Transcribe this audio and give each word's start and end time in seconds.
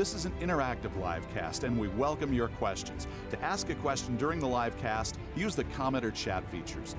This 0.00 0.14
is 0.14 0.24
an 0.24 0.32
interactive 0.40 0.98
live 0.98 1.28
cast, 1.34 1.62
and 1.62 1.78
we 1.78 1.88
welcome 1.88 2.32
your 2.32 2.48
questions. 2.48 3.06
To 3.28 3.42
ask 3.42 3.68
a 3.68 3.74
question 3.74 4.16
during 4.16 4.40
the 4.40 4.48
live 4.48 4.78
cast, 4.78 5.18
use 5.36 5.54
the 5.54 5.64
comment 5.64 6.06
or 6.06 6.10
chat 6.10 6.42
features. 6.50 6.96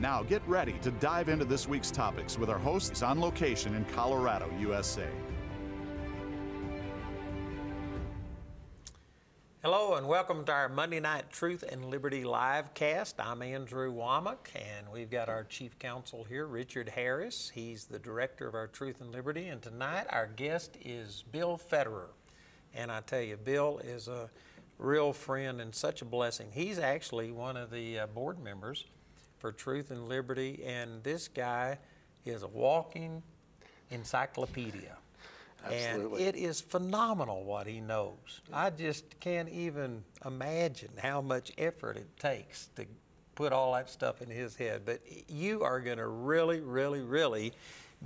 Now 0.00 0.24
get 0.24 0.42
ready 0.48 0.72
to 0.82 0.90
dive 0.90 1.28
into 1.28 1.44
this 1.44 1.68
week's 1.68 1.92
topics 1.92 2.36
with 2.36 2.50
our 2.50 2.58
hosts 2.58 3.04
on 3.04 3.20
location 3.20 3.76
in 3.76 3.84
Colorado, 3.84 4.50
USA. 4.58 5.06
Hello 9.62 9.94
and 9.94 10.08
welcome 10.08 10.44
to 10.44 10.52
our 10.52 10.68
Monday 10.68 10.98
Night 10.98 11.30
Truth 11.30 11.62
and 11.70 11.84
Liberty 11.84 12.24
live 12.24 12.74
cast. 12.74 13.20
I'm 13.20 13.42
Andrew 13.42 13.94
Wommack 13.94 14.48
and 14.56 14.88
we've 14.92 15.08
got 15.08 15.28
our 15.28 15.44
chief 15.44 15.78
counsel 15.78 16.24
here, 16.24 16.46
Richard 16.46 16.88
Harris. 16.88 17.52
He's 17.54 17.84
the 17.84 18.00
director 18.00 18.48
of 18.48 18.54
our 18.54 18.66
Truth 18.66 19.00
and 19.00 19.12
Liberty. 19.12 19.46
And 19.46 19.62
tonight 19.62 20.06
our 20.10 20.26
guest 20.26 20.76
is 20.84 21.22
Bill 21.30 21.56
Federer. 21.56 22.08
And 22.74 22.90
I 22.90 23.00
tell 23.00 23.20
you, 23.20 23.36
Bill 23.36 23.80
is 23.84 24.08
a 24.08 24.28
real 24.78 25.12
friend 25.12 25.60
and 25.60 25.74
such 25.74 26.02
a 26.02 26.04
blessing. 26.04 26.48
He's 26.52 26.78
actually 26.78 27.30
one 27.30 27.56
of 27.56 27.70
the 27.70 28.00
uh, 28.00 28.06
board 28.08 28.42
members 28.42 28.84
for 29.38 29.52
Truth 29.52 29.90
and 29.90 30.08
Liberty. 30.08 30.62
And 30.66 31.02
this 31.02 31.28
guy 31.28 31.78
is 32.24 32.42
a 32.42 32.48
walking 32.48 33.22
encyclopedia. 33.90 34.96
Absolutely. 35.64 36.26
And 36.26 36.34
it 36.34 36.38
is 36.38 36.60
phenomenal 36.60 37.44
what 37.44 37.66
he 37.66 37.80
knows. 37.80 38.42
I 38.52 38.70
just 38.70 39.18
can't 39.20 39.48
even 39.48 40.04
imagine 40.24 40.90
how 40.98 41.20
much 41.20 41.52
effort 41.56 41.96
it 41.96 42.08
takes 42.18 42.68
to 42.76 42.84
put 43.34 43.52
all 43.52 43.72
that 43.74 43.88
stuff 43.88 44.20
in 44.20 44.28
his 44.28 44.56
head. 44.56 44.82
But 44.84 45.00
you 45.28 45.62
are 45.62 45.80
going 45.80 45.98
to 45.98 46.06
really, 46.06 46.60
really, 46.60 47.00
really 47.00 47.52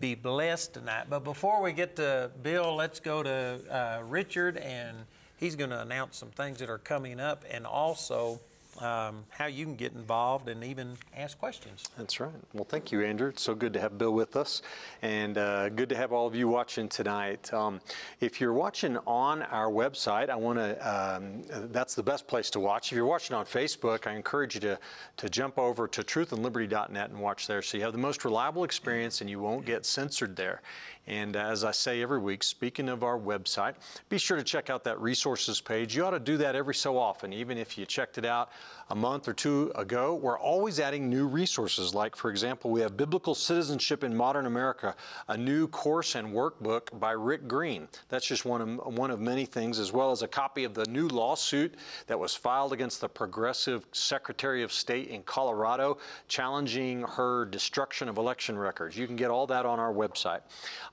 be 0.01 0.15
blessed 0.15 0.75
tonight. 0.75 1.07
But 1.09 1.25
before 1.25 1.63
we 1.63 1.73
get 1.73 1.97
to 1.97 2.31
Bill, 2.43 2.75
let's 2.75 3.01
go 3.01 3.23
to 3.23 3.61
uh, 3.71 4.03
Richard, 4.05 4.57
and 4.57 4.97
he's 5.37 5.57
going 5.57 5.71
to 5.71 5.81
announce 5.81 6.17
some 6.17 6.31
things 6.31 6.59
that 6.59 6.71
are 6.71 6.79
coming 6.79 7.21
up 7.21 7.45
and 7.51 7.67
also 7.67 8.41
um, 8.81 9.25
how 9.29 9.47
you 9.47 9.65
can 9.65 9.75
get 9.75 9.93
involved 9.93 10.49
and 10.49 10.63
even 10.65 10.97
ask 11.17 11.39
questions. 11.39 11.85
That's 11.97 12.21
right. 12.21 12.31
Well, 12.53 12.65
thank 12.65 12.93
you, 12.93 13.03
Andrew. 13.03 13.29
It's 13.29 13.43
so 13.43 13.55
good 13.55 13.73
to 13.73 13.81
have 13.81 13.99
Bill 13.99 14.13
with 14.13 14.37
us, 14.37 14.63
and 15.03 15.37
uh, 15.37 15.69
good 15.71 15.89
to 15.89 15.97
have 15.97 16.13
all 16.13 16.27
of 16.27 16.35
you 16.35 16.49
watching 16.49 16.89
tonight. 16.89 17.53
Um, 17.53 17.81
if 18.21 18.41
you're 18.41 18.53
watching 18.53 18.97
on 19.07 19.43
our 19.43 19.71
website, 19.71 20.31
I 20.31 20.37
want 20.37 20.59
to. 20.59 20.89
Um, 20.89 21.43
that's 21.73 21.95
the 21.95 22.03
best 22.03 22.27
place 22.27 22.51
to 22.51 22.61
watch. 22.61 22.93
If 22.93 22.97
you're 22.97 23.07
watching 23.07 23.37
on 23.37 23.45
Facebook, 23.45 24.07
I 24.07 24.15
encourage 24.15 24.55
you 24.55 24.61
to 24.63 24.79
to 25.17 25.29
jump 25.29 25.59
over 25.59 25.89
to 25.89 26.03
truthandliberty.net 26.03 27.11
and 27.11 27.21
watch 27.21 27.47
there, 27.47 27.63
so 27.63 27.77
you 27.77 27.85
have 27.85 27.93
the 27.93 27.99
most 27.99 28.25
reliable 28.25 28.65
experience, 28.65 29.21
and 29.21 29.29
you 29.29 29.41
won't 29.41 29.67
get 29.67 29.85
censored 29.85 30.37
there. 30.37 30.63
And 31.09 31.37
as 31.37 31.65
I 31.65 31.71
say 31.71 32.03
every 32.03 32.19
week, 32.19 32.43
speaking 32.43 32.91
of 32.91 33.03
our 33.03 33.19
website, 33.19 33.77
be 34.11 34.19
sure 34.19 34.37
to 34.37 34.45
check 34.45 34.69
out 34.69 34.85
that 34.85 35.01
resources 35.01 35.59
page. 35.59 35.97
You 35.97 36.05
ought 36.05 36.11
to 36.11 36.21
do 36.21 36.37
that 36.37 36.55
every 36.55 36.75
so 36.75 36.99
often, 36.99 37.33
even 37.33 37.57
if 37.57 37.79
you 37.79 37.87
checked 37.87 38.19
it 38.19 38.27
out 38.27 38.51
a 38.91 38.95
month 38.95 39.29
or 39.29 39.33
two 39.33 39.71
ago. 39.75 40.15
We're 40.15 40.39
always 40.39 40.81
adding 40.81 41.09
new 41.09 41.27
resources. 41.27 41.95
Like, 41.95 42.17
for 42.17 42.31
example, 42.31 42.71
we 42.71 42.81
have 42.81 42.97
Biblical 42.97 43.35
Citizenship 43.35 44.03
in 44.03 44.17
Modern 44.17 44.47
America, 44.47 44.97
a 45.29 45.37
new 45.37 45.69
course 45.69 46.15
and 46.15 46.29
workbook 46.29 46.99
by 46.99 47.13
Rick 47.13 47.47
Green. 47.47 47.89
That's 48.09 48.27
just 48.27 48.45
one 48.45 48.61
of, 48.61 48.97
one 48.97 49.11
of 49.11 49.21
many 49.21 49.45
things, 49.45 49.79
as 49.79 49.93
well 49.93 50.11
as 50.11 50.23
a 50.23 50.29
copy 50.29 50.65
of 50.65 50.75
the 50.75 50.87
new 50.87 51.09
lawsuit 51.09 51.75
that 52.07 52.19
was 52.19 52.35
filed 52.35 52.73
against 52.73 53.01
the 53.01 53.09
progressive 53.09 53.87
Secretary 53.93 54.63
of 54.63 54.73
State 54.73 55.09
in 55.09 55.23
Colorado, 55.23 55.99
challenging 56.27 57.03
her 57.03 57.45
destruction 57.47 58.09
of 58.09 58.17
election 58.17 58.59
records. 58.59 58.97
You 58.97 59.07
can 59.07 59.17
get 59.17 59.31
all 59.31 59.47
that 59.49 59.67
on 59.67 59.79
our 59.79 59.93
website. 59.93 60.41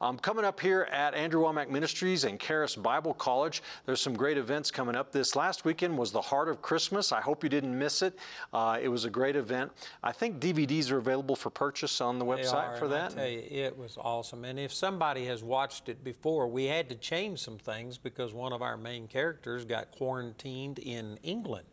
Um, 0.02 0.18
coming 0.19 0.44
up 0.46 0.59
here 0.59 0.88
at 0.92 1.13
Andrew 1.13 1.42
Wommack 1.42 1.69
Ministries 1.69 2.25
and 2.25 2.40
Charis 2.40 2.75
Bible 2.75 3.13
College, 3.13 3.63
there's 3.86 4.02
some 4.02 4.13
great 4.13 4.38
events 4.38 4.69
coming 4.69 4.96
up. 4.96 5.12
This 5.12 5.36
last 5.36 5.66
weekend 5.66 5.97
was 5.97 6.12
the 6.12 6.22
Heart 6.22 6.50
of 6.50 6.62
Christmas. 6.62 7.12
I 7.12 7.22
hope 7.22 7.44
you 7.44 7.50
didn't 7.50 7.65
miss 7.74 8.02
it. 8.02 8.18
Uh, 8.53 8.78
it 8.81 8.90
was 8.90 9.06
a 9.06 9.09
great 9.09 9.36
event. 9.36 9.72
I 10.03 10.12
think 10.12 10.40
DVDs 10.40 10.92
are 10.92 10.98
available 10.98 11.36
for 11.36 11.50
purchase 11.50 12.02
on 12.02 12.20
the 12.20 12.26
website 12.26 12.70
are, 12.70 12.78
for 12.78 12.88
that. 12.90 13.12
I 13.14 13.16
tell 13.16 13.28
you, 13.28 13.44
it 13.50 13.78
was 13.78 13.98
awesome. 14.00 14.46
And 14.46 14.59
if 14.59 14.74
somebody 14.74 15.26
has 15.26 15.44
watched 15.44 15.90
it 15.90 16.04
before, 16.04 16.48
we 16.48 16.66
had 16.66 16.90
to 16.90 16.96
change 16.96 17.40
some 17.40 17.58
things 17.58 17.98
because 17.98 18.34
one 18.34 18.54
of 18.54 18.62
our 18.62 18.78
main 18.78 19.08
characters 19.08 19.66
got 19.66 19.92
quarantined 19.92 20.80
in 20.80 21.18
England. 21.24 21.66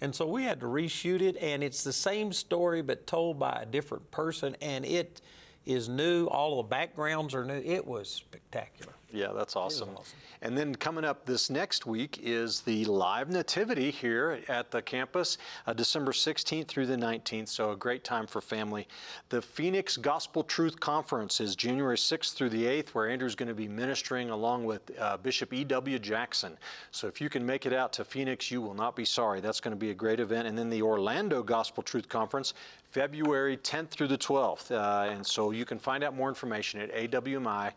And 0.00 0.14
so 0.14 0.26
we 0.26 0.42
had 0.42 0.60
to 0.60 0.66
reshoot 0.66 1.22
it, 1.22 1.36
and 1.38 1.62
it's 1.62 1.82
the 1.82 1.92
same 1.92 2.32
story 2.32 2.82
but 2.82 3.06
told 3.06 3.38
by 3.38 3.60
a 3.62 3.66
different 3.66 4.10
person, 4.10 4.56
and 4.60 4.84
it 4.84 5.20
is 5.64 5.88
new. 5.88 6.26
All 6.26 6.58
the 6.58 6.68
backgrounds 6.68 7.34
are 7.34 7.44
new. 7.44 7.54
It 7.54 7.86
was 7.86 8.10
spectacular. 8.10 8.92
Yeah, 9.14 9.28
that's 9.32 9.54
awesome. 9.54 9.90
awesome. 9.96 10.18
And 10.42 10.58
then 10.58 10.74
coming 10.74 11.04
up 11.04 11.24
this 11.24 11.48
next 11.48 11.86
week 11.86 12.18
is 12.20 12.62
the 12.62 12.84
live 12.86 13.30
nativity 13.30 13.92
here 13.92 14.40
at 14.48 14.72
the 14.72 14.82
campus, 14.82 15.38
uh, 15.68 15.72
December 15.72 16.10
16th 16.10 16.66
through 16.66 16.86
the 16.86 16.96
19th. 16.96 17.48
So 17.48 17.70
a 17.70 17.76
great 17.76 18.02
time 18.02 18.26
for 18.26 18.40
family. 18.40 18.88
The 19.28 19.40
Phoenix 19.40 19.96
Gospel 19.96 20.42
Truth 20.42 20.80
Conference 20.80 21.40
is 21.40 21.54
January 21.54 21.96
6th 21.96 22.34
through 22.34 22.50
the 22.50 22.64
8th, 22.64 22.88
where 22.88 23.08
Andrew's 23.08 23.36
going 23.36 23.48
to 23.48 23.54
be 23.54 23.68
ministering 23.68 24.30
along 24.30 24.64
with 24.64 24.82
uh, 24.98 25.16
Bishop 25.18 25.54
E.W. 25.54 25.98
Jackson. 26.00 26.58
So 26.90 27.06
if 27.06 27.20
you 27.20 27.30
can 27.30 27.46
make 27.46 27.66
it 27.66 27.72
out 27.72 27.92
to 27.94 28.04
Phoenix, 28.04 28.50
you 28.50 28.60
will 28.60 28.74
not 28.74 28.96
be 28.96 29.04
sorry. 29.04 29.40
That's 29.40 29.60
going 29.60 29.74
to 29.74 29.80
be 29.80 29.90
a 29.90 29.94
great 29.94 30.18
event. 30.18 30.48
And 30.48 30.58
then 30.58 30.70
the 30.70 30.82
Orlando 30.82 31.40
Gospel 31.42 31.84
Truth 31.84 32.08
Conference, 32.08 32.52
February 32.94 33.56
10th 33.56 33.88
through 33.88 34.06
the 34.06 34.16
12th. 34.16 34.70
Uh, 34.70 35.10
and 35.10 35.26
so 35.26 35.50
you 35.50 35.64
can 35.64 35.80
find 35.80 36.04
out 36.04 36.14
more 36.14 36.28
information 36.28 36.80
at 36.80 36.94
awmi.net 36.94 37.74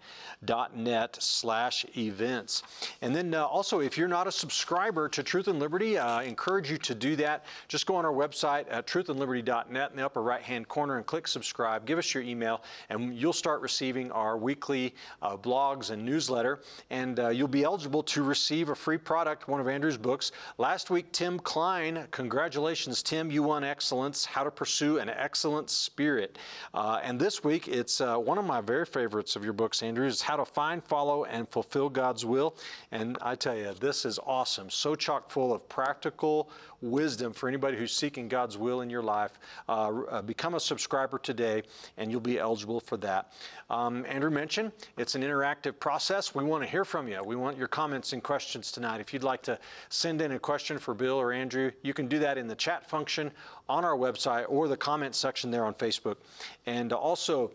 slash 1.19 1.85
events. 1.97 2.61
And 3.01 3.15
then 3.15 3.33
uh, 3.33 3.43
also, 3.43 3.79
if 3.79 3.97
you're 3.97 4.07
not 4.07 4.27
a 4.27 4.31
subscriber 4.31 5.09
to 5.09 5.23
Truth 5.23 5.47
and 5.47 5.57
Liberty, 5.57 5.97
uh, 5.97 6.07
I 6.07 6.23
encourage 6.25 6.69
you 6.69 6.77
to 6.77 6.93
do 6.93 7.15
that. 7.15 7.45
Just 7.67 7.87
go 7.87 7.95
on 7.95 8.05
our 8.05 8.13
website 8.13 8.65
at 8.69 8.85
truthandliberty.net 8.85 9.89
in 9.89 9.97
the 9.97 10.05
upper 10.05 10.21
right-hand 10.21 10.67
corner 10.67 10.97
and 10.97 11.05
click 11.07 11.27
subscribe. 11.27 11.87
Give 11.87 11.97
us 11.97 12.13
your 12.13 12.21
email, 12.21 12.61
and 12.89 13.17
you'll 13.17 13.33
start 13.33 13.61
receiving 13.61 14.11
our 14.11 14.37
weekly 14.37 14.93
uh, 15.23 15.35
blogs 15.35 15.89
and 15.89 16.05
newsletter. 16.05 16.61
And 16.91 17.19
uh, 17.19 17.29
you'll 17.29 17.47
be 17.47 17.63
eligible 17.63 18.03
to 18.03 18.21
receive 18.21 18.69
a 18.69 18.75
free 18.75 18.99
product, 18.99 19.47
one 19.47 19.59
of 19.59 19.67
Andrew's 19.67 19.97
books. 19.97 20.31
Last 20.59 20.91
week, 20.91 21.11
Tim 21.11 21.39
Klein, 21.39 22.05
congratulations, 22.11 23.01
Tim, 23.01 23.31
you 23.31 23.41
won 23.41 23.63
excellence, 23.63 24.23
how 24.23 24.43
to 24.43 24.51
pursue 24.51 24.99
an 24.99 25.06
excellent 25.09 25.69
spirit. 25.69 26.37
Uh, 26.73 26.99
and 27.03 27.19
this 27.19 27.43
week, 27.43 27.67
it's 27.67 28.01
uh, 28.01 28.17
one 28.17 28.37
of 28.37 28.45
my 28.45 28.61
very 28.61 28.85
favorites 28.85 29.35
of 29.35 29.43
your 29.43 29.53
books, 29.53 29.83
Andrew, 29.83 30.05
is 30.05 30.21
how 30.21 30.35
to 30.35 30.45
find, 30.45 30.83
follow, 30.83 31.25
and 31.25 31.47
fulfill 31.49 31.89
God's 31.89 32.25
will. 32.25 32.55
And 32.91 33.17
I 33.21 33.35
tell 33.35 33.55
you, 33.55 33.73
this 33.79 34.05
is 34.05 34.19
awesome. 34.25 34.69
So 34.69 34.95
chock 34.95 35.29
full 35.29 35.53
of 35.53 35.67
practical 35.69 36.49
wisdom 36.81 37.33
for 37.33 37.47
anybody 37.49 37.77
who's 37.77 37.93
seeking 37.93 38.27
God's 38.27 38.57
will 38.57 38.81
in 38.81 38.89
your 38.89 39.01
life. 39.01 39.39
Uh, 39.67 40.01
uh, 40.09 40.21
become 40.21 40.55
a 40.55 40.59
subscriber 40.59 41.17
today, 41.17 41.63
and 41.97 42.11
you'll 42.11 42.19
be 42.19 42.39
eligible 42.39 42.79
for 42.79 42.97
that. 42.97 43.33
Um, 43.69 44.05
Andrew 44.07 44.29
mentioned 44.29 44.71
it's 44.97 45.15
an 45.15 45.23
interactive 45.23 45.79
process. 45.79 46.35
We 46.35 46.43
want 46.43 46.63
to 46.63 46.69
hear 46.69 46.85
from 46.85 47.07
you. 47.07 47.21
We 47.23 47.35
want 47.35 47.57
your 47.57 47.67
comments 47.67 48.13
and 48.13 48.23
questions 48.23 48.71
tonight. 48.71 49.01
If 49.01 49.13
you'd 49.13 49.23
like 49.23 49.41
to 49.43 49.59
send 49.89 50.21
in 50.21 50.33
a 50.33 50.39
question 50.39 50.77
for 50.77 50.93
Bill 50.93 51.15
or 51.15 51.33
Andrew, 51.33 51.71
you 51.81 51.93
can 51.93 52.07
do 52.07 52.19
that 52.19 52.37
in 52.37 52.47
the 52.47 52.55
chat 52.55 52.89
function 52.89 53.31
on 53.69 53.83
our 53.85 53.95
website 53.95 54.45
or 54.47 54.67
the 54.67 54.77
comment 54.77 55.15
section 55.15 55.51
there 55.51 55.65
on 55.65 55.73
Facebook. 55.73 56.17
And 56.65 56.93
also, 56.93 57.51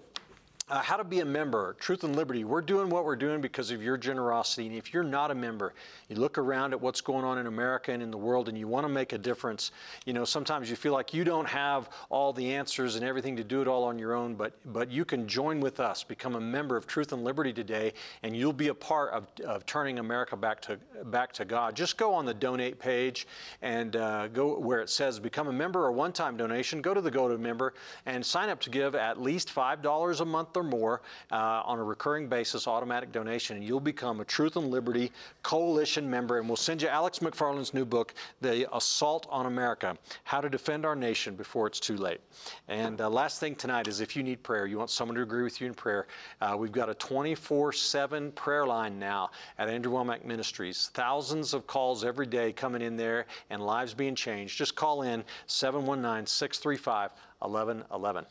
uh, 0.72 0.80
how 0.80 0.96
to 0.96 1.04
be 1.04 1.20
a 1.20 1.24
member, 1.24 1.76
Truth 1.78 2.02
and 2.02 2.16
Liberty. 2.16 2.44
We're 2.44 2.62
doing 2.62 2.88
what 2.88 3.04
we're 3.04 3.14
doing 3.14 3.42
because 3.42 3.70
of 3.70 3.82
your 3.82 3.98
generosity. 3.98 4.66
And 4.66 4.74
if 4.74 4.94
you're 4.94 5.04
not 5.04 5.30
a 5.30 5.34
member, 5.34 5.74
you 6.08 6.16
look 6.16 6.38
around 6.38 6.72
at 6.72 6.80
what's 6.80 7.02
going 7.02 7.26
on 7.26 7.36
in 7.36 7.46
America 7.46 7.92
and 7.92 8.02
in 8.02 8.10
the 8.10 8.16
world 8.16 8.48
and 8.48 8.56
you 8.56 8.66
want 8.66 8.84
to 8.84 8.88
make 8.88 9.12
a 9.12 9.18
difference. 9.18 9.70
You 10.06 10.14
know, 10.14 10.24
sometimes 10.24 10.70
you 10.70 10.76
feel 10.76 10.94
like 10.94 11.12
you 11.12 11.24
don't 11.24 11.46
have 11.46 11.90
all 12.08 12.32
the 12.32 12.54
answers 12.54 12.96
and 12.96 13.04
everything 13.04 13.36
to 13.36 13.44
do 13.44 13.60
it 13.60 13.68
all 13.68 13.84
on 13.84 13.98
your 13.98 14.14
own, 14.14 14.34
but, 14.34 14.54
but 14.72 14.90
you 14.90 15.04
can 15.04 15.28
join 15.28 15.60
with 15.60 15.78
us, 15.78 16.04
become 16.04 16.36
a 16.36 16.40
member 16.40 16.78
of 16.78 16.86
Truth 16.86 17.12
and 17.12 17.22
Liberty 17.22 17.52
today, 17.52 17.92
and 18.22 18.34
you'll 18.34 18.54
be 18.54 18.68
a 18.68 18.74
part 18.74 19.12
of, 19.12 19.26
of 19.44 19.66
turning 19.66 19.98
America 19.98 20.38
back 20.38 20.62
to, 20.62 20.78
back 21.04 21.32
to 21.34 21.44
God. 21.44 21.76
Just 21.76 21.98
go 21.98 22.14
on 22.14 22.24
the 22.24 22.32
donate 22.32 22.78
page 22.78 23.26
and 23.60 23.94
uh, 23.96 24.28
go 24.28 24.58
where 24.58 24.80
it 24.80 24.88
says 24.88 25.20
become 25.20 25.48
a 25.48 25.52
member 25.52 25.84
or 25.84 25.92
one 25.92 26.12
time 26.12 26.38
donation. 26.38 26.80
Go 26.80 26.94
to 26.94 27.02
the 27.02 27.10
Go 27.10 27.28
to 27.28 27.36
Member 27.36 27.74
and 28.06 28.24
sign 28.24 28.48
up 28.48 28.58
to 28.60 28.70
give 28.70 28.94
at 28.94 29.20
least 29.20 29.54
$5 29.54 30.20
a 30.20 30.24
month 30.24 30.54
or 30.62 30.72
or 30.72 30.80
more 30.82 31.02
uh, 31.30 31.62
on 31.64 31.78
a 31.78 31.82
recurring 31.82 32.28
basis, 32.28 32.66
automatic 32.66 33.12
donation, 33.12 33.56
and 33.56 33.66
you'll 33.66 33.80
become 33.80 34.20
a 34.20 34.24
Truth 34.24 34.56
and 34.56 34.70
Liberty 34.70 35.10
Coalition 35.42 36.08
member. 36.08 36.38
And 36.38 36.48
we'll 36.48 36.56
send 36.56 36.82
you 36.82 36.88
Alex 36.88 37.18
McFarland's 37.18 37.74
new 37.74 37.84
book, 37.84 38.14
The 38.40 38.68
Assault 38.74 39.26
on 39.30 39.46
America 39.46 39.96
How 40.24 40.40
to 40.40 40.48
Defend 40.48 40.86
Our 40.86 40.96
Nation 40.96 41.34
Before 41.34 41.66
It's 41.66 41.80
Too 41.80 41.96
Late. 41.96 42.20
And 42.68 43.00
uh, 43.00 43.10
last 43.10 43.40
thing 43.40 43.54
tonight 43.54 43.88
is 43.88 44.00
if 44.00 44.16
you 44.16 44.22
need 44.22 44.42
prayer, 44.42 44.66
you 44.66 44.78
want 44.78 44.90
someone 44.90 45.16
to 45.16 45.22
agree 45.22 45.42
with 45.42 45.60
you 45.60 45.66
in 45.66 45.74
prayer, 45.74 46.06
uh, 46.40 46.56
we've 46.58 46.72
got 46.72 46.88
a 46.88 46.94
24 46.94 47.72
7 47.72 48.32
prayer 48.32 48.66
line 48.66 48.98
now 48.98 49.30
at 49.58 49.68
Andrew 49.68 49.92
Wommack 49.92 50.24
Ministries. 50.24 50.90
Thousands 50.94 51.54
of 51.54 51.66
calls 51.66 52.04
every 52.04 52.26
day 52.26 52.52
coming 52.52 52.82
in 52.82 52.96
there 52.96 53.26
and 53.50 53.64
lives 53.64 53.94
being 53.94 54.14
changed. 54.14 54.56
Just 54.56 54.76
call 54.76 55.02
in 55.02 55.24
719 55.46 56.26
635 56.26 57.10
1111. 57.40 58.26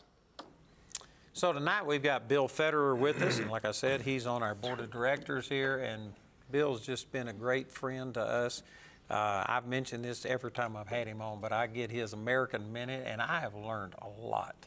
So 1.34 1.54
tonight 1.54 1.86
we've 1.86 2.04
got 2.04 2.28
Bill 2.28 2.50
Federer 2.50 2.96
with 2.96 3.22
us, 3.22 3.40
and 3.40 3.50
like 3.50 3.64
I 3.64 3.72
said, 3.72 4.02
he's 4.02 4.28
on 4.28 4.44
our 4.44 4.54
board 4.54 4.82
of 4.82 4.92
directors 4.92 5.48
here, 5.48 5.78
and 5.78 6.12
Bill's 6.52 6.82
just 6.82 7.10
been 7.14 7.30
a 7.30 7.34
great 7.34 7.72
friend 7.72 8.14
to 8.16 8.22
us. 8.22 8.64
Uh, 9.10 9.42
I've 9.48 9.66
mentioned 9.66 10.04
this 10.04 10.26
every 10.26 10.52
time 10.52 10.76
I've 10.76 10.90
had 10.90 11.08
him 11.08 11.22
on, 11.22 11.40
but 11.40 11.54
I 11.54 11.68
get 11.68 11.90
his 11.90 12.12
American 12.12 12.74
Minute, 12.74 13.08
and 13.08 13.22
I 13.22 13.40
have 13.40 13.56
learned 13.56 13.96
a 14.02 14.10
lot 14.10 14.58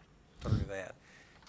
through 0.41 0.65
that. 0.71 0.95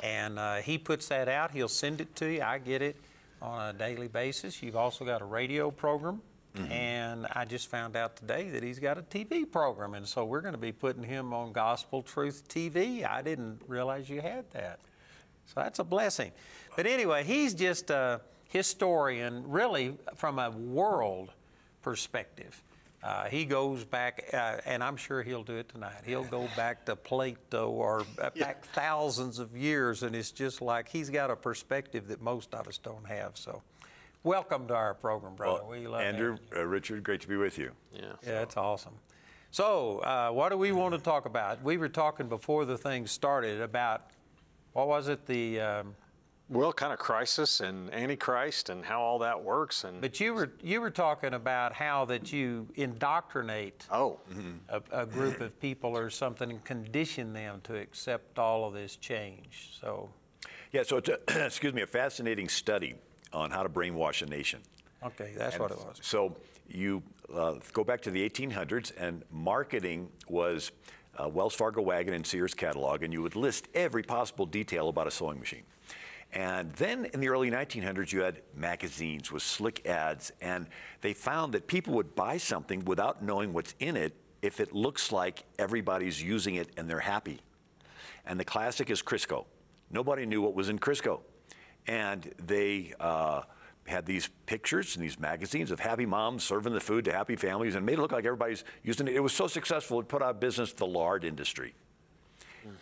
And 0.03 0.37
uh, 0.37 0.55
he 0.55 0.77
puts 0.77 1.07
that 1.07 1.29
out. 1.29 1.51
He'll 1.51 1.69
send 1.69 2.01
it 2.01 2.13
to 2.17 2.25
you. 2.25 2.41
I 2.41 2.57
get 2.57 2.81
it 2.81 2.97
on 3.41 3.69
a 3.69 3.73
daily 3.73 4.09
basis. 4.09 4.61
You've 4.61 4.75
also 4.75 5.05
got 5.05 5.21
a 5.21 5.25
radio 5.25 5.71
program. 5.71 6.21
Mm-hmm. 6.55 6.71
And 6.73 7.27
I 7.31 7.45
just 7.45 7.69
found 7.69 7.95
out 7.95 8.17
today 8.17 8.49
that 8.49 8.63
he's 8.63 8.79
got 8.79 8.97
a 8.97 9.01
TV 9.01 9.49
program. 9.49 9.93
And 9.93 10.05
so 10.05 10.25
we're 10.25 10.41
going 10.41 10.53
to 10.53 10.59
be 10.59 10.73
putting 10.73 11.03
him 11.03 11.33
on 11.33 11.53
Gospel 11.53 12.01
Truth 12.01 12.49
TV. 12.49 13.09
I 13.09 13.21
didn't 13.21 13.61
realize 13.67 14.09
you 14.09 14.19
had 14.19 14.51
that. 14.51 14.79
So 15.47 15.61
that's 15.61 15.79
a 15.79 15.83
blessing. 15.83 16.31
But 16.75 16.87
anyway, 16.87 17.23
he's 17.23 17.53
just 17.53 17.89
a 17.89 18.21
historian, 18.49 19.49
really, 19.49 19.97
from 20.15 20.39
a 20.39 20.49
world 20.49 21.31
perspective. 21.81 22.61
Uh, 23.03 23.25
he 23.25 23.45
goes 23.45 23.83
back, 23.83 24.25
uh, 24.33 24.57
and 24.65 24.83
I'm 24.83 24.97
sure 24.97 25.21
he'll 25.21 25.43
do 25.43 25.57
it 25.57 25.69
tonight. 25.69 25.93
He'll 26.05 26.23
go 26.23 26.47
back 26.55 26.85
to 26.85 26.95
Plato 26.95 27.69
or 27.69 28.03
uh, 28.19 28.31
back 28.39 28.65
thousands 28.65 29.37
of 29.37 29.55
years, 29.55 30.01
and 30.01 30.15
it's 30.15 30.31
just 30.31 30.59
like 30.59 30.89
he's 30.89 31.11
got 31.11 31.29
a 31.29 31.35
perspective 31.35 32.07
that 32.07 32.19
most 32.19 32.55
of 32.55 32.67
us 32.67 32.79
don't 32.79 33.05
have. 33.05 33.37
So, 33.37 33.61
welcome 34.23 34.67
to 34.69 34.73
our 34.73 34.95
program, 34.95 35.35
brother. 35.35 35.61
Well, 35.61 35.79
we 35.79 35.87
love 35.87 36.01
Andrew, 36.01 36.37
uh, 36.55 36.65
Richard, 36.65 37.03
great 37.03 37.21
to 37.21 37.27
be 37.27 37.35
with 37.35 37.59
you. 37.59 37.73
Yeah, 37.93 38.05
yeah, 38.25 38.41
it's 38.41 38.57
awesome. 38.57 38.95
So, 39.51 39.99
uh, 39.99 40.31
what 40.31 40.49
do 40.49 40.57
we 40.57 40.71
want 40.71 40.95
to 40.95 40.99
talk 40.99 41.27
about? 41.27 41.61
We 41.61 41.77
were 41.77 41.89
talking 41.89 42.27
before 42.27 42.65
the 42.65 42.77
thing 42.77 43.05
started 43.05 43.61
about 43.61 44.09
what 44.75 44.89
was 44.89 45.07
it? 45.07 45.25
The 45.25 45.61
um, 45.61 45.95
well, 46.49 46.73
kind 46.73 46.91
of 46.91 46.99
crisis 46.99 47.61
and 47.61 47.91
antichrist 47.93 48.69
and 48.69 48.83
how 48.83 49.01
all 49.01 49.19
that 49.19 49.41
works. 49.41 49.85
And 49.85 50.01
but 50.01 50.19
you 50.19 50.33
were 50.33 50.51
you 50.61 50.81
were 50.81 50.91
talking 50.91 51.33
about 51.33 51.71
how 51.71 52.03
that 52.05 52.33
you 52.33 52.67
indoctrinate 52.75 53.85
oh 53.89 54.19
a, 54.67 54.81
a 54.91 55.05
group 55.05 55.39
of 55.39 55.57
people 55.61 55.97
or 55.97 56.09
something 56.09 56.51
and 56.51 56.63
condition 56.65 57.31
them 57.31 57.61
to 57.63 57.77
accept 57.77 58.37
all 58.37 58.65
of 58.65 58.73
this 58.73 58.97
change. 58.97 59.69
So 59.79 60.09
yeah, 60.73 60.83
so 60.83 60.97
it's 60.97 61.09
a, 61.09 61.19
excuse 61.45 61.73
me, 61.73 61.81
a 61.81 61.87
fascinating 61.87 62.49
study 62.49 62.95
on 63.31 63.51
how 63.51 63.63
to 63.63 63.69
brainwash 63.69 64.23
a 64.23 64.25
nation. 64.25 64.59
Okay, 65.05 65.31
that's 65.37 65.55
and 65.55 65.61
what 65.61 65.71
it 65.71 65.77
was. 65.77 65.99
So 66.01 66.35
you 66.67 67.01
uh, 67.33 67.55
go 67.71 67.85
back 67.85 68.01
to 68.01 68.11
the 68.11 68.29
1800s, 68.29 68.91
and 68.97 69.23
marketing 69.31 70.09
was 70.27 70.73
uh, 71.21 71.27
Wells 71.29 71.53
Fargo 71.53 71.81
wagon 71.81 72.13
and 72.13 72.25
Sears 72.25 72.53
catalog, 72.53 73.03
and 73.03 73.11
you 73.11 73.21
would 73.21 73.35
list 73.35 73.67
every 73.73 74.03
possible 74.03 74.45
detail 74.45 74.89
about 74.89 75.07
a 75.07 75.11
sewing 75.11 75.39
machine. 75.39 75.63
And 76.33 76.73
then 76.73 77.05
in 77.13 77.19
the 77.19 77.29
early 77.29 77.49
1900s, 77.49 78.11
you 78.11 78.21
had 78.21 78.41
magazines 78.55 79.31
with 79.31 79.41
slick 79.41 79.85
ads, 79.85 80.31
and 80.41 80.67
they 81.01 81.13
found 81.13 81.53
that 81.53 81.67
people 81.67 81.93
would 81.93 82.15
buy 82.15 82.37
something 82.37 82.83
without 82.85 83.23
knowing 83.23 83.53
what's 83.53 83.73
in 83.79 83.95
it 83.95 84.13
if 84.41 84.59
it 84.59 84.73
looks 84.73 85.11
like 85.11 85.43
everybody's 85.57 86.21
using 86.21 86.55
it 86.55 86.69
and 86.77 86.89
they're 86.89 86.99
happy. 86.99 87.39
And 88.25 88.39
the 88.39 88.45
classic 88.45 88.89
is 88.89 89.01
Crisco. 89.01 89.45
Nobody 89.89 90.25
knew 90.25 90.41
what 90.41 90.53
was 90.53 90.69
in 90.69 90.77
Crisco. 90.77 91.21
And 91.87 92.33
they 92.45 92.93
uh, 92.99 93.43
had 93.85 94.05
these 94.05 94.29
pictures 94.45 94.95
and 94.95 95.05
these 95.05 95.19
magazines 95.19 95.71
of 95.71 95.79
happy 95.79 96.05
moms 96.05 96.43
serving 96.43 96.73
the 96.73 96.79
food 96.79 97.05
to 97.05 97.13
happy 97.13 97.35
families 97.35 97.75
and 97.75 97.85
made 97.85 97.93
it 97.93 98.01
look 98.01 98.11
like 98.11 98.25
everybody's 98.25 98.63
using 98.83 99.07
it. 99.07 99.15
It 99.15 99.19
was 99.19 99.33
so 99.33 99.47
successful, 99.47 99.99
it 99.99 100.07
put 100.07 100.21
out 100.21 100.31
of 100.31 100.39
business 100.39 100.73
the 100.73 100.87
lard 100.87 101.23
industry. 101.23 101.73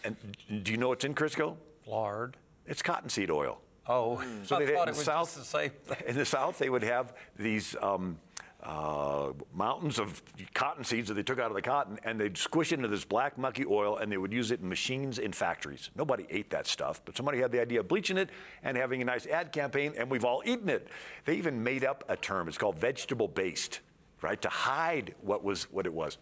And 0.06 0.16
do 0.64 0.72
you 0.72 0.78
know 0.78 0.90
what's 0.90 1.04
in 1.04 1.14
Crisco? 1.14 1.58
Lard. 1.86 2.38
It's 2.66 2.82
cottonseed 2.82 3.30
oil. 3.30 3.60
Oh, 3.88 4.24
so 4.46 4.56
I 4.56 4.66
thought 4.66 4.88
it 4.88 4.96
was 4.96 5.04
south, 5.04 5.36
the 5.36 5.44
same 5.44 5.72
thing. 5.72 5.98
In 6.08 6.16
the 6.16 6.26
South, 6.26 6.58
they 6.58 6.70
would 6.70 6.84
have 6.84 7.14
these 7.38 7.76
um, 7.82 8.18
uh, 8.64 9.34
mountains 9.54 10.00
of 10.00 10.24
cotton 10.54 10.84
seeds 10.84 11.10
that 11.10 11.16
they 11.16 11.24
took 11.24 11.40
out 11.40 11.52
of 11.52 11.56
the 11.56 11.62
cotton, 11.62 12.00
and 12.04 12.20
they'd 12.20 12.38
squish 12.38 12.72
into 12.72 12.88
this 12.88 13.04
black 13.04 13.38
mucky 13.38 13.66
oil, 13.66 13.98
and 13.98 14.12
they 14.12 14.18
would 14.18 14.32
use 14.32 14.52
it 14.52 14.62
in 14.62 14.70
machines 14.70 15.20
in 15.20 15.34
factories. 15.34 15.90
Nobody 15.96 16.26
ate 16.30 16.50
that 16.52 16.66
stuff, 16.66 17.02
but 17.04 17.16
somebody 17.16 17.40
had 17.40 17.52
the 17.52 17.60
idea 17.60 17.82
of 17.82 17.88
bleaching 17.88 18.18
it 18.18 18.30
and 18.64 18.78
having 18.78 19.02
a 19.02 19.06
nice 19.06 19.28
ad 19.28 19.52
campaign, 19.52 19.94
and 19.98 20.10
we've 20.10 20.26
all 20.26 20.42
eaten 20.46 20.70
it. 20.70 20.88
They 21.26 21.36
even 21.36 21.62
made 21.62 21.84
up 21.84 22.04
a 22.08 22.16
term. 22.16 22.48
It's 22.48 22.58
called 22.58 22.78
vegetable 22.78 23.28
based 23.28 23.82
right, 24.22 24.42
to 24.42 24.50
hide 24.50 25.14
what 25.22 25.44
was 25.44 25.64
what 25.66 25.86
it 25.86 25.94
was. 25.94 26.18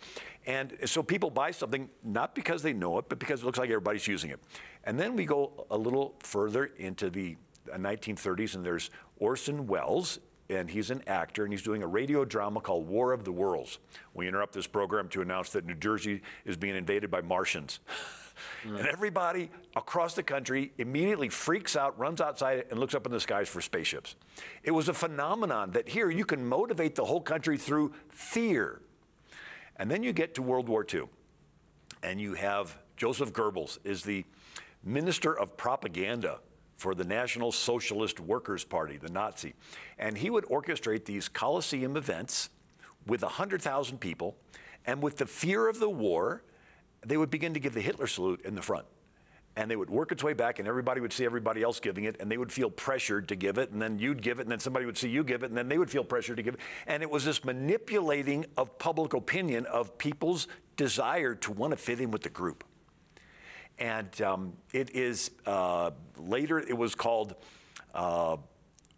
And 0.47 0.75
so 0.85 1.03
people 1.03 1.29
buy 1.29 1.51
something 1.51 1.87
not 2.03 2.33
because 2.33 2.63
they 2.63 2.73
know 2.73 2.97
it, 2.97 3.05
but 3.07 3.19
because 3.19 3.43
it 3.43 3.45
looks 3.45 3.59
like 3.59 3.69
everybody's 3.69 4.07
using 4.07 4.31
it. 4.31 4.39
And 4.83 4.99
then 4.99 5.15
we 5.15 5.25
go 5.25 5.67
a 5.69 5.77
little 5.77 6.15
further 6.19 6.71
into 6.77 7.11
the 7.11 7.37
1930s, 7.69 8.55
and 8.55 8.65
there's 8.65 8.89
Orson 9.19 9.67
Welles, 9.67 10.19
and 10.51 10.69
he's 10.69 10.91
an 10.91 11.01
actor, 11.07 11.43
and 11.43 11.53
he's 11.53 11.61
doing 11.61 11.81
a 11.81 11.87
radio 11.87 12.25
drama 12.25 12.59
called 12.59 12.87
War 12.87 13.13
of 13.13 13.23
the 13.23 13.31
Worlds. 13.31 13.79
We 14.13 14.27
interrupt 14.27 14.53
this 14.53 14.67
program 14.67 15.07
to 15.09 15.21
announce 15.21 15.51
that 15.51 15.65
New 15.65 15.75
Jersey 15.75 16.21
is 16.45 16.57
being 16.57 16.75
invaded 16.75 17.09
by 17.09 17.21
Martians. 17.21 17.79
Mm. 18.65 18.79
And 18.79 18.87
everybody 18.87 19.49
across 19.75 20.13
the 20.13 20.23
country 20.23 20.73
immediately 20.77 21.29
freaks 21.29 21.75
out, 21.75 21.97
runs 21.97 22.19
outside, 22.19 22.65
and 22.69 22.79
looks 22.79 22.93
up 22.93 23.05
in 23.05 23.11
the 23.11 23.19
skies 23.19 23.47
for 23.47 23.61
spaceships. 23.61 24.15
It 24.63 24.71
was 24.71 24.89
a 24.89 24.93
phenomenon 24.93 25.71
that 25.71 25.87
here 25.87 26.09
you 26.09 26.25
can 26.25 26.45
motivate 26.45 26.95
the 26.95 27.05
whole 27.05 27.21
country 27.21 27.57
through 27.57 27.93
fear. 28.09 28.81
And 29.77 29.89
then 29.89 30.03
you 30.03 30.11
get 30.11 30.35
to 30.35 30.41
World 30.41 30.67
War 30.67 30.85
II, 30.91 31.03
and 32.03 32.19
you 32.19 32.33
have 32.33 32.77
Joseph 32.97 33.31
Goebbels 33.31 33.77
is 33.83 34.03
the 34.03 34.25
minister 34.83 35.37
of 35.37 35.55
propaganda 35.55 36.39
for 36.81 36.95
the 36.95 37.03
National 37.03 37.51
Socialist 37.51 38.19
Workers' 38.19 38.63
Party, 38.63 38.97
the 38.97 39.11
Nazi. 39.11 39.53
And 39.99 40.17
he 40.17 40.31
would 40.31 40.45
orchestrate 40.45 41.05
these 41.05 41.29
Coliseum 41.29 41.95
events 41.95 42.49
with 43.05 43.21
100,000 43.21 43.99
people, 43.99 44.35
and 44.87 44.99
with 44.99 45.17
the 45.17 45.27
fear 45.27 45.67
of 45.67 45.77
the 45.77 45.87
war, 45.87 46.41
they 47.05 47.17
would 47.17 47.29
begin 47.29 47.53
to 47.53 47.59
give 47.59 47.75
the 47.75 47.81
Hitler 47.81 48.07
salute 48.07 48.41
in 48.43 48.55
the 48.55 48.63
front. 48.63 48.87
And 49.55 49.69
they 49.69 49.75
would 49.75 49.91
work 49.91 50.11
its 50.11 50.23
way 50.23 50.33
back, 50.33 50.57
and 50.57 50.67
everybody 50.67 51.01
would 51.01 51.13
see 51.13 51.23
everybody 51.23 51.61
else 51.61 51.79
giving 51.79 52.05
it, 52.05 52.15
and 52.19 52.31
they 52.31 52.37
would 52.37 52.51
feel 52.51 52.71
pressured 52.71 53.27
to 53.27 53.35
give 53.35 53.59
it, 53.59 53.69
and 53.69 53.79
then 53.79 53.99
you'd 53.99 54.23
give 54.23 54.39
it, 54.39 54.43
and 54.43 54.51
then 54.51 54.59
somebody 54.59 54.87
would 54.87 54.97
see 54.97 55.07
you 55.07 55.23
give 55.23 55.43
it, 55.43 55.49
and 55.49 55.57
then 55.57 55.69
they 55.69 55.77
would 55.77 55.91
feel 55.91 56.03
pressured 56.03 56.37
to 56.37 56.43
give 56.43 56.55
it. 56.55 56.59
And 56.87 57.03
it 57.03 57.11
was 57.11 57.23
this 57.23 57.45
manipulating 57.45 58.47
of 58.57 58.79
public 58.79 59.13
opinion 59.13 59.67
of 59.67 59.99
people's 59.99 60.47
desire 60.77 61.35
to 61.35 61.51
want 61.51 61.71
to 61.71 61.77
fit 61.77 62.01
in 62.01 62.09
with 62.09 62.23
the 62.23 62.29
group. 62.29 62.63
And 63.81 64.21
um, 64.21 64.53
it 64.73 64.95
is 64.95 65.31
uh, 65.47 65.89
later, 66.15 66.59
it 66.59 66.77
was 66.77 66.93
called 66.93 67.33
uh, 67.95 68.37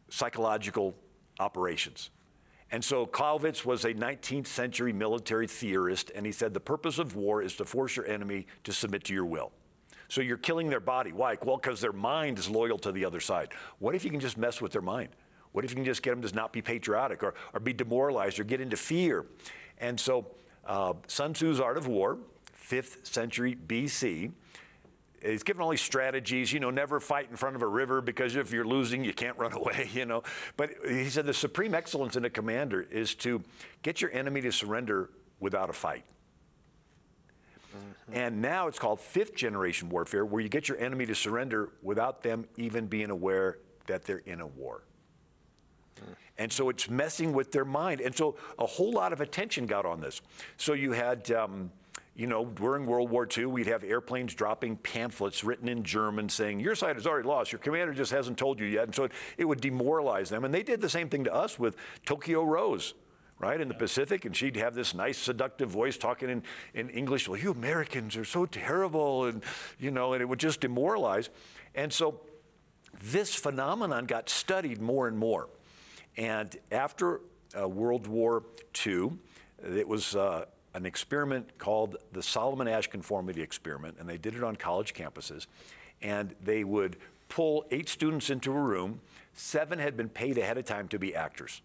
psychological 0.09 0.93
operations. 1.39 2.09
And 2.69 2.83
so 2.83 3.05
Clausewitz 3.05 3.63
was 3.63 3.85
a 3.85 3.93
19th 3.93 4.47
century 4.47 4.91
military 4.91 5.47
theorist, 5.47 6.11
and 6.13 6.25
he 6.25 6.33
said 6.33 6.53
the 6.53 6.59
purpose 6.59 6.99
of 6.99 7.15
war 7.15 7.41
is 7.41 7.55
to 7.55 7.65
force 7.65 7.95
your 7.95 8.05
enemy 8.07 8.45
to 8.65 8.73
submit 8.73 9.05
to 9.05 9.13
your 9.13 9.23
will. 9.23 9.53
So 10.09 10.19
you're 10.19 10.35
killing 10.35 10.69
their 10.69 10.81
body. 10.81 11.13
Why? 11.13 11.37
Well, 11.41 11.55
because 11.55 11.79
their 11.79 11.93
mind 11.93 12.37
is 12.37 12.49
loyal 12.49 12.77
to 12.79 12.91
the 12.91 13.05
other 13.05 13.21
side. 13.21 13.53
What 13.79 13.95
if 13.95 14.03
you 14.03 14.11
can 14.11 14.19
just 14.19 14.37
mess 14.37 14.59
with 14.59 14.73
their 14.73 14.81
mind? 14.81 15.09
What 15.53 15.63
if 15.63 15.71
you 15.71 15.75
can 15.75 15.85
just 15.85 16.03
get 16.03 16.09
them 16.09 16.21
to 16.29 16.35
not 16.35 16.51
be 16.51 16.61
patriotic 16.61 17.23
or, 17.23 17.35
or 17.53 17.61
be 17.61 17.71
demoralized 17.71 18.37
or 18.37 18.43
get 18.43 18.59
into 18.59 18.75
fear? 18.75 19.27
And 19.77 19.97
so 19.97 20.27
uh, 20.65 20.93
Sun 21.07 21.35
Tzu's 21.35 21.61
Art 21.61 21.77
of 21.77 21.87
War, 21.87 22.17
5th 22.69 23.07
century 23.07 23.55
BC, 23.55 24.33
He's 25.23 25.43
given 25.43 25.61
all 25.61 25.69
these 25.69 25.81
strategies, 25.81 26.51
you 26.51 26.59
know, 26.59 26.69
never 26.69 26.99
fight 26.99 27.29
in 27.29 27.37
front 27.37 27.55
of 27.55 27.61
a 27.61 27.67
river 27.67 28.01
because 28.01 28.35
if 28.35 28.51
you're 28.51 28.65
losing, 28.65 29.03
you 29.03 29.13
can't 29.13 29.37
run 29.39 29.53
away, 29.53 29.89
you 29.93 30.05
know. 30.05 30.23
But 30.57 30.71
he 30.87 31.09
said 31.09 31.25
the 31.25 31.33
supreme 31.33 31.73
excellence 31.73 32.15
in 32.15 32.25
a 32.25 32.29
commander 32.29 32.81
is 32.81 33.15
to 33.15 33.41
get 33.81 34.01
your 34.01 34.11
enemy 34.11 34.41
to 34.41 34.51
surrender 34.51 35.09
without 35.39 35.69
a 35.69 35.73
fight. 35.73 36.03
Mm-hmm. 37.75 38.13
And 38.13 38.41
now 38.41 38.67
it's 38.67 38.79
called 38.79 38.99
fifth 38.99 39.35
generation 39.35 39.89
warfare, 39.89 40.25
where 40.25 40.41
you 40.41 40.49
get 40.49 40.67
your 40.67 40.77
enemy 40.77 41.05
to 41.05 41.15
surrender 41.15 41.69
without 41.81 42.21
them 42.21 42.45
even 42.57 42.87
being 42.87 43.09
aware 43.09 43.59
that 43.87 44.05
they're 44.05 44.23
in 44.25 44.41
a 44.41 44.47
war. 44.47 44.83
Mm. 45.97 46.15
And 46.37 46.51
so 46.51 46.69
it's 46.69 46.89
messing 46.89 47.33
with 47.33 47.51
their 47.51 47.65
mind. 47.65 48.01
And 48.01 48.15
so 48.15 48.35
a 48.59 48.65
whole 48.65 48.91
lot 48.91 49.13
of 49.13 49.21
attention 49.21 49.65
got 49.65 49.85
on 49.85 50.01
this. 50.01 50.21
So 50.57 50.73
you 50.73 50.91
had. 50.91 51.31
Um, 51.31 51.71
You 52.15 52.27
know, 52.27 52.45
during 52.45 52.85
World 52.85 53.09
War 53.09 53.27
II, 53.35 53.47
we'd 53.47 53.67
have 53.67 53.83
airplanes 53.83 54.35
dropping 54.35 54.77
pamphlets 54.77 55.43
written 55.43 55.67
in 55.67 55.83
German 55.83 56.29
saying, 56.29 56.59
Your 56.59 56.75
side 56.75 56.95
has 56.95 57.07
already 57.07 57.27
lost, 57.27 57.51
your 57.51 57.59
commander 57.59 57.93
just 57.93 58.11
hasn't 58.11 58.37
told 58.37 58.59
you 58.59 58.67
yet. 58.67 58.83
And 58.83 58.93
so 58.95 59.05
it, 59.05 59.11
it 59.37 59.45
would 59.45 59.61
demoralize 59.61 60.29
them. 60.29 60.43
And 60.43 60.53
they 60.53 60.61
did 60.61 60.79
the 60.79 60.89
same 60.89 61.09
thing 61.09 61.23
to 61.23 61.33
us 61.33 61.57
with 61.57 61.75
Tokyo 62.05 62.43
Rose 62.43 62.93
right, 63.39 63.59
in 63.59 63.67
the 63.67 63.73
Pacific, 63.73 64.23
and 64.23 64.35
she'd 64.35 64.55
have 64.55 64.73
this 64.73 64.93
nice, 64.93 65.17
seductive 65.17 65.69
voice 65.69 65.97
talking 65.97 66.29
in, 66.29 66.43
in 66.73 66.89
English. 66.89 67.27
Well, 67.27 67.39
you 67.39 67.51
Americans 67.51 68.15
are 68.15 68.23
so 68.23 68.45
terrible, 68.45 69.25
and 69.25 69.43
you 69.79 69.91
know, 69.91 70.13
and 70.13 70.21
it 70.21 70.25
would 70.25 70.39
just 70.39 70.61
demoralize. 70.61 71.29
And 71.75 71.91
so 71.91 72.21
this 73.01 73.35
phenomenon 73.35 74.05
got 74.05 74.29
studied 74.29 74.81
more 74.81 75.07
and 75.07 75.17
more. 75.17 75.49
And 76.15 76.55
after 76.71 77.21
uh, 77.59 77.67
World 77.67 78.07
War 78.07 78.43
II, 78.85 79.11
it 79.63 79.87
was 79.87 80.15
uh, 80.15 80.45
an 80.73 80.85
experiment 80.85 81.57
called 81.57 81.97
the 82.11 82.23
Solomon 82.23 82.67
Asch 82.67 82.87
Conformity 82.87 83.41
Experiment, 83.41 83.97
and 83.99 84.09
they 84.09 84.17
did 84.17 84.35
it 84.35 84.43
on 84.43 84.55
college 84.55 84.93
campuses. 84.93 85.47
And 86.01 86.35
they 86.41 86.63
would 86.63 86.97
pull 87.29 87.65
eight 87.71 87.87
students 87.87 88.29
into 88.29 88.51
a 88.51 88.59
room. 88.59 88.99
Seven 89.33 89.79
had 89.79 89.95
been 89.95 90.09
paid 90.09 90.37
ahead 90.37 90.57
of 90.57 90.65
time 90.65 90.87
to 90.89 90.99
be 90.99 91.15
actors 91.15 91.61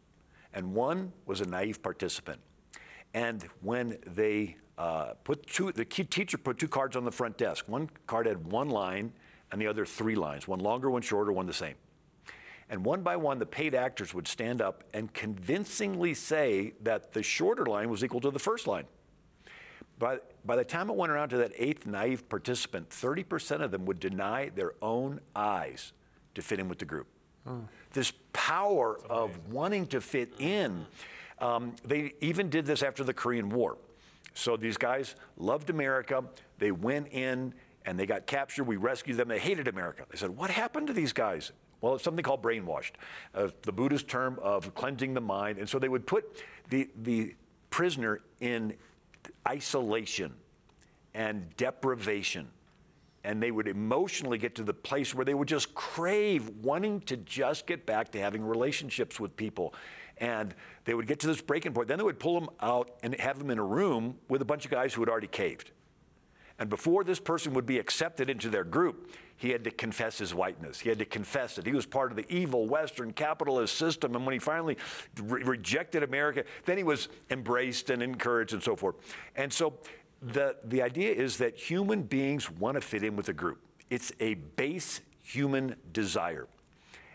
and 0.55 0.75
one 0.75 1.12
was 1.27 1.41
a 1.41 1.47
naive 1.47 1.83
participant. 1.83 2.41
And 3.15 3.43
when 3.61 3.99
they 4.07 4.57
uh, 4.77 5.15
put 5.25 5.47
two, 5.47 5.73
the 5.73 5.85
teacher 5.85 6.38
put 6.38 6.59
two 6.59 6.69
cards 6.69 6.97
on 6.97 7.05
the 7.05 7.12
front 7.12 7.37
desk. 7.38 7.69
One 7.69 7.91
card 8.07 8.27
had 8.27 8.50
one 8.50 8.69
line, 8.69 9.12
and 9.50 9.61
the 9.61 9.67
other 9.67 9.87
three 9.87 10.15
lines 10.15 10.47
one 10.47 10.61
longer, 10.61 10.91
one 10.91 11.03
shorter, 11.03 11.33
one 11.33 11.47
the 11.47 11.53
same. 11.53 11.75
And 12.71 12.85
one 12.85 13.03
by 13.03 13.17
one, 13.17 13.38
the 13.38 13.47
paid 13.47 13.75
actors 13.75 14.12
would 14.12 14.29
stand 14.29 14.61
up 14.61 14.85
and 14.93 15.12
convincingly 15.15 16.12
say 16.12 16.75
that 16.83 17.12
the 17.12 17.23
shorter 17.23 17.65
line 17.65 17.88
was 17.88 18.05
equal 18.05 18.21
to 18.21 18.31
the 18.31 18.38
first 18.38 18.67
line. 18.67 18.85
By, 19.99 20.19
by 20.45 20.57
the 20.57 20.64
time 20.64 20.90
it 20.90 20.97
went 20.97 21.11
around 21.11 21.31
to 21.31 21.38
that 21.38 21.52
eighth 21.57 21.87
naive 21.87 22.28
participant, 22.28 22.90
30% 22.90 23.62
of 23.62 23.71
them 23.71 23.85
would 23.87 23.99
deny 23.99 24.50
their 24.50 24.75
own 24.81 25.21
eyes 25.35 25.93
to 26.35 26.43
fit 26.43 26.61
in 26.61 26.69
with 26.69 26.78
the 26.78 26.85
group. 26.85 27.09
Hmm 27.45 27.61
this 27.93 28.12
power 28.33 28.99
of 29.09 29.52
wanting 29.52 29.87
to 29.88 30.00
fit 30.00 30.33
in. 30.38 30.87
Um, 31.40 31.75
they 31.85 32.14
even 32.21 32.50
did 32.50 32.67
this 32.67 32.83
after 32.83 33.05
the 33.05 33.14
Korean 33.14 33.49
War. 33.49 33.76
So 34.35 34.57
these 34.57 34.76
guys 34.76 35.14
loved 35.37 35.71
America. 35.71 36.25
They 36.59 36.71
went 36.71 37.09
in 37.12 37.55
and 37.85 37.99
they 37.99 38.07
got 38.07 38.26
captured. 38.26 38.64
We 38.64 38.76
rescued 38.76 39.17
them. 39.17 39.28
They 39.28 39.38
hated 39.38 39.69
America. 39.69 40.05
They 40.11 40.17
said, 40.17 40.31
What 40.31 40.50
happened 40.50 40.87
to 40.88 40.93
these 40.93 41.12
guys? 41.12 41.52
Well, 41.81 41.95
it's 41.95 42.05
something 42.05 42.25
called 42.25 42.43
brainwashed, 42.43 42.93
uh, 43.35 43.49
the 43.62 43.71
Buddhist 43.71 44.09
term 44.09 44.38
of 44.43 44.75
cleansing 44.75 45.14
the 45.14 45.21
mind. 45.21 45.59
And 45.59 45.69
so 45.69 45.78
they 45.78 45.88
would 45.88 46.07
put 46.07 46.43
the, 46.71 46.88
the 47.02 47.37
prisoner 47.71 48.21
in 48.40 48.75
isolation 49.47 50.35
and 51.14 51.56
deprivation 51.56 52.49
and 53.25 53.42
they 53.42 53.50
would 53.50 53.68
emotionally 53.68 54.38
get 54.38 54.54
to 54.54 54.62
the 54.62 54.73
place 54.73 55.14
where 55.14 55.25
they 55.25 55.35
would 55.35 55.49
just 55.49 55.75
crave 55.75 56.49
wanting 56.62 57.00
to 57.02 57.16
just 57.18 57.66
get 57.66 57.85
back 57.85 58.11
to 58.12 58.18
having 58.18 58.42
relationships 58.42 59.18
with 59.18 59.37
people. 59.37 59.75
And 60.18 60.54
they 60.85 60.94
would 60.94 61.06
get 61.06 61.20
to 61.20 61.26
this 61.26 61.40
breaking 61.40 61.73
point. 61.75 61.88
Then 61.88 61.99
they 61.99 62.04
would 62.04 62.18
pull 62.18 62.40
them 62.40 62.49
out 62.61 62.97
and 63.02 63.14
have 63.20 63.38
them 63.38 63.50
in 63.50 63.58
a 63.58 63.64
room 63.64 64.16
with 64.28 64.40
a 64.40 64.44
bunch 64.44 64.64
of 64.64 64.70
guys 64.70 64.94
who 64.94 65.02
had 65.02 65.08
already 65.08 65.26
caved. 65.26 65.73
And 66.58 66.70
before 66.70 67.04
this 67.04 67.20
person 67.20 67.52
would 67.54 67.66
be 67.66 67.78
accepted 67.78 68.30
into 68.30 68.49
their 68.49 68.64
group, 68.64 69.12
he 69.38 69.50
had 69.50 69.62
to 69.64 69.71
confess 69.71 70.18
his 70.18 70.35
whiteness. 70.35 70.80
He 70.80 70.88
had 70.88 70.99
to 70.99 71.04
confess 71.04 71.54
that 71.54 71.64
he 71.64 71.73
was 71.73 71.87
part 71.87 72.11
of 72.11 72.16
the 72.16 72.26
evil 72.28 72.66
Western 72.66 73.12
capitalist 73.12 73.76
system. 73.76 74.16
And 74.16 74.26
when 74.26 74.33
he 74.33 74.40
finally 74.40 74.76
re- 75.23 75.45
rejected 75.45 76.02
America, 76.02 76.45
then 76.64 76.76
he 76.76 76.83
was 76.83 77.09
embraced 77.30 77.88
and 77.88 78.02
encouraged 78.02 78.52
and 78.52 78.62
so 78.62 78.75
forth. 78.75 78.97
And 79.37 79.52
so 79.52 79.75
the, 80.21 80.57
the 80.64 80.83
idea 80.83 81.12
is 81.12 81.37
that 81.37 81.57
human 81.57 82.02
beings 82.02 82.50
want 82.50 82.75
to 82.75 82.80
fit 82.80 83.04
in 83.04 83.14
with 83.14 83.28
a 83.28 83.33
group. 83.33 83.61
It's 83.90 84.11
a 84.18 84.35
base 84.35 85.02
human 85.23 85.76
desire. 85.92 86.49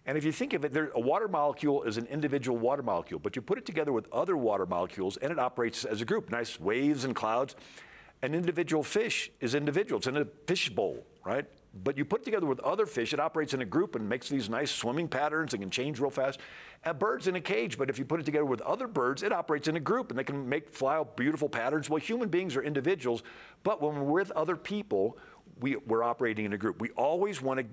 And 0.05 0.17
if 0.17 0.23
you 0.23 0.31
think 0.31 0.53
of 0.53 0.63
it, 0.63 0.71
there, 0.71 0.91
a 0.95 0.99
water 0.99 1.27
molecule 1.27 1.83
is 1.83 1.97
an 1.97 2.05
individual 2.05 2.57
water 2.57 2.83
molecule, 2.83 3.19
but 3.19 3.35
you 3.35 3.41
put 3.41 3.57
it 3.57 3.65
together 3.65 3.91
with 3.91 4.07
other 4.13 4.37
water 4.37 4.65
molecules 4.65 5.17
and 5.17 5.29
it 5.29 5.39
operates 5.39 5.83
as 5.83 5.99
a 5.99 6.05
group, 6.05 6.31
nice 6.31 6.57
waves 6.57 7.03
and 7.03 7.13
clouds. 7.13 7.55
An 8.21 8.33
individual 8.33 8.83
fish 8.83 9.29
is 9.41 9.55
individual, 9.55 9.97
it's 9.97 10.07
in 10.07 10.15
a 10.15 10.25
fish 10.47 10.69
bowl, 10.69 11.05
right? 11.25 11.45
But 11.73 11.97
you 11.97 12.05
put 12.05 12.21
it 12.21 12.25
together 12.25 12.45
with 12.45 12.59
other 12.59 12.85
fish, 12.85 13.13
it 13.13 13.19
operates 13.19 13.55
in 13.55 13.61
a 13.61 13.65
group 13.65 13.95
and 13.95 14.07
makes 14.07 14.29
these 14.29 14.47
nice 14.47 14.69
swimming 14.69 15.07
patterns 15.07 15.53
and 15.53 15.61
can 15.61 15.71
change 15.71 15.99
real 15.99 16.11
fast. 16.11 16.39
A 16.83 16.93
bird's 16.93 17.27
in 17.27 17.35
a 17.35 17.41
cage, 17.41 17.79
but 17.79 17.89
if 17.89 17.97
you 17.97 18.05
put 18.05 18.19
it 18.19 18.25
together 18.25 18.45
with 18.45 18.61
other 18.61 18.87
birds, 18.87 19.23
it 19.23 19.31
operates 19.31 19.67
in 19.67 19.75
a 19.75 19.79
group 19.79 20.11
and 20.11 20.19
they 20.19 20.23
can 20.23 20.47
make 20.47 20.69
fly 20.69 20.97
out 20.97 21.17
beautiful 21.17 21.49
patterns. 21.49 21.89
Well, 21.89 21.99
human 21.99 22.29
beings 22.29 22.55
are 22.55 22.61
individuals, 22.61 23.23
but 23.63 23.81
when 23.81 23.95
we're 23.95 24.21
with 24.21 24.31
other 24.31 24.55
people, 24.55 25.17
we, 25.59 25.77
we're 25.77 26.03
operating 26.03 26.45
in 26.45 26.53
a 26.53 26.57
group. 26.57 26.79
We 26.79 26.91
always 26.91 27.41
want 27.41 27.61
to, 27.61 27.65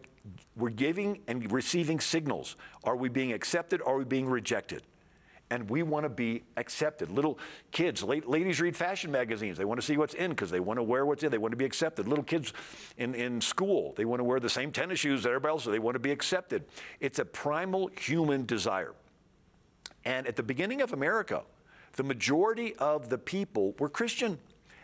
we're 0.56 0.70
giving 0.70 1.20
and 1.28 1.50
receiving 1.52 2.00
signals. 2.00 2.56
Are 2.84 2.96
we 2.96 3.10
being 3.10 3.34
accepted? 3.34 3.82
Are 3.84 3.98
we 3.98 4.04
being 4.04 4.28
rejected? 4.28 4.82
And 5.50 5.68
we 5.68 5.82
want 5.82 6.04
to 6.04 6.08
be 6.08 6.44
accepted. 6.56 7.10
Little 7.10 7.38
kids, 7.72 8.02
ladies 8.02 8.60
read 8.60 8.76
fashion 8.76 9.10
magazines. 9.10 9.58
They 9.58 9.64
want 9.64 9.80
to 9.80 9.86
see 9.86 9.96
what's 9.96 10.14
in 10.14 10.30
because 10.30 10.50
they 10.50 10.60
want 10.60 10.78
to 10.78 10.82
wear 10.82 11.04
what's 11.04 11.22
in. 11.22 11.30
They 11.30 11.38
want 11.38 11.52
to 11.52 11.56
be 11.56 11.64
accepted. 11.64 12.06
Little 12.06 12.24
kids 12.24 12.52
in, 12.96 13.14
in 13.14 13.40
school, 13.40 13.92
they 13.96 14.04
want 14.04 14.20
to 14.20 14.24
wear 14.24 14.38
the 14.38 14.48
same 14.48 14.70
tennis 14.70 15.00
shoes 15.00 15.24
that 15.24 15.30
everybody 15.30 15.52
else. 15.52 15.64
So 15.64 15.70
they 15.70 15.80
want 15.80 15.96
to 15.96 16.00
be 16.00 16.12
accepted. 16.12 16.64
It's 17.00 17.18
a 17.18 17.24
primal 17.24 17.88
human 17.88 18.46
desire. 18.46 18.94
And 20.04 20.26
at 20.26 20.36
the 20.36 20.42
beginning 20.42 20.80
of 20.80 20.92
America, 20.92 21.42
the 21.96 22.04
majority 22.04 22.74
of 22.76 23.08
the 23.08 23.18
people 23.18 23.74
were 23.78 23.88
Christian. 23.88 24.38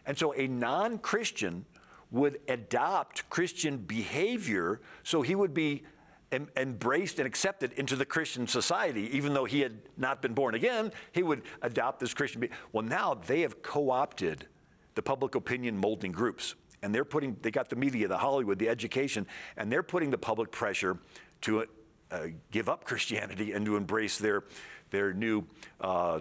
And 0.04 0.18
so 0.18 0.34
a 0.34 0.48
non 0.48 0.98
Christian 0.98 1.64
would 2.10 2.40
adopt 2.48 3.28
Christian 3.30 3.78
behavior 3.78 4.80
so 5.02 5.22
he 5.22 5.34
would 5.34 5.54
be 5.54 5.84
em- 6.32 6.48
embraced 6.56 7.18
and 7.18 7.26
accepted 7.26 7.72
into 7.72 7.96
the 7.96 8.04
Christian 8.04 8.46
society, 8.46 9.16
even 9.16 9.34
though 9.34 9.44
he 9.44 9.60
had 9.60 9.78
not 9.96 10.22
been 10.22 10.34
born 10.34 10.54
again, 10.54 10.92
he 11.12 11.22
would 11.22 11.42
adopt 11.62 12.00
this 12.00 12.14
Christian. 12.14 12.40
Be- 12.40 12.50
well, 12.72 12.84
now 12.84 13.14
they 13.14 13.40
have 13.42 13.62
co-opted 13.62 14.46
the 14.94 15.02
public 15.02 15.34
opinion 15.34 15.78
molding 15.78 16.12
groups, 16.12 16.54
and 16.82 16.94
they're 16.94 17.04
putting. 17.04 17.36
They 17.42 17.50
got 17.50 17.68
the 17.68 17.76
media, 17.76 18.08
the 18.08 18.18
Hollywood, 18.18 18.58
the 18.58 18.68
education, 18.68 19.26
and 19.56 19.70
they're 19.70 19.82
putting 19.82 20.10
the 20.10 20.18
public 20.18 20.50
pressure 20.50 20.98
to 21.42 21.66
uh, 22.10 22.26
give 22.50 22.68
up 22.68 22.84
Christianity 22.84 23.52
and 23.52 23.64
to 23.66 23.76
embrace 23.76 24.18
their 24.18 24.44
their 24.90 25.12
new 25.12 25.44
uh, 25.80 26.20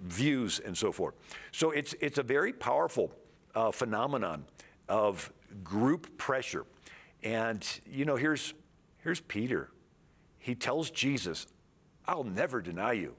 views 0.00 0.60
and 0.60 0.76
so 0.76 0.92
forth. 0.92 1.14
So 1.50 1.70
it's 1.70 1.94
it's 2.00 2.18
a 2.18 2.22
very 2.22 2.52
powerful 2.52 3.12
uh, 3.54 3.70
phenomenon 3.70 4.44
of 4.88 5.32
group 5.64 6.16
pressure. 6.18 6.64
And 7.22 7.66
you 7.90 8.04
know, 8.04 8.16
here's 8.16 8.54
Here's 9.02 9.20
Peter. 9.20 9.70
He 10.38 10.54
tells 10.54 10.90
Jesus, 10.90 11.46
I'll 12.06 12.24
never 12.24 12.60
deny 12.60 12.92
you. 12.92 13.14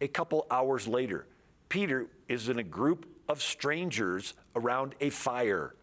A 0.00 0.08
couple 0.08 0.46
hours 0.50 0.86
later, 0.86 1.26
Peter 1.68 2.06
is 2.28 2.48
in 2.48 2.58
a 2.58 2.62
group 2.62 3.06
of 3.28 3.42
strangers 3.42 4.34
around 4.54 4.94
a 5.00 5.10
fire. 5.10 5.74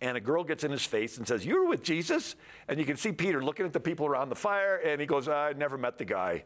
And 0.00 0.16
a 0.16 0.20
girl 0.20 0.44
gets 0.44 0.64
in 0.64 0.70
his 0.70 0.84
face 0.84 1.18
and 1.18 1.26
says, 1.26 1.46
You're 1.46 1.66
with 1.66 1.82
Jesus? 1.82 2.36
And 2.68 2.78
you 2.78 2.84
can 2.84 2.96
see 2.96 3.12
Peter 3.12 3.42
looking 3.42 3.66
at 3.66 3.72
the 3.72 3.80
people 3.80 4.06
around 4.06 4.28
the 4.28 4.36
fire, 4.36 4.76
and 4.76 5.00
he 5.00 5.06
goes, 5.06 5.28
I 5.28 5.52
never 5.56 5.78
met 5.78 5.98
the 5.98 6.04
guy. 6.04 6.44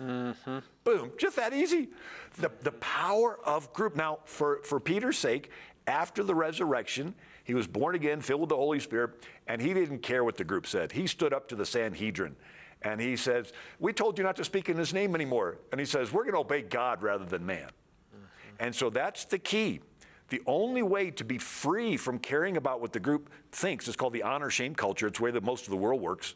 Mm-hmm. 0.00 0.58
Boom, 0.84 1.10
just 1.18 1.36
that 1.36 1.52
easy. 1.52 1.88
The, 2.36 2.50
the 2.62 2.72
power 2.72 3.38
of 3.44 3.72
group. 3.72 3.96
Now, 3.96 4.20
for, 4.24 4.60
for 4.62 4.78
Peter's 4.78 5.18
sake, 5.18 5.50
after 5.86 6.22
the 6.22 6.34
resurrection, 6.34 7.14
he 7.48 7.54
was 7.54 7.66
born 7.66 7.94
again, 7.94 8.20
filled 8.20 8.42
with 8.42 8.50
the 8.50 8.56
Holy 8.56 8.78
Spirit, 8.78 9.24
and 9.46 9.58
he 9.58 9.72
didn't 9.72 10.00
care 10.00 10.22
what 10.22 10.36
the 10.36 10.44
group 10.44 10.66
said. 10.66 10.92
He 10.92 11.06
stood 11.06 11.32
up 11.32 11.48
to 11.48 11.56
the 11.56 11.64
Sanhedrin 11.64 12.36
and 12.82 13.00
he 13.00 13.16
says, 13.16 13.54
We 13.80 13.94
told 13.94 14.18
you 14.18 14.24
not 14.24 14.36
to 14.36 14.44
speak 14.44 14.68
in 14.68 14.76
his 14.76 14.92
name 14.92 15.14
anymore. 15.14 15.56
And 15.72 15.80
he 15.80 15.86
says, 15.86 16.12
We're 16.12 16.24
going 16.24 16.34
to 16.34 16.40
obey 16.40 16.60
God 16.60 17.02
rather 17.02 17.24
than 17.24 17.46
man. 17.46 17.70
Mm-hmm. 17.70 18.24
And 18.60 18.74
so 18.74 18.90
that's 18.90 19.24
the 19.24 19.38
key. 19.38 19.80
The 20.28 20.42
only 20.44 20.82
way 20.82 21.10
to 21.12 21.24
be 21.24 21.38
free 21.38 21.96
from 21.96 22.18
caring 22.18 22.58
about 22.58 22.82
what 22.82 22.92
the 22.92 23.00
group 23.00 23.30
thinks 23.50 23.88
is 23.88 23.96
called 23.96 24.12
the 24.12 24.24
honor 24.24 24.50
shame 24.50 24.74
culture. 24.74 25.06
It's 25.06 25.16
the 25.16 25.24
way 25.24 25.30
that 25.30 25.42
most 25.42 25.64
of 25.64 25.70
the 25.70 25.76
world 25.78 26.02
works, 26.02 26.34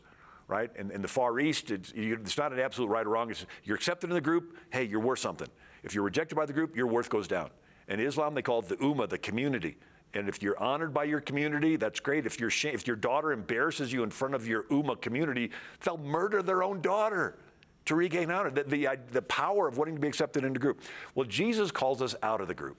right? 0.48 0.70
And 0.76 0.90
in 0.92 1.02
the 1.02 1.08
Far 1.08 1.38
East, 1.40 1.70
it's, 1.70 1.92
it's 1.94 2.38
not 2.38 2.54
an 2.54 2.58
absolute 2.58 2.88
right 2.88 3.04
or 3.04 3.10
wrong. 3.10 3.30
It's, 3.30 3.44
you're 3.64 3.76
accepted 3.76 4.08
in 4.08 4.14
the 4.14 4.22
group, 4.22 4.56
hey, 4.70 4.84
you're 4.84 4.98
worth 4.98 5.18
something. 5.18 5.48
If 5.82 5.94
you're 5.94 6.04
rejected 6.04 6.36
by 6.36 6.46
the 6.46 6.54
group, 6.54 6.74
your 6.74 6.86
worth 6.86 7.10
goes 7.10 7.28
down. 7.28 7.50
In 7.86 8.00
Islam, 8.00 8.34
they 8.34 8.40
call 8.40 8.60
it 8.60 8.68
the 8.68 8.76
ummah, 8.76 9.10
the 9.10 9.18
community. 9.18 9.76
And 10.14 10.28
if 10.28 10.42
you're 10.42 10.58
honored 10.62 10.92
by 10.92 11.04
your 11.04 11.20
community, 11.20 11.76
that's 11.76 12.00
great. 12.00 12.26
If, 12.26 12.36
sh- 12.50 12.64
if 12.66 12.86
your 12.86 12.96
daughter 12.96 13.32
embarrasses 13.32 13.92
you 13.92 14.02
in 14.02 14.10
front 14.10 14.34
of 14.34 14.46
your 14.46 14.64
Ummah 14.64 15.00
community, 15.00 15.50
they'll 15.84 15.96
murder 15.96 16.42
their 16.42 16.62
own 16.62 16.82
daughter 16.82 17.38
to 17.86 17.94
regain 17.94 18.30
honor. 18.30 18.50
The, 18.50 18.64
the, 18.64 18.88
the 19.10 19.22
power 19.22 19.66
of 19.66 19.78
wanting 19.78 19.94
to 19.94 20.00
be 20.00 20.08
accepted 20.08 20.44
in 20.44 20.52
the 20.52 20.58
group. 20.58 20.80
Well, 21.14 21.26
Jesus 21.26 21.70
calls 21.70 22.02
us 22.02 22.14
out 22.22 22.40
of 22.40 22.48
the 22.48 22.54
group. 22.54 22.76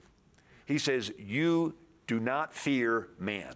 He 0.66 0.78
says, 0.78 1.12
You 1.18 1.74
do 2.06 2.20
not 2.20 2.54
fear 2.54 3.08
man. 3.18 3.54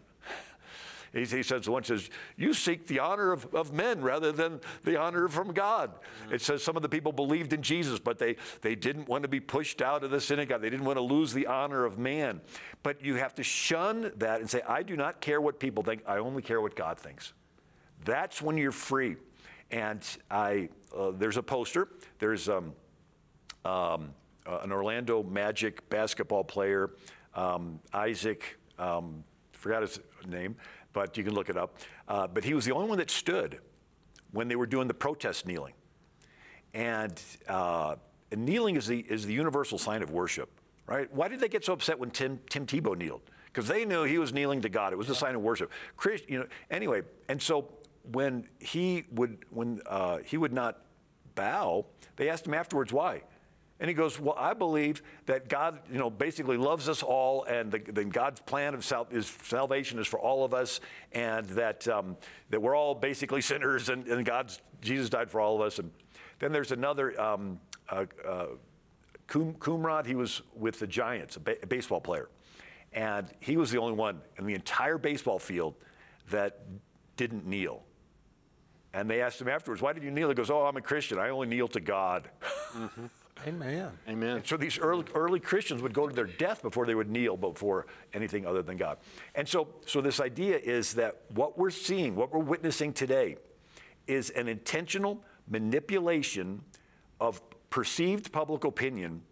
He, 1.12 1.24
he 1.24 1.42
says, 1.42 1.68
one 1.68 1.84
says, 1.84 2.10
You 2.36 2.54
seek 2.54 2.86
the 2.86 2.98
honor 2.98 3.32
of, 3.32 3.54
of 3.54 3.72
men 3.72 4.00
rather 4.02 4.32
than 4.32 4.60
the 4.84 4.98
honor 4.98 5.28
from 5.28 5.52
God. 5.52 5.92
Mm-hmm. 6.24 6.34
It 6.34 6.42
says 6.42 6.62
some 6.62 6.76
of 6.76 6.82
the 6.82 6.88
people 6.88 7.12
believed 7.12 7.52
in 7.52 7.62
Jesus, 7.62 7.98
but 7.98 8.18
they, 8.18 8.36
they 8.62 8.74
didn't 8.74 9.08
want 9.08 9.22
to 9.22 9.28
be 9.28 9.40
pushed 9.40 9.82
out 9.82 10.04
of 10.04 10.10
the 10.10 10.20
synagogue. 10.20 10.60
They 10.60 10.70
didn't 10.70 10.86
want 10.86 10.96
to 10.98 11.02
lose 11.02 11.32
the 11.32 11.46
honor 11.46 11.84
of 11.84 11.98
man. 11.98 12.40
But 12.82 13.04
you 13.04 13.16
have 13.16 13.34
to 13.36 13.42
shun 13.42 14.12
that 14.16 14.40
and 14.40 14.48
say, 14.48 14.62
I 14.68 14.82
do 14.82 14.96
not 14.96 15.20
care 15.20 15.40
what 15.40 15.58
people 15.58 15.82
think, 15.82 16.02
I 16.06 16.18
only 16.18 16.42
care 16.42 16.60
what 16.60 16.76
God 16.76 16.98
thinks. 16.98 17.32
That's 18.04 18.40
when 18.40 18.56
you're 18.56 18.72
free. 18.72 19.16
And 19.70 20.02
I, 20.30 20.70
uh, 20.96 21.10
there's 21.10 21.36
a 21.36 21.42
poster. 21.42 21.88
There's 22.18 22.48
um, 22.48 22.72
um, 23.64 24.14
uh, 24.46 24.60
an 24.62 24.72
Orlando 24.72 25.22
Magic 25.22 25.88
basketball 25.90 26.44
player, 26.44 26.90
um, 27.34 27.78
Isaac, 27.92 28.58
um, 28.78 29.24
forgot 29.52 29.82
his 29.82 30.00
name, 30.26 30.56
but 30.92 31.16
you 31.16 31.24
can 31.24 31.34
look 31.34 31.48
it 31.48 31.56
up. 31.56 31.78
Uh, 32.06 32.26
but 32.26 32.44
he 32.44 32.54
was 32.54 32.64
the 32.64 32.72
only 32.72 32.88
one 32.88 32.98
that 32.98 33.10
stood 33.10 33.58
when 34.32 34.48
they 34.48 34.56
were 34.56 34.66
doing 34.66 34.88
the 34.88 34.94
protest 34.94 35.46
kneeling. 35.46 35.74
And, 36.74 37.20
uh, 37.48 37.96
and 38.30 38.44
kneeling 38.44 38.76
is 38.76 38.86
the, 38.86 39.00
is 39.00 39.26
the 39.26 39.32
universal 39.32 39.78
sign 39.78 40.02
of 40.02 40.10
worship, 40.10 40.50
right? 40.86 41.12
Why 41.14 41.28
did 41.28 41.40
they 41.40 41.48
get 41.48 41.64
so 41.64 41.72
upset 41.72 41.98
when 41.98 42.10
Tim, 42.10 42.40
Tim 42.50 42.66
Tebow 42.66 42.96
kneeled? 42.96 43.22
Because 43.46 43.66
they 43.66 43.84
knew 43.84 44.04
he 44.04 44.18
was 44.18 44.32
kneeling 44.32 44.60
to 44.62 44.68
God. 44.68 44.92
It 44.92 44.96
was 44.96 45.08
a 45.08 45.14
sign 45.14 45.34
of 45.34 45.40
worship. 45.40 45.70
Chris, 45.96 46.22
you 46.28 46.38
know, 46.38 46.46
anyway, 46.70 47.02
and 47.28 47.40
so 47.40 47.68
when 48.12 48.48
he 48.58 49.04
would 49.12 49.44
when 49.50 49.80
uh, 49.86 50.18
he 50.24 50.36
would 50.36 50.52
not 50.52 50.82
bow, 51.34 51.86
they 52.16 52.28
asked 52.28 52.46
him 52.46 52.54
afterwards 52.54 52.92
why. 52.92 53.22
And 53.80 53.88
he 53.88 53.94
goes, 53.94 54.18
Well, 54.18 54.34
I 54.36 54.54
believe 54.54 55.02
that 55.26 55.48
God, 55.48 55.80
you 55.90 55.98
know, 55.98 56.10
basically 56.10 56.56
loves 56.56 56.88
us 56.88 57.02
all, 57.02 57.44
and 57.44 57.70
the, 57.70 57.78
the 57.78 58.04
God's 58.04 58.40
plan 58.40 58.74
of 58.74 58.84
sal- 58.84 59.06
is 59.10 59.32
salvation 59.44 59.98
is 59.98 60.06
for 60.06 60.18
all 60.18 60.44
of 60.44 60.52
us, 60.52 60.80
and 61.12 61.46
that, 61.50 61.86
um, 61.88 62.16
that 62.50 62.60
we're 62.60 62.76
all 62.76 62.94
basically 62.94 63.40
sinners, 63.42 63.88
and, 63.88 64.06
and 64.08 64.24
God's, 64.24 64.60
Jesus 64.80 65.08
died 65.08 65.30
for 65.30 65.40
all 65.40 65.54
of 65.56 65.62
us. 65.62 65.78
And 65.78 65.90
then 66.40 66.52
there's 66.52 66.72
another, 66.72 67.18
um, 67.20 67.60
uh, 67.88 68.06
uh, 68.26 68.46
Coonrod, 69.28 70.06
he 70.06 70.14
was 70.14 70.42
with 70.56 70.78
the 70.78 70.86
Giants, 70.86 71.36
a, 71.36 71.40
ba- 71.40 71.62
a 71.62 71.66
baseball 71.66 72.00
player. 72.00 72.28
And 72.92 73.28
he 73.40 73.56
was 73.56 73.70
the 73.70 73.78
only 73.78 73.92
one 73.92 74.22
in 74.38 74.46
the 74.46 74.54
entire 74.54 74.98
baseball 74.98 75.38
field 75.38 75.74
that 76.30 76.60
didn't 77.16 77.46
kneel. 77.46 77.82
And 78.94 79.08
they 79.10 79.20
asked 79.20 79.40
him 79.40 79.48
afterwards, 79.48 79.82
Why 79.82 79.92
did 79.92 80.02
you 80.02 80.10
kneel? 80.10 80.28
He 80.28 80.34
goes, 80.34 80.50
Oh, 80.50 80.64
I'm 80.64 80.76
a 80.76 80.80
Christian. 80.80 81.18
I 81.18 81.28
only 81.28 81.46
kneel 81.46 81.68
to 81.68 81.80
God. 81.80 82.30
Mm-hmm. 82.72 83.06
Amen. 83.46 83.90
Amen. 84.08 84.36
And 84.36 84.46
so 84.46 84.56
these 84.56 84.78
early, 84.78 85.04
early 85.14 85.40
Christians 85.40 85.80
would 85.82 85.94
go 85.94 86.08
to 86.08 86.14
their 86.14 86.26
death 86.26 86.60
before 86.62 86.86
they 86.86 86.94
would 86.94 87.08
kneel 87.08 87.36
before 87.36 87.86
anything 88.12 88.46
other 88.46 88.62
than 88.62 88.76
God. 88.76 88.98
And 89.34 89.46
so, 89.46 89.68
so 89.86 90.00
this 90.00 90.20
idea 90.20 90.58
is 90.58 90.94
that 90.94 91.22
what 91.34 91.56
we're 91.56 91.70
seeing, 91.70 92.16
what 92.16 92.32
we're 92.32 92.40
witnessing 92.40 92.92
today, 92.92 93.36
is 94.06 94.30
an 94.30 94.48
intentional 94.48 95.22
manipulation 95.48 96.62
of 97.20 97.40
perceived 97.70 98.32
public 98.32 98.64
opinion 98.64 99.22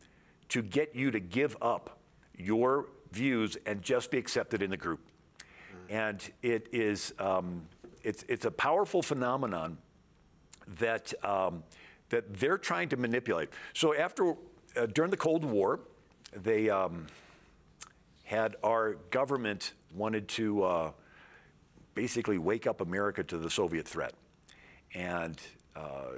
to 0.50 0.62
get 0.62 0.94
you 0.94 1.10
to 1.10 1.20
give 1.20 1.56
up 1.60 1.98
your 2.36 2.86
views 3.12 3.56
and 3.66 3.82
just 3.82 4.10
be 4.10 4.18
accepted 4.18 4.62
in 4.62 4.70
the 4.70 4.76
group. 4.76 5.00
And 5.88 6.22
it 6.42 6.68
is, 6.72 7.12
um, 7.18 7.62
it's, 8.02 8.24
it's 8.28 8.44
a 8.44 8.50
powerful 8.50 9.02
phenomenon 9.02 9.78
that, 10.78 11.12
um, 11.24 11.62
that 12.10 12.34
they're 12.34 12.58
trying 12.58 12.88
to 12.90 12.96
manipulate. 12.96 13.48
So 13.74 13.94
after, 13.94 14.34
uh, 14.76 14.86
during 14.86 15.10
the 15.10 15.16
Cold 15.16 15.44
War, 15.44 15.80
they 16.34 16.70
um, 16.70 17.06
had 18.24 18.56
our 18.62 18.94
government 19.10 19.72
wanted 19.94 20.28
to 20.28 20.62
uh, 20.64 20.90
basically 21.94 22.38
wake 22.38 22.66
up 22.66 22.80
America 22.80 23.24
to 23.24 23.38
the 23.38 23.50
Soviet 23.50 23.86
threat. 23.86 24.14
And 24.94 25.40
uh, 25.74 26.12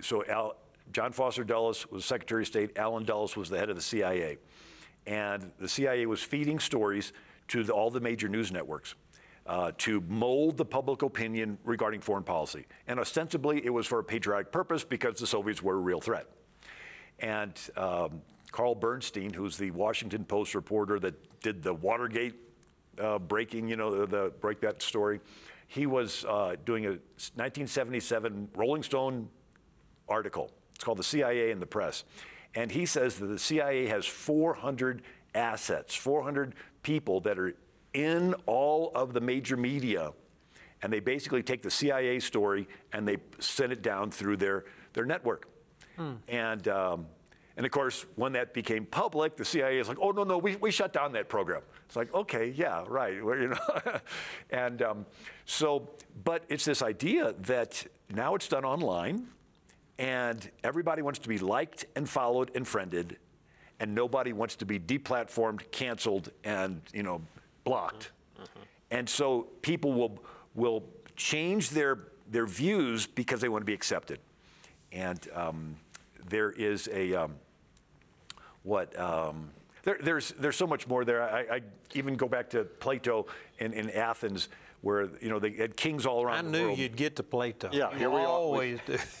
so 0.00 0.24
Al, 0.26 0.56
John 0.92 1.12
Foster 1.12 1.44
Dulles 1.44 1.86
was 1.90 2.04
Secretary 2.04 2.42
of 2.42 2.48
State, 2.48 2.76
Allen 2.76 3.04
Dulles 3.04 3.36
was 3.36 3.48
the 3.48 3.58
head 3.58 3.70
of 3.70 3.76
the 3.76 3.82
CIA. 3.82 4.38
And 5.06 5.52
the 5.58 5.68
CIA 5.68 6.06
was 6.06 6.22
feeding 6.22 6.58
stories 6.58 7.12
to 7.48 7.64
the, 7.64 7.72
all 7.72 7.90
the 7.90 8.00
major 8.00 8.28
news 8.28 8.52
networks. 8.52 8.94
Uh, 9.48 9.72
to 9.78 10.02
mold 10.08 10.58
the 10.58 10.64
public 10.64 11.00
opinion 11.00 11.56
regarding 11.64 12.02
foreign 12.02 12.22
policy. 12.22 12.66
And 12.86 13.00
ostensibly, 13.00 13.64
it 13.64 13.70
was 13.70 13.86
for 13.86 13.98
a 13.98 14.04
patriotic 14.04 14.52
purpose 14.52 14.84
because 14.84 15.18
the 15.18 15.26
Soviets 15.26 15.62
were 15.62 15.76
a 15.76 15.80
real 15.80 16.02
threat. 16.02 16.26
And 17.18 17.58
um, 17.74 18.20
Carl 18.52 18.74
Bernstein, 18.74 19.32
who's 19.32 19.56
the 19.56 19.70
Washington 19.70 20.24
Post 20.24 20.54
reporter 20.54 20.98
that 21.00 21.40
did 21.40 21.62
the 21.62 21.72
Watergate 21.72 22.34
uh, 23.00 23.18
breaking, 23.18 23.68
you 23.68 23.76
know, 23.76 24.00
the, 24.00 24.06
the, 24.06 24.32
break 24.40 24.60
that 24.60 24.82
story, 24.82 25.20
he 25.66 25.86
was 25.86 26.24
uh, 26.26 26.56
doing 26.64 26.84
a 26.86 26.90
1977 26.90 28.48
Rolling 28.54 28.82
Stone 28.82 29.28
article. 30.08 30.50
It's 30.74 30.84
called 30.84 30.98
The 30.98 31.04
CIA 31.04 31.50
and 31.50 31.60
the 31.60 31.66
Press. 31.66 32.04
And 32.54 32.70
he 32.70 32.86
says 32.86 33.18
that 33.18 33.26
the 33.26 33.38
CIA 33.38 33.86
has 33.86 34.06
400 34.06 35.02
assets, 35.34 35.94
400 35.94 36.54
people 36.82 37.20
that 37.20 37.38
are 37.38 37.54
in 37.98 38.32
all 38.46 38.92
of 38.94 39.12
the 39.12 39.20
major 39.20 39.56
media, 39.56 40.12
and 40.82 40.92
they 40.92 41.00
basically 41.00 41.42
take 41.42 41.62
the 41.62 41.70
CIA 41.70 42.20
story 42.20 42.68
and 42.92 43.08
they 43.08 43.16
send 43.40 43.72
it 43.72 43.82
down 43.82 44.12
through 44.12 44.36
their, 44.36 44.66
their 44.92 45.04
network. 45.04 45.48
And, 46.28 46.68
um, 46.68 47.06
and 47.56 47.66
of 47.66 47.72
course, 47.72 48.06
when 48.14 48.34
that 48.34 48.54
became 48.54 48.86
public, 48.86 49.36
the 49.36 49.44
CIA 49.44 49.80
is 49.80 49.88
like, 49.88 49.98
oh, 50.00 50.12
no, 50.12 50.22
no, 50.22 50.38
we, 50.38 50.54
we 50.56 50.70
shut 50.70 50.92
down 50.92 51.10
that 51.14 51.28
program. 51.28 51.62
It's 51.86 51.96
like, 51.96 52.14
okay, 52.14 52.54
yeah, 52.56 52.84
right. 52.86 53.24
Well, 53.24 53.36
you 53.36 53.48
know? 53.48 54.00
and 54.50 54.80
um, 54.82 55.06
so, 55.44 55.90
but 56.22 56.44
it's 56.48 56.64
this 56.64 56.82
idea 56.82 57.34
that 57.40 57.84
now 58.14 58.36
it's 58.36 58.46
done 58.46 58.64
online, 58.64 59.26
and 59.98 60.48
everybody 60.62 61.02
wants 61.02 61.18
to 61.18 61.28
be 61.28 61.38
liked 61.38 61.86
and 61.96 62.08
followed 62.08 62.52
and 62.54 62.66
friended, 62.66 63.16
and 63.80 63.92
nobody 63.92 64.32
wants 64.32 64.54
to 64.56 64.64
be 64.64 64.78
deplatformed, 64.78 65.68
canceled, 65.72 66.30
and, 66.44 66.80
you 66.92 67.02
know, 67.02 67.20
blocked. 67.68 68.10
Mm-hmm. 68.40 68.60
And 68.90 69.08
so 69.08 69.48
people 69.60 69.92
will, 69.92 70.18
will 70.54 70.82
change 71.16 71.70
their, 71.70 71.98
their 72.30 72.46
views 72.46 73.06
because 73.06 73.40
they 73.40 73.50
want 73.50 73.60
to 73.60 73.66
be 73.66 73.74
accepted. 73.74 74.18
And 74.90 75.28
um, 75.34 75.76
there 76.28 76.50
is 76.52 76.88
a, 76.92 77.14
um, 77.14 77.34
what, 78.62 78.98
um, 78.98 79.50
there, 79.82 79.98
there's, 80.00 80.32
there's 80.38 80.56
so 80.56 80.66
much 80.66 80.86
more 80.86 81.04
there. 81.04 81.22
I, 81.22 81.56
I 81.56 81.60
even 81.94 82.14
go 82.16 82.26
back 82.26 82.48
to 82.50 82.64
Plato 82.64 83.26
in, 83.58 83.72
in 83.74 83.90
Athens 83.90 84.48
where 84.80 85.08
you 85.20 85.28
know 85.28 85.38
they 85.38 85.50
had 85.52 85.76
kings 85.76 86.06
all 86.06 86.22
around 86.22 86.46
I 86.46 86.50
knew 86.50 86.66
world. 86.66 86.78
you'd 86.78 86.96
get 86.96 87.16
to 87.16 87.22
Plato. 87.22 87.68
Yeah, 87.72 87.90
you 87.92 87.98
here 87.98 88.10
we 88.10 88.20
are. 88.20 88.26
always 88.26 88.78
do. 88.86 88.96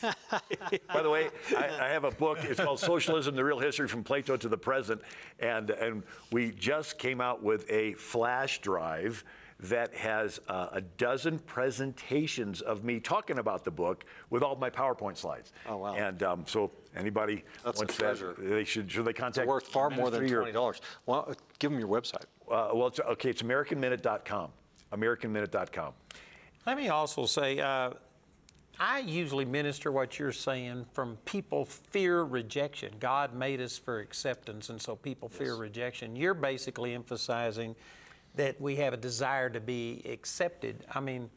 By 0.92 1.02
the 1.02 1.10
way, 1.10 1.30
I, 1.56 1.86
I, 1.86 1.88
have 1.88 2.04
a 2.04 2.10
book. 2.10 2.38
It's 2.42 2.60
called 2.60 2.80
Socialism: 2.80 3.34
The 3.34 3.44
Real 3.44 3.58
History 3.58 3.88
from 3.88 4.04
Plato 4.04 4.36
to 4.36 4.48
the 4.48 4.58
Present, 4.58 5.02
and 5.40 5.70
and 5.70 6.02
we 6.30 6.52
just 6.52 6.98
came 6.98 7.20
out 7.20 7.42
with 7.42 7.68
a 7.70 7.94
flash 7.94 8.60
drive 8.60 9.24
that 9.60 9.92
has 9.92 10.38
uh, 10.48 10.68
a 10.70 10.80
dozen 10.80 11.38
presentations 11.40 12.60
of 12.60 12.84
me 12.84 13.00
talking 13.00 13.40
about 13.40 13.64
the 13.64 13.70
book 13.70 14.04
with 14.30 14.44
all 14.44 14.54
my 14.54 14.70
PowerPoint 14.70 15.16
slides. 15.16 15.52
Oh 15.66 15.78
wow! 15.78 15.94
And 15.94 16.22
um, 16.22 16.44
so 16.46 16.70
anybody 16.94 17.44
That's 17.64 17.78
wants 17.78 17.96
that, 17.96 18.36
they 18.38 18.64
should 18.64 18.90
should 18.90 19.04
they 19.04 19.12
contact? 19.12 19.44
It's 19.44 19.48
worth 19.48 19.66
far 19.66 19.90
more 19.90 20.10
than 20.10 20.28
twenty 20.28 20.52
dollars. 20.52 20.80
Well, 21.06 21.34
give 21.58 21.72
them 21.72 21.80
your 21.80 21.88
website. 21.88 22.24
Uh, 22.50 22.70
well, 22.72 22.86
it's, 22.86 23.00
okay, 23.00 23.30
it's 23.30 23.42
AmericanMinute.com. 23.42 24.50
AmericanMinute.com. 24.92 25.92
Let 26.66 26.76
me 26.76 26.88
also 26.88 27.26
say, 27.26 27.60
uh, 27.60 27.90
I 28.80 29.00
usually 29.00 29.44
minister 29.44 29.90
what 29.90 30.18
you're 30.18 30.32
saying 30.32 30.86
from 30.92 31.16
people 31.24 31.64
fear 31.64 32.22
rejection. 32.22 32.92
God 33.00 33.34
made 33.34 33.60
us 33.60 33.76
for 33.76 33.98
acceptance, 33.98 34.68
and 34.68 34.80
so 34.80 34.94
people 34.94 35.28
fear 35.28 35.56
rejection. 35.56 36.14
You're 36.14 36.34
basically 36.34 36.94
emphasizing 36.94 37.74
that 38.36 38.60
we 38.60 38.76
have 38.76 38.92
a 38.92 38.96
desire 38.96 39.50
to 39.50 39.60
be 39.60 40.02
accepted. 40.08 40.84
I 40.94 41.00
mean, 41.00 41.28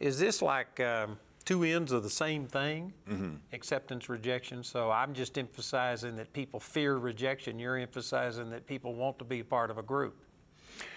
is 0.00 0.18
this 0.18 0.42
like 0.42 0.80
um, 0.80 1.18
two 1.44 1.62
ends 1.62 1.92
of 1.92 2.02
the 2.02 2.10
same 2.10 2.46
thing? 2.46 2.92
Mm-hmm. 3.08 3.34
Acceptance, 3.52 4.08
rejection. 4.08 4.64
So 4.64 4.90
I'm 4.90 5.14
just 5.14 5.38
emphasizing 5.38 6.16
that 6.16 6.32
people 6.32 6.58
fear 6.58 6.96
rejection. 6.96 7.60
You're 7.60 7.76
emphasizing 7.76 8.50
that 8.50 8.66
people 8.66 8.94
want 8.94 9.18
to 9.20 9.24
be 9.24 9.44
part 9.44 9.70
of 9.70 9.78
a 9.78 9.82
group. 9.82 10.16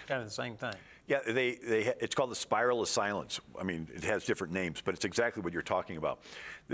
Kind 0.07 0.21
of 0.21 0.27
the 0.27 0.33
same 0.33 0.55
thing. 0.55 0.73
Yeah, 1.07 1.19
they, 1.25 1.51
they, 1.55 1.93
it's 1.99 2.15
called 2.15 2.31
the 2.31 2.35
spiral 2.35 2.81
of 2.81 2.87
silence. 2.87 3.39
I 3.59 3.63
mean, 3.63 3.87
it 3.93 4.03
has 4.05 4.25
different 4.25 4.53
names, 4.53 4.81
but 4.83 4.95
it's 4.95 5.05
exactly 5.05 5.43
what 5.43 5.53
you're 5.53 5.61
talking 5.61 5.97
about. 5.97 6.19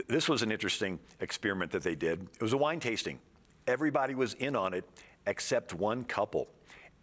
This 0.08 0.30
was 0.30 0.42
an 0.42 0.52
interesting 0.54 1.00
experiment 1.20 1.72
that 1.72 1.84
they 1.84 1.96
did. 1.96 2.22
It 2.36 2.42
was 2.42 2.54
a 2.54 2.58
wine 2.58 2.80
tasting. 2.80 3.20
Everybody 3.68 4.16
was 4.16 4.34
in 4.36 4.56
on 4.56 4.74
it 4.74 4.86
except 5.28 5.74
one 5.74 6.06
couple, 6.06 6.48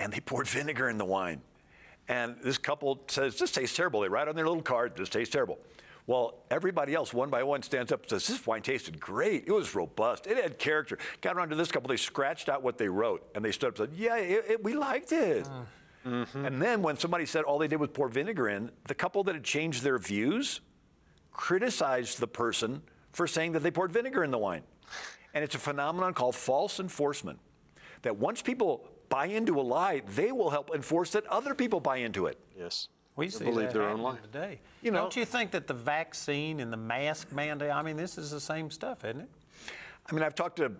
and 0.00 0.10
they 0.12 0.20
poured 0.24 0.48
vinegar 0.48 0.88
in 0.88 0.96
the 0.96 1.04
wine. 1.04 1.42
And 2.08 2.36
this 2.42 2.56
couple 2.56 2.98
says, 3.08 3.38
This 3.38 3.52
tastes 3.52 3.76
terrible. 3.76 4.00
They 4.00 4.08
write 4.08 4.28
on 4.28 4.34
their 4.34 4.46
little 4.48 4.62
card, 4.62 4.96
This 4.96 5.10
tastes 5.10 5.32
terrible. 5.32 5.58
Well, 6.06 6.36
everybody 6.50 6.94
else, 6.94 7.12
one 7.12 7.28
by 7.28 7.42
one, 7.42 7.62
stands 7.62 7.92
up 7.92 8.00
and 8.00 8.08
says, 8.10 8.26
This 8.26 8.46
wine 8.46 8.62
tasted 8.62 8.98
great. 8.98 9.44
It 9.46 9.52
was 9.52 9.74
robust. 9.74 10.26
It 10.26 10.42
had 10.42 10.58
character. 10.58 10.96
Got 11.20 11.36
around 11.36 11.50
to 11.50 11.56
this 11.56 11.70
couple, 11.70 11.88
they 11.88 11.98
scratched 11.98 12.48
out 12.48 12.62
what 12.62 12.78
they 12.78 12.88
wrote, 12.88 13.28
and 13.34 13.44
they 13.44 13.52
stood 13.52 13.68
up 13.74 13.78
and 13.78 13.90
said, 13.90 13.98
Yeah, 13.98 14.16
it, 14.16 14.44
it- 14.48 14.64
we 14.64 14.72
liked 14.74 15.12
it. 15.12 15.44
Mm. 15.44 15.66
Mm-hmm. 16.06 16.44
And 16.44 16.62
then 16.62 16.82
when 16.82 16.96
somebody 16.96 17.26
said 17.26 17.44
all 17.44 17.58
they 17.58 17.68
did 17.68 17.80
was 17.80 17.90
pour 17.92 18.08
vinegar 18.08 18.48
in, 18.48 18.70
the 18.87 18.94
couple 18.94 19.22
that 19.24 19.34
had 19.34 19.44
changed 19.44 19.82
their 19.82 19.98
views 19.98 20.61
criticized 21.32 22.18
the 22.20 22.26
person 22.26 22.82
for 23.12 23.26
saying 23.26 23.52
that 23.52 23.61
they 23.62 23.70
poured 23.70 23.92
vinegar 23.92 24.24
in 24.24 24.30
the 24.30 24.38
wine. 24.38 24.62
And 25.34 25.44
it's 25.44 25.54
a 25.54 25.58
phenomenon 25.58 26.14
called 26.14 26.34
false 26.34 26.80
enforcement. 26.80 27.38
That 28.02 28.16
once 28.16 28.42
people 28.42 28.88
buy 29.08 29.26
into 29.26 29.58
a 29.61 29.62
lie, 29.62 30.02
they 30.14 30.32
will 30.32 30.50
help 30.50 30.70
enforce 30.74 31.11
that 31.12 31.26
other 31.26 31.54
people 31.54 31.80
buy 31.80 31.98
into 31.98 32.26
it. 32.26 32.38
Yes. 32.56 32.88
We 33.16 33.26
They 33.26 33.30
see 33.30 33.44
believe 33.44 33.68
that 33.68 33.74
their 33.74 33.88
own 33.88 34.00
lie. 34.00 34.16
today. 34.18 34.61
You 34.82 34.90
know- 34.92 35.02
Don't 35.02 35.16
you 35.16 35.24
think 35.24 35.50
that 35.50 35.66
the 35.66 35.74
vaccine 35.74 36.61
and 36.61 36.72
the 36.72 36.76
mask 36.76 37.32
mandate, 37.32 37.70
I 37.70 37.82
mean, 37.82 37.96
this 37.96 38.16
is 38.18 38.30
the 38.30 38.40
same 38.40 38.70
stuff, 38.70 39.04
isn't 39.04 39.22
it? 39.22 39.28
I 40.08 40.12
mean, 40.14 40.22
I've 40.22 40.34
talked 40.34 40.56
to 40.56 40.72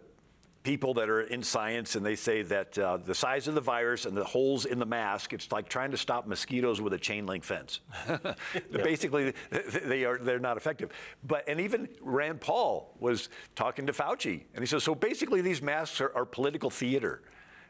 people 0.69 0.93
that 0.93 1.09
are 1.09 1.23
in 1.23 1.43
science, 1.43 1.97
and 1.97 2.05
they 2.05 2.15
say 2.15 2.43
that 2.43 2.77
uh, 2.77 2.99
the 2.99 3.15
size 3.15 3.49
of 3.49 3.55
the 3.55 3.61
virus 3.61 4.05
and 4.05 4.15
the 4.15 4.23
holes 4.23 4.67
in 4.67 4.79
the 4.79 4.85
mask, 4.85 5.33
it's 5.33 5.51
like 5.51 5.67
trying 5.67 5.91
to 5.91 5.97
stop 5.97 6.27
mosquitoes 6.27 6.79
with 6.79 6.93
a 6.93 6.99
chain 6.99 7.25
link 7.25 7.43
fence. 7.43 7.81
Basically, 8.71 9.33
they 9.51 10.05
are 10.05 10.19
they're 10.19 10.39
not 10.39 10.59
effective. 10.59 10.91
But 11.27 11.49
and 11.49 11.59
even 11.59 11.89
Rand 12.03 12.43
Paul 12.43 12.95
was 13.01 13.31
talking 13.55 13.87
to 13.87 13.95
Fauci, 13.95 14.43
and 14.53 14.63
he 14.63 14.67
says, 14.67 14.85
so 14.85 14.95
basically, 14.95 15.41
these 15.41 15.63
masks 15.63 16.03
are, 16.03 16.15
are 16.15 16.27
political 16.27 16.69
theater, 16.69 17.23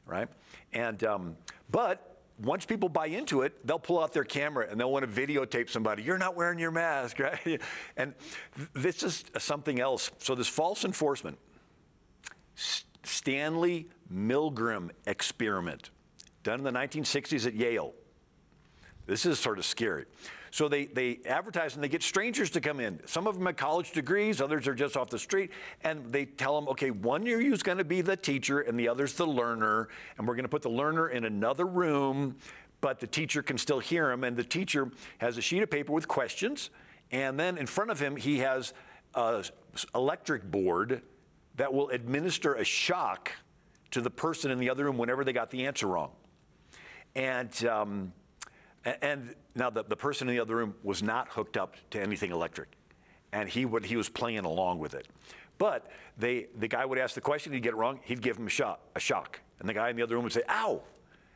right? 0.05 0.29
And 0.73 1.03
um, 1.05 1.37
but. 1.71 2.05
Once 2.41 2.65
people 2.65 2.89
buy 2.89 3.07
into 3.07 3.43
it, 3.43 3.67
they'll 3.67 3.81
pull 3.81 4.01
out 4.01 4.13
their 4.13 4.23
camera 4.23 4.69
and 4.71 4.79
they'll 4.79 4.93
want 4.93 5.05
to 5.05 5.11
videotape 5.27 5.69
somebody. 5.69 6.05
You're 6.05 6.19
not 6.19 6.37
wearing 6.37 6.61
your 6.61 6.71
mask, 6.71 7.19
right? 7.29 7.61
And 7.97 8.15
this 8.75 9.03
is 9.03 9.25
something 9.39 9.81
else. 9.81 10.13
So 10.19 10.37
this 10.37 10.47
false 10.47 10.85
enforcement, 10.85 11.37
Stanley 13.09 13.89
Milgram 14.13 14.91
experiment 15.07 15.91
done 16.43 16.61
in 16.61 16.65
the 16.65 16.73
1960s 16.73 17.47
at 17.47 17.55
Yale. 17.55 17.95
This 19.07 19.27
is 19.27 19.39
sort 19.39 19.59
of 19.59 19.65
scary. 19.65 20.05
So 20.51 20.69
they, 20.69 20.87
they 20.87 21.21
advertise 21.27 21.75
and 21.75 21.85
they 21.85 21.89
get 21.89 22.03
strangers 22.03 22.51
to 22.51 22.61
come 22.61 22.81
in. 22.81 23.01
Some 23.07 23.27
of 23.27 23.37
them 23.37 23.47
have 23.47 23.57
college 23.57 23.93
degrees, 23.93 24.41
others 24.41 24.67
are 24.67 24.75
just 24.75 24.97
off 24.97 25.11
the 25.11 25.19
street, 25.19 25.51
and 25.83 26.11
they 26.11 26.25
tell 26.25 26.59
them, 26.59 26.69
okay, 26.69 26.91
one 26.91 27.23
of 27.23 27.29
you 27.29 27.53
is 27.53 27.63
going 27.63 27.79
to 27.79 27.85
be 27.85 28.01
the 28.01 28.17
teacher 28.17 28.61
and 28.61 28.79
the 28.79 28.89
other's 28.89 29.15
the 29.15 29.27
learner, 29.27 29.89
and 30.17 30.27
we're 30.27 30.35
going 30.35 30.45
to 30.45 30.49
put 30.51 30.63
the 30.63 30.71
learner 30.71 31.09
in 31.09 31.25
another 31.25 31.67
room, 31.67 32.37
but 32.81 33.01
the 33.01 33.07
teacher 33.07 33.43
can 33.43 33.59
still 33.59 33.79
hear 33.79 34.11
him, 34.11 34.25
and 34.25 34.37
the 34.37 34.45
teacher 34.45 34.91
has 35.19 35.37
a 35.37 35.43
sheet 35.43 35.63
of 35.63 35.71
paper 35.71 35.93
with 35.93 36.09
questions, 36.09 36.71
and 37.11 37.39
then 37.39 37.59
in 37.59 37.67
front 37.67 37.91
of 37.91 38.01
him 38.01 38.17
he 38.17 38.39
has 38.39 38.73
a 39.15 39.39
s- 39.75 39.87
electric 39.95 40.51
board 40.51 41.03
that 41.59 41.75
will 41.75 41.91
administer 41.91 42.55
a 42.55 42.65
shock 42.65 43.33
to 43.91 44.01
the 44.01 44.11
person 44.11 44.51
in 44.51 44.59
the 44.59 44.71
other 44.71 44.85
room 44.85 44.97
whenever 44.97 45.25
they 45.25 45.33
got 45.33 45.51
the 45.51 45.67
answer 45.67 45.87
wrong. 45.87 46.11
And 47.15 47.65
um, 47.67 48.13
and 48.85 49.35
now 49.55 49.69
the, 49.71 49.83
the 49.85 49.97
person 49.97 50.29
in 50.29 50.35
the 50.35 50.41
other 50.41 50.57
room 50.57 50.75
was 50.83 51.03
not 51.03 51.29
hooked 51.29 51.57
up 51.57 51.75
to 51.91 52.01
anything 52.01 52.31
electric, 52.31 52.69
and 53.33 53.49
he 53.49 53.65
would 53.65 53.85
he 53.85 53.97
was 53.97 54.09
playing 54.09 54.41
along 54.45 54.79
with 54.79 54.95
it. 54.95 55.09
But 55.59 55.91
they 56.17 56.47
the 56.57 56.69
guy 56.69 56.85
would 56.85 56.99
ask 56.99 57.15
the 57.15 57.21
question, 57.21 57.53
he'd 57.53 57.63
get 57.63 57.71
it 57.75 57.77
wrong, 57.77 57.99
he'd 58.05 58.23
give 58.23 58.37
him 58.37 58.47
a 58.47 58.51
shot, 58.51 58.81
a 58.95 59.01
shock, 59.01 59.41
and 59.59 59.69
the 59.69 59.75
guy 59.75 59.91
in 59.91 59.97
the 59.97 60.03
other 60.03 60.15
room 60.15 60.25
would 60.25 60.33
say, 60.33 60.43
"Ow!" 60.49 60.81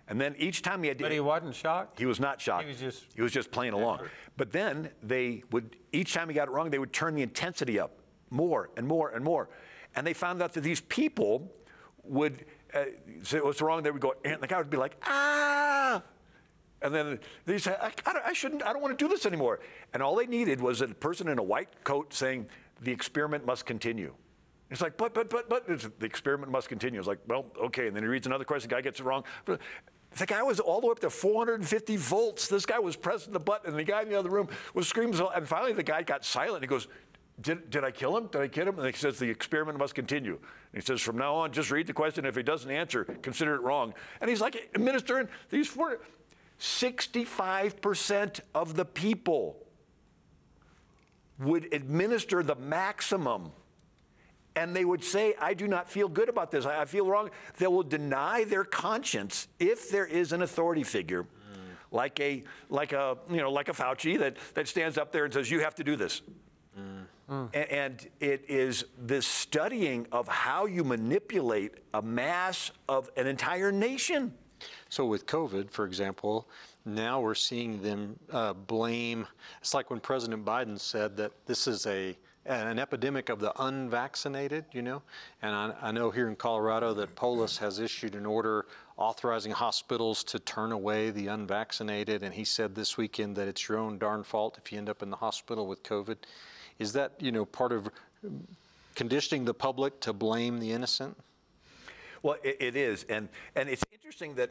And 0.08 0.20
then 0.20 0.34
each 0.38 0.62
time 0.62 0.82
he 0.82 0.88
had 0.88 0.98
to, 0.98 1.04
But 1.04 1.12
he 1.12 1.20
wasn't 1.20 1.54
shocked? 1.54 1.98
he 1.98 2.06
was 2.06 2.20
not 2.20 2.40
shocked. 2.40 2.64
He 2.64 2.68
was 2.70 2.80
just- 2.80 3.06
he 3.14 3.22
was 3.22 3.32
just 3.32 3.50
playing 3.50 3.72
along. 3.72 4.00
But 4.36 4.52
then 4.52 4.90
they 5.02 5.42
would 5.50 5.76
each 5.92 6.12
time 6.12 6.28
he 6.28 6.34
got 6.34 6.48
it 6.48 6.50
wrong, 6.52 6.70
they 6.70 6.78
would 6.78 6.92
turn 6.92 7.14
the 7.14 7.22
intensity 7.22 7.78
up 7.80 7.92
more 8.30 8.70
and 8.76 8.86
more 8.86 9.10
and 9.10 9.24
more, 9.24 9.48
and 9.94 10.06
they 10.06 10.14
found 10.14 10.42
out 10.42 10.52
that 10.54 10.62
these 10.62 10.80
people 10.80 11.52
would 12.04 12.44
uh, 12.74 12.84
say 13.22 13.40
what's 13.40 13.60
wrong. 13.60 13.82
They 13.82 13.90
would 13.90 14.00
go, 14.00 14.14
and 14.24 14.40
the 14.40 14.46
guy 14.46 14.58
would 14.58 14.70
be 14.70 14.76
like, 14.76 14.96
"Ah!" 15.04 16.02
And 16.82 16.94
then 16.94 17.18
they 17.44 17.58
say, 17.58 17.76
I, 17.80 17.92
I, 18.06 18.20
I 18.26 18.32
shouldn't, 18.32 18.62
I 18.64 18.72
don't 18.72 18.82
want 18.82 18.98
to 18.98 19.04
do 19.04 19.08
this 19.08 19.24
anymore. 19.24 19.60
And 19.94 20.02
all 20.02 20.16
they 20.16 20.26
needed 20.26 20.60
was 20.60 20.80
a 20.80 20.88
person 20.88 21.28
in 21.28 21.38
a 21.38 21.42
white 21.42 21.84
coat 21.84 22.12
saying, 22.12 22.46
the 22.80 22.90
experiment 22.90 23.46
must 23.46 23.64
continue. 23.64 24.12
It's 24.70 24.80
like, 24.80 24.96
but, 24.96 25.14
but, 25.14 25.30
but, 25.30 25.48
but, 25.48 25.64
it's, 25.68 25.88
the 25.98 26.06
experiment 26.06 26.50
must 26.50 26.68
continue. 26.68 26.98
It's 26.98 27.08
like, 27.08 27.20
well, 27.28 27.46
okay. 27.62 27.86
And 27.86 27.96
then 27.96 28.02
he 28.02 28.08
reads 28.08 28.26
another 28.26 28.44
question, 28.44 28.68
the 28.68 28.74
guy 28.74 28.80
gets 28.80 29.00
it 29.00 29.04
wrong. 29.04 29.24
The 29.44 30.26
guy 30.26 30.42
was 30.42 30.60
all 30.60 30.80
the 30.80 30.88
way 30.88 30.92
up 30.92 30.98
to 31.00 31.10
450 31.10 31.96
volts. 31.96 32.48
This 32.48 32.66
guy 32.66 32.78
was 32.78 32.96
pressing 32.96 33.32
the 33.32 33.40
button, 33.40 33.70
and 33.70 33.78
the 33.78 33.84
guy 33.84 34.02
in 34.02 34.08
the 34.08 34.18
other 34.18 34.30
room 34.30 34.48
was 34.74 34.88
screaming. 34.88 35.18
And 35.34 35.46
finally, 35.46 35.72
the 35.72 35.82
guy 35.82 36.02
got 36.02 36.24
silent. 36.24 36.62
He 36.62 36.66
goes, 36.66 36.88
did, 37.42 37.70
did 37.70 37.84
I 37.84 37.90
kill 37.90 38.16
him? 38.16 38.28
Did 38.28 38.40
I 38.40 38.48
kill 38.48 38.68
him? 38.68 38.78
And 38.78 38.86
he 38.86 38.92
says, 38.92 39.18
the 39.18 39.28
experiment 39.28 39.78
must 39.78 39.94
continue. 39.94 40.34
And 40.34 40.82
he 40.82 40.86
says, 40.86 41.00
from 41.00 41.18
now 41.18 41.34
on, 41.34 41.52
just 41.52 41.70
read 41.70 41.86
the 41.86 41.92
question. 41.92 42.24
If 42.24 42.36
he 42.36 42.42
doesn't 42.42 42.70
answer, 42.70 43.04
consider 43.04 43.54
it 43.54 43.62
wrong. 43.62 43.94
And 44.20 44.30
he's 44.30 44.40
like 44.40 44.70
administering 44.74 45.28
these 45.50 45.68
four. 45.68 46.00
65% 46.60 48.40
of 48.54 48.76
the 48.76 48.84
people 48.84 49.58
would 51.38 51.72
administer 51.74 52.42
the 52.42 52.54
maximum 52.54 53.50
and 54.54 54.76
they 54.76 54.84
would 54.84 55.02
say, 55.02 55.34
I 55.40 55.54
do 55.54 55.66
not 55.66 55.88
feel 55.90 56.08
good 56.08 56.28
about 56.28 56.50
this. 56.50 56.66
I 56.66 56.82
I 56.82 56.84
feel 56.84 57.06
wrong. 57.06 57.30
They 57.58 57.66
will 57.66 57.82
deny 57.82 58.44
their 58.44 58.64
conscience 58.64 59.48
if 59.58 59.90
there 59.90 60.06
is 60.06 60.32
an 60.32 60.42
authority 60.42 60.82
figure, 60.84 61.26
like 61.90 62.20
a 62.20 62.44
like 62.68 62.92
a 62.92 63.16
you 63.30 63.38
know 63.38 63.50
like 63.50 63.68
a 63.68 63.72
Fauci 63.72 64.18
that 64.18 64.36
that 64.54 64.68
stands 64.68 64.98
up 64.98 65.10
there 65.10 65.24
and 65.24 65.32
says, 65.32 65.50
you 65.50 65.60
have 65.60 65.74
to 65.76 65.84
do 65.84 65.96
this. 65.96 66.20
Mm. 66.78 67.06
A- 67.28 67.72
And 67.72 68.06
it 68.20 68.44
is 68.48 68.84
this 68.98 69.26
studying 69.26 70.06
of 70.12 70.28
how 70.28 70.66
you 70.66 70.84
manipulate 70.84 71.72
a 71.94 72.02
mass 72.02 72.70
of 72.88 73.10
an 73.16 73.26
entire 73.26 73.72
nation. 73.72 74.34
So 74.88 75.06
with 75.06 75.26
COVID, 75.26 75.70
for 75.70 75.86
example, 75.86 76.48
now 76.84 77.20
we're 77.20 77.34
seeing 77.34 77.82
them 77.82 78.18
uh, 78.30 78.52
blame. 78.52 79.26
It's 79.60 79.74
like 79.74 79.90
when 79.90 80.00
President 80.00 80.44
Biden 80.44 80.78
said 80.78 81.16
that 81.16 81.32
this 81.46 81.66
is 81.66 81.86
a 81.86 82.16
an 82.44 82.80
epidemic 82.80 83.28
of 83.28 83.38
the 83.38 83.52
unvaccinated, 83.62 84.64
you 84.72 84.82
know. 84.82 85.00
And 85.42 85.54
I, 85.54 85.74
I 85.80 85.92
know 85.92 86.10
here 86.10 86.26
in 86.26 86.34
Colorado 86.34 86.92
that 86.94 87.14
Polis 87.14 87.56
has 87.58 87.78
issued 87.78 88.16
an 88.16 88.26
order 88.26 88.66
authorizing 88.96 89.52
hospitals 89.52 90.24
to 90.24 90.40
turn 90.40 90.72
away 90.72 91.10
the 91.10 91.28
unvaccinated. 91.28 92.24
And 92.24 92.34
he 92.34 92.44
said 92.44 92.74
this 92.74 92.96
weekend 92.96 93.36
that 93.36 93.46
it's 93.46 93.68
your 93.68 93.78
own 93.78 93.96
darn 93.96 94.24
fault 94.24 94.58
if 94.58 94.72
you 94.72 94.78
end 94.78 94.88
up 94.88 95.04
in 95.04 95.10
the 95.10 95.16
hospital 95.16 95.68
with 95.68 95.84
COVID. 95.84 96.16
Is 96.82 96.92
that 96.94 97.12
you 97.20 97.30
know 97.30 97.44
part 97.44 97.70
of 97.70 97.88
conditioning 98.96 99.44
the 99.44 99.54
public 99.54 100.00
to 100.00 100.12
blame 100.12 100.58
the 100.58 100.72
innocent? 100.72 101.16
Well, 102.24 102.36
it, 102.42 102.56
it 102.58 102.76
is, 102.76 103.04
and 103.08 103.28
and 103.54 103.68
it's 103.68 103.84
interesting 103.92 104.34
that 104.34 104.50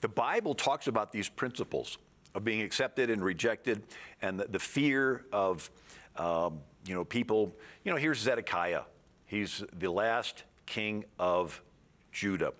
the 0.00 0.08
Bible 0.08 0.56
talks 0.56 0.88
about 0.88 1.12
these 1.12 1.28
principles 1.28 1.98
of 2.34 2.44
being 2.44 2.62
accepted 2.62 3.10
and 3.10 3.22
rejected, 3.22 3.84
and 4.22 4.40
the, 4.40 4.46
the 4.46 4.58
fear 4.58 5.24
of 5.32 5.70
um, 6.16 6.58
you 6.84 6.94
know 6.94 7.04
people. 7.04 7.54
You 7.84 7.92
know, 7.92 7.96
here's 7.96 8.18
Zedekiah. 8.18 8.82
He's 9.26 9.62
the 9.78 9.90
last 9.92 10.42
king 10.66 11.04
of 11.16 11.62
Judah, 12.10 12.54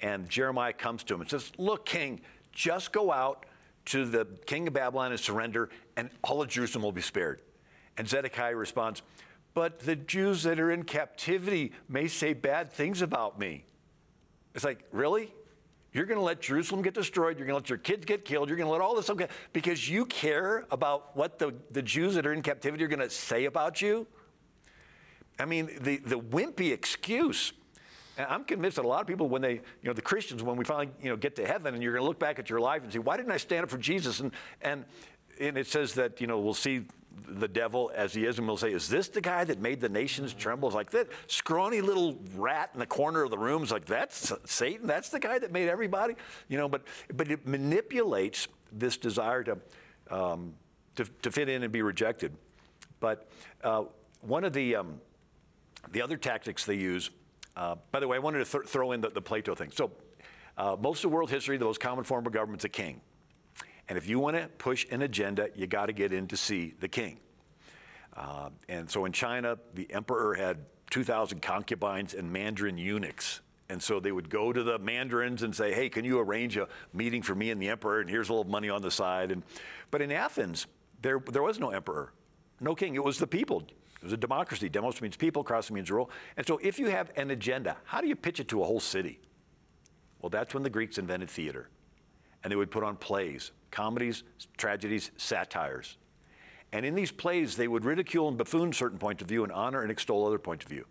and 0.00 0.28
Jeremiah 0.28 0.72
comes 0.72 1.04
to 1.04 1.14
him 1.14 1.20
and 1.20 1.30
says, 1.30 1.52
"Look, 1.56 1.86
king, 1.86 2.20
just 2.50 2.90
go 2.90 3.12
out 3.12 3.46
to 3.86 4.06
the 4.06 4.26
king 4.46 4.66
of 4.66 4.74
Babylon 4.74 5.12
and 5.12 5.20
surrender, 5.20 5.70
and 5.96 6.10
all 6.24 6.42
of 6.42 6.48
Jerusalem 6.48 6.82
will 6.82 6.90
be 6.90 7.00
spared." 7.00 7.42
And 7.98 8.08
Zedekiah 8.08 8.56
responds, 8.56 9.02
"But 9.54 9.80
the 9.80 9.96
Jews 9.96 10.42
that 10.42 10.60
are 10.60 10.70
in 10.70 10.84
captivity 10.84 11.72
may 11.88 12.08
say 12.08 12.32
bad 12.32 12.72
things 12.72 13.02
about 13.02 13.38
me." 13.38 13.64
It's 14.54 14.64
like, 14.64 14.84
really? 14.92 15.32
You're 15.92 16.04
going 16.04 16.18
to 16.18 16.24
let 16.24 16.42
Jerusalem 16.42 16.82
get 16.82 16.92
destroyed. 16.92 17.38
You're 17.38 17.46
going 17.46 17.58
to 17.58 17.62
let 17.62 17.70
your 17.70 17.78
kids 17.78 18.04
get 18.04 18.26
killed. 18.26 18.50
You're 18.50 18.58
going 18.58 18.66
to 18.66 18.72
let 18.72 18.82
all 18.82 18.94
this 18.94 19.06
stuff 19.06 19.16
get, 19.16 19.30
because 19.54 19.88
you 19.88 20.04
care 20.04 20.66
about 20.70 21.16
what 21.16 21.38
the, 21.38 21.54
the 21.70 21.80
Jews 21.80 22.14
that 22.16 22.26
are 22.26 22.34
in 22.34 22.42
captivity 22.42 22.84
are 22.84 22.88
going 22.88 23.00
to 23.00 23.08
say 23.08 23.46
about 23.46 23.80
you? 23.80 24.06
I 25.38 25.46
mean, 25.46 25.70
the, 25.80 25.96
the 25.98 26.18
wimpy 26.18 26.72
excuse. 26.72 27.54
And 28.18 28.26
I'm 28.28 28.44
convinced 28.44 28.76
that 28.76 28.84
a 28.84 28.88
lot 28.88 29.00
of 29.00 29.06
people, 29.06 29.28
when 29.28 29.40
they, 29.40 29.52
you 29.52 29.60
know, 29.84 29.92
the 29.92 30.02
Christians, 30.02 30.42
when 30.42 30.56
we 30.56 30.64
finally, 30.64 30.90
you 31.02 31.08
know, 31.08 31.16
get 31.16 31.36
to 31.36 31.46
heaven 31.46 31.72
and 31.72 31.82
you're 31.82 31.92
going 31.92 32.02
to 32.02 32.08
look 32.08 32.18
back 32.18 32.38
at 32.38 32.50
your 32.50 32.60
life 32.60 32.82
and 32.82 32.92
say, 32.92 32.98
why 32.98 33.16
didn't 33.16 33.32
I 33.32 33.38
stand 33.38 33.64
up 33.64 33.70
for 33.70 33.78
Jesus? 33.78 34.20
And, 34.20 34.32
and, 34.60 34.84
and 35.40 35.56
it 35.56 35.66
says 35.66 35.94
that, 35.94 36.20
you 36.20 36.26
know, 36.26 36.38
we'll 36.40 36.54
see 36.54 36.86
the 37.28 37.48
devil 37.48 37.90
as 37.94 38.12
he 38.12 38.24
is 38.24 38.38
and 38.38 38.46
we'll 38.46 38.56
say, 38.56 38.72
is 38.72 38.88
this 38.88 39.08
the 39.08 39.20
guy 39.20 39.44
that 39.44 39.60
made 39.60 39.80
the 39.80 39.88
nations 39.88 40.34
tremble? 40.34 40.68
It's 40.68 40.74
like 40.74 40.90
that 40.90 41.08
scrawny 41.26 41.80
little 41.80 42.18
rat 42.34 42.70
in 42.74 42.80
the 42.80 42.86
corner 42.86 43.22
of 43.22 43.30
the 43.30 43.38
room 43.38 43.62
is 43.62 43.70
like, 43.70 43.86
that's 43.86 44.32
Satan. 44.44 44.86
That's 44.86 45.08
the 45.08 45.20
guy 45.20 45.38
that 45.38 45.52
made 45.52 45.68
everybody, 45.68 46.14
you 46.48 46.58
know, 46.58 46.68
but, 46.68 46.82
but 47.14 47.30
it 47.30 47.46
manipulates 47.46 48.48
this 48.72 48.96
desire 48.96 49.44
to, 49.44 49.58
um, 50.10 50.54
to, 50.96 51.04
to 51.22 51.30
fit 51.30 51.48
in 51.48 51.62
and 51.62 51.72
be 51.72 51.82
rejected. 51.82 52.36
But 53.00 53.28
uh, 53.62 53.84
one 54.20 54.44
of 54.44 54.52
the, 54.52 54.76
um, 54.76 55.00
the 55.92 56.02
other 56.02 56.16
tactics 56.16 56.64
they 56.64 56.74
use, 56.74 57.10
uh, 57.56 57.76
by 57.92 58.00
the 58.00 58.08
way, 58.08 58.16
I 58.16 58.20
wanted 58.20 58.44
to 58.44 58.50
th- 58.50 58.66
throw 58.66 58.92
in 58.92 59.00
the, 59.00 59.10
the 59.10 59.22
Plato 59.22 59.54
thing. 59.54 59.70
So, 59.72 59.90
uh, 60.58 60.76
most 60.78 61.04
of 61.04 61.10
world 61.10 61.30
history, 61.30 61.56
the 61.58 61.64
most 61.66 61.80
common 61.80 62.04
form 62.04 62.26
of 62.26 62.32
government 62.32 62.62
is 62.62 62.64
a 62.64 62.70
king. 62.70 63.00
And 63.88 63.96
if 63.96 64.08
you 64.08 64.18
want 64.18 64.36
to 64.36 64.48
push 64.58 64.86
an 64.90 65.02
agenda, 65.02 65.48
you 65.54 65.66
got 65.66 65.86
to 65.86 65.92
get 65.92 66.12
in 66.12 66.26
to 66.28 66.36
see 66.36 66.74
the 66.80 66.88
king. 66.88 67.18
Uh, 68.16 68.50
and 68.68 68.90
so 68.90 69.04
in 69.04 69.12
China, 69.12 69.58
the 69.74 69.92
emperor 69.92 70.34
had 70.34 70.58
2,000 70.90 71.40
concubines 71.40 72.14
and 72.14 72.32
mandarin 72.32 72.78
eunuchs. 72.78 73.40
And 73.68 73.82
so 73.82 73.98
they 73.98 74.12
would 74.12 74.30
go 74.30 74.52
to 74.52 74.62
the 74.62 74.78
mandarins 74.78 75.42
and 75.42 75.54
say, 75.54 75.72
hey, 75.72 75.88
can 75.88 76.04
you 76.04 76.20
arrange 76.20 76.56
a 76.56 76.68
meeting 76.92 77.22
for 77.22 77.34
me 77.34 77.50
and 77.50 77.60
the 77.60 77.68
emperor? 77.68 78.00
And 78.00 78.08
here's 78.08 78.28
a 78.28 78.32
little 78.32 78.50
money 78.50 78.70
on 78.70 78.80
the 78.80 78.90
side. 78.90 79.32
And, 79.32 79.42
but 79.90 80.00
in 80.00 80.12
Athens, 80.12 80.66
there, 81.02 81.20
there 81.32 81.42
was 81.42 81.58
no 81.58 81.70
emperor, 81.70 82.12
no 82.60 82.74
king. 82.74 82.94
It 82.94 83.02
was 83.02 83.18
the 83.18 83.26
people. 83.26 83.64
It 83.96 84.04
was 84.04 84.12
a 84.12 84.16
democracy. 84.16 84.68
Demos 84.68 85.00
means 85.00 85.16
people, 85.16 85.42
kratos 85.42 85.70
means 85.70 85.90
rule. 85.90 86.10
And 86.36 86.46
so 86.46 86.58
if 86.62 86.78
you 86.78 86.86
have 86.88 87.10
an 87.16 87.30
agenda, 87.30 87.76
how 87.84 88.00
do 88.00 88.06
you 88.06 88.16
pitch 88.16 88.38
it 88.38 88.48
to 88.48 88.62
a 88.62 88.64
whole 88.64 88.80
city? 88.80 89.18
Well, 90.20 90.30
that's 90.30 90.54
when 90.54 90.62
the 90.62 90.70
Greeks 90.70 90.98
invented 90.98 91.28
theater. 91.28 91.68
And 92.44 92.52
they 92.52 92.56
would 92.56 92.70
put 92.70 92.84
on 92.84 92.96
plays, 92.96 93.50
comedies, 93.76 94.22
tragedies, 94.56 95.10
satires. 95.18 95.98
And 96.72 96.86
in 96.86 96.94
these 96.94 97.12
plays, 97.12 97.56
they 97.56 97.68
would 97.68 97.84
ridicule 97.84 98.26
and 98.26 98.38
buffoon 98.38 98.72
certain 98.72 98.98
points 98.98 99.20
of 99.20 99.28
view 99.28 99.44
and 99.44 99.52
honor 99.52 99.82
and 99.82 99.90
extol 99.90 100.26
other 100.26 100.38
points 100.38 100.64
of 100.64 100.70
view. 100.70 100.86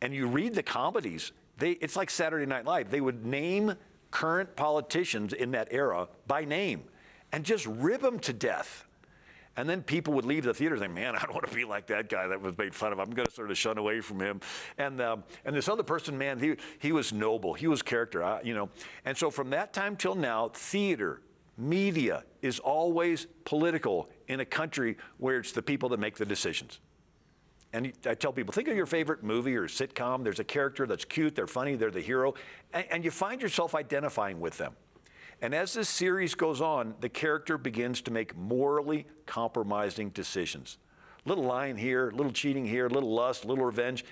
And 0.00 0.14
you 0.14 0.28
read 0.28 0.54
the 0.54 0.62
comedies, 0.62 1.32
they, 1.58 1.72
it's 1.72 1.96
like 1.96 2.08
Saturday 2.08 2.46
Night 2.46 2.66
Live. 2.66 2.90
They 2.90 3.00
would 3.00 3.26
name 3.26 3.74
current 4.12 4.54
politicians 4.54 5.32
in 5.32 5.50
that 5.50 5.66
era 5.72 6.06
by 6.28 6.44
name 6.44 6.84
and 7.32 7.44
just 7.44 7.66
rib 7.66 8.00
them 8.00 8.20
to 8.20 8.32
death. 8.32 8.84
And 9.56 9.68
then 9.68 9.82
people 9.82 10.14
would 10.14 10.24
leave 10.24 10.44
the 10.44 10.54
theater 10.54 10.78
saying, 10.78 10.94
man, 10.94 11.16
I 11.20 11.22
don't 11.22 11.34
want 11.34 11.48
to 11.48 11.54
be 11.54 11.64
like 11.64 11.88
that 11.88 12.08
guy 12.08 12.28
that 12.28 12.40
was 12.40 12.56
made 12.56 12.76
fun 12.76 12.92
of. 12.92 13.00
I'm 13.00 13.10
going 13.10 13.26
to 13.26 13.34
sort 13.34 13.50
of 13.50 13.58
shun 13.58 13.76
away 13.76 14.00
from 14.00 14.20
him. 14.20 14.40
And, 14.78 15.00
um, 15.00 15.24
and 15.44 15.56
this 15.56 15.68
other 15.68 15.82
person, 15.82 16.16
man, 16.16 16.38
he, 16.38 16.54
he 16.78 16.92
was 16.92 17.12
noble. 17.12 17.54
He 17.54 17.66
was 17.66 17.82
character, 17.82 18.22
I, 18.22 18.42
you 18.42 18.54
know. 18.54 18.68
And 19.04 19.18
so 19.18 19.32
from 19.32 19.50
that 19.50 19.72
time 19.72 19.96
till 19.96 20.14
now, 20.14 20.50
theater, 20.54 21.22
media 21.56 22.24
is 22.42 22.58
always 22.58 23.26
political 23.44 24.08
in 24.28 24.40
a 24.40 24.44
country 24.44 24.96
where 25.18 25.38
it's 25.38 25.52
the 25.52 25.62
people 25.62 25.88
that 25.90 26.00
make 26.00 26.16
the 26.16 26.26
decisions. 26.26 26.80
And 27.72 27.92
I 28.06 28.14
tell 28.14 28.32
people, 28.32 28.52
think 28.52 28.68
of 28.68 28.76
your 28.76 28.86
favorite 28.86 29.22
movie 29.22 29.56
or 29.56 29.66
sitcom. 29.66 30.22
There's 30.22 30.40
a 30.40 30.44
character 30.44 30.86
that's 30.86 31.04
cute, 31.04 31.34
they're 31.34 31.46
funny, 31.46 31.74
they're 31.74 31.90
the 31.90 32.00
hero, 32.00 32.34
and, 32.72 32.86
and 32.90 33.04
you 33.04 33.10
find 33.10 33.42
yourself 33.42 33.74
identifying 33.74 34.40
with 34.40 34.56
them. 34.56 34.74
And 35.42 35.54
as 35.54 35.74
this 35.74 35.88
series 35.88 36.34
goes 36.34 36.60
on, 36.62 36.94
the 37.00 37.08
character 37.08 37.58
begins 37.58 38.00
to 38.02 38.10
make 38.10 38.34
morally 38.36 39.06
compromising 39.26 40.10
decisions. 40.10 40.78
Little 41.26 41.44
lying 41.44 41.76
here, 41.76 42.10
little 42.14 42.32
cheating 42.32 42.64
here, 42.64 42.88
little 42.88 43.12
lust, 43.12 43.44
little 43.44 43.64
revenge. 43.64 44.04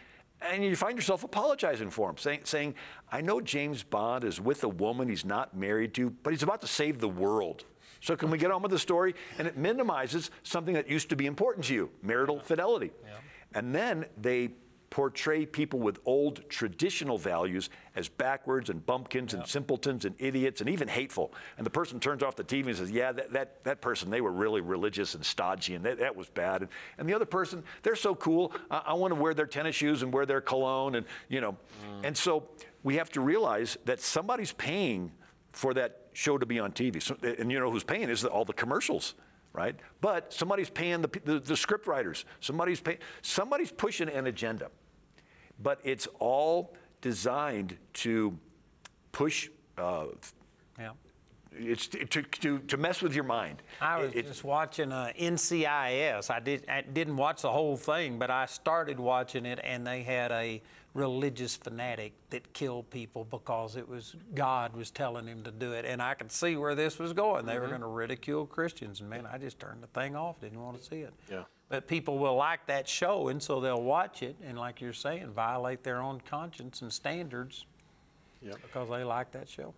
And 0.51 0.63
you 0.63 0.77
find 0.77 0.97
yourself 0.97 1.25
apologizing 1.25 1.91
for 1.91 2.11
him, 2.11 2.17
saying, 2.19 2.41
saying, 2.45 2.75
I 3.11 3.21
know 3.21 3.41
James 3.41 3.83
Bond 3.83 4.25
is 4.25 4.41
with 4.41 4.63
a 4.65 4.69
woman 4.69 5.09
he's 5.09 5.25
not 5.25 5.57
married 5.57 5.95
to, 5.95 6.11
but 6.11 6.33
he's 6.33 6.43
about 6.43 6.61
to 6.61 6.67
save 6.67 6.99
the 6.99 7.09
world. 7.09 7.65
So 8.01 8.17
can 8.17 8.31
we 8.31 8.37
get 8.37 8.51
on 8.51 8.61
with 8.61 8.71
the 8.71 8.79
story? 8.79 9.15
And 9.39 9.49
it 9.49 9.57
minimizes 9.57 10.31
something 10.43 10.75
that 10.75 10.89
used 10.91 11.09
to 11.09 11.17
be 11.17 11.27
important 11.27 11.65
to 11.67 11.75
you, 11.75 11.91
marital 12.03 12.41
fidelity. 12.41 12.91
Yeah. 13.03 13.13
And 13.55 13.75
then 13.75 14.05
they 14.21 14.51
portray 14.95 15.45
people 15.45 15.81
with 15.81 15.99
old 16.05 16.49
traditional 16.49 17.19
values 17.19 17.69
as 17.97 18.09
backwards 18.09 18.71
and 18.71 18.87
bumpkins 18.87 19.33
yep. 19.33 19.41
and 19.41 19.51
simpletons 19.51 20.05
and 20.05 20.15
idiots 20.21 20.61
and 20.61 20.71
even 20.71 20.87
hateful. 20.87 21.35
And 21.59 21.67
the 21.67 21.71
person 21.71 21.99
turns 21.99 22.23
off 22.23 22.37
the 22.37 22.45
TV 22.45 22.69
and 22.69 22.77
says, 22.77 22.93
Yeah, 22.93 23.11
that, 23.11 23.33
that, 23.33 23.65
that 23.65 23.81
person, 23.81 24.09
they 24.09 24.21
were 24.21 24.31
really 24.31 24.61
religious 24.61 25.17
and 25.17 25.27
stodgy 25.27 25.75
and 25.75 25.85
that, 25.85 25.99
that 25.99 26.15
was 26.15 26.29
bad. 26.29 26.63
And, 26.63 26.71
and 26.97 27.09
the 27.09 27.13
other 27.13 27.25
person, 27.25 27.65
they're 27.83 27.97
so 27.97 28.15
cool. 28.15 28.53
I, 28.71 28.83
I 28.87 28.93
want 28.95 29.13
to 29.13 29.21
wear 29.21 29.35
their 29.35 29.49
tennis 29.49 29.75
shoes 29.75 30.05
and 30.05 30.13
wear 30.13 30.27
their 30.27 30.41
cologne 30.41 30.95
and, 30.95 31.07
you 31.29 31.41
know. 31.41 31.53
Mm. 31.53 32.05
And 32.05 32.17
so 32.17 32.49
we 32.85 32.95
have 32.95 33.11
to 33.11 33.21
realize 33.21 33.77
that 33.87 34.01
somebody's 34.01 34.53
paying 34.53 35.11
for 35.51 35.75
that 35.75 36.03
show 36.13 36.39
to 36.39 36.47
be 36.47 36.61
on 36.61 36.71
TV. 36.71 37.03
So, 37.03 37.17
and 37.21 37.51
you 37.51 37.59
know 37.59 37.69
who's 37.69 37.83
paying 37.83 38.11
is 38.11 38.25
all 38.25 38.45
the 38.45 38.53
commercials 38.53 39.15
right? 39.53 39.77
But 40.01 40.33
somebody's 40.33 40.69
paying 40.69 41.01
the, 41.01 41.21
the, 41.25 41.39
the 41.39 41.57
script 41.57 41.87
writers. 41.87 42.25
Somebody's 42.41 42.81
paying, 42.81 42.99
somebody's 43.23 43.71
pushing 43.71 44.09
an 44.09 44.27
agenda 44.27 44.69
but 45.63 45.81
it's 45.85 46.07
all 46.19 46.75
designed 47.01 47.77
to 47.95 48.39
push. 49.13 49.49
Uh, 49.77 50.07
yeah. 50.79 50.91
It's 51.57 51.87
to, 51.89 52.23
to, 52.23 52.59
to 52.59 52.77
mess 52.77 53.01
with 53.01 53.15
your 53.15 53.25
mind. 53.25 53.63
I 53.81 54.01
was 54.01 54.13
it, 54.13 54.27
just 54.27 54.43
watching 54.43 54.91
uh, 54.91 55.13
NCIS. 55.19 56.31
I, 56.31 56.41
did, 56.41 56.69
I 56.69 56.81
didn't 56.81 57.17
watch 57.17 57.43
the 57.43 57.53
whole 57.53 57.77
thing, 57.77 58.19
but 58.19 58.31
I 58.31 58.47
started 58.47 58.99
watching 58.99 59.47
it, 59.47 59.61
and 59.63 59.87
they 59.87 60.03
had 60.03 60.33
a 60.33 60.61
religious 60.95 61.57
fanatic 61.57 62.13
that 62.31 62.53
killed 62.53 62.89
people 62.89 63.25
because 63.25 63.77
it 63.77 63.89
was 63.89 64.17
God 64.35 64.75
was 64.75 64.91
telling 64.91 65.27
him 65.27 65.43
to 65.43 65.51
do 65.51 65.73
it. 65.73 65.85
And 65.85 66.01
I 66.01 66.15
could 66.15 66.33
see 66.33 66.57
where 66.57 66.75
this 66.75 66.99
was 66.99 67.13
going. 67.13 67.47
They 67.47 67.53
mm-hmm. 67.53 67.63
were 67.63 67.69
going 67.69 67.81
to 67.81 67.87
ridicule 67.89 68.47
Christians. 68.47 69.01
And 69.01 69.11
man, 69.11 69.27
I 69.31 69.39
just 69.39 69.59
turned 69.59 69.83
the 69.83 69.89
thing 69.89 70.17
off. 70.17 70.41
Didn't 70.41 70.61
want 70.61 70.79
to 70.79 70.85
see 70.85 71.01
it. 71.01 71.13
Yeah. 71.31 71.43
But 71.69 71.89
people 71.89 72.19
will 72.19 72.37
like 72.37 72.67
that 72.67 72.87
show, 72.89 73.29
and 73.29 73.43
so 73.43 73.61
they'll 73.61 73.83
watch 73.83 74.23
it, 74.23 74.37
and 74.45 74.59
like 74.59 74.81
you're 74.81 74.93
saying, 74.93 75.31
violate 75.31 75.83
their 75.83 76.01
own 76.01 76.21
conscience 76.21 76.83
and 76.83 76.93
standards 76.93 77.65
yep. 78.43 78.57
because 78.63 78.89
they 78.91 79.03
like 79.03 79.33
that 79.33 79.49
show. 79.49 79.75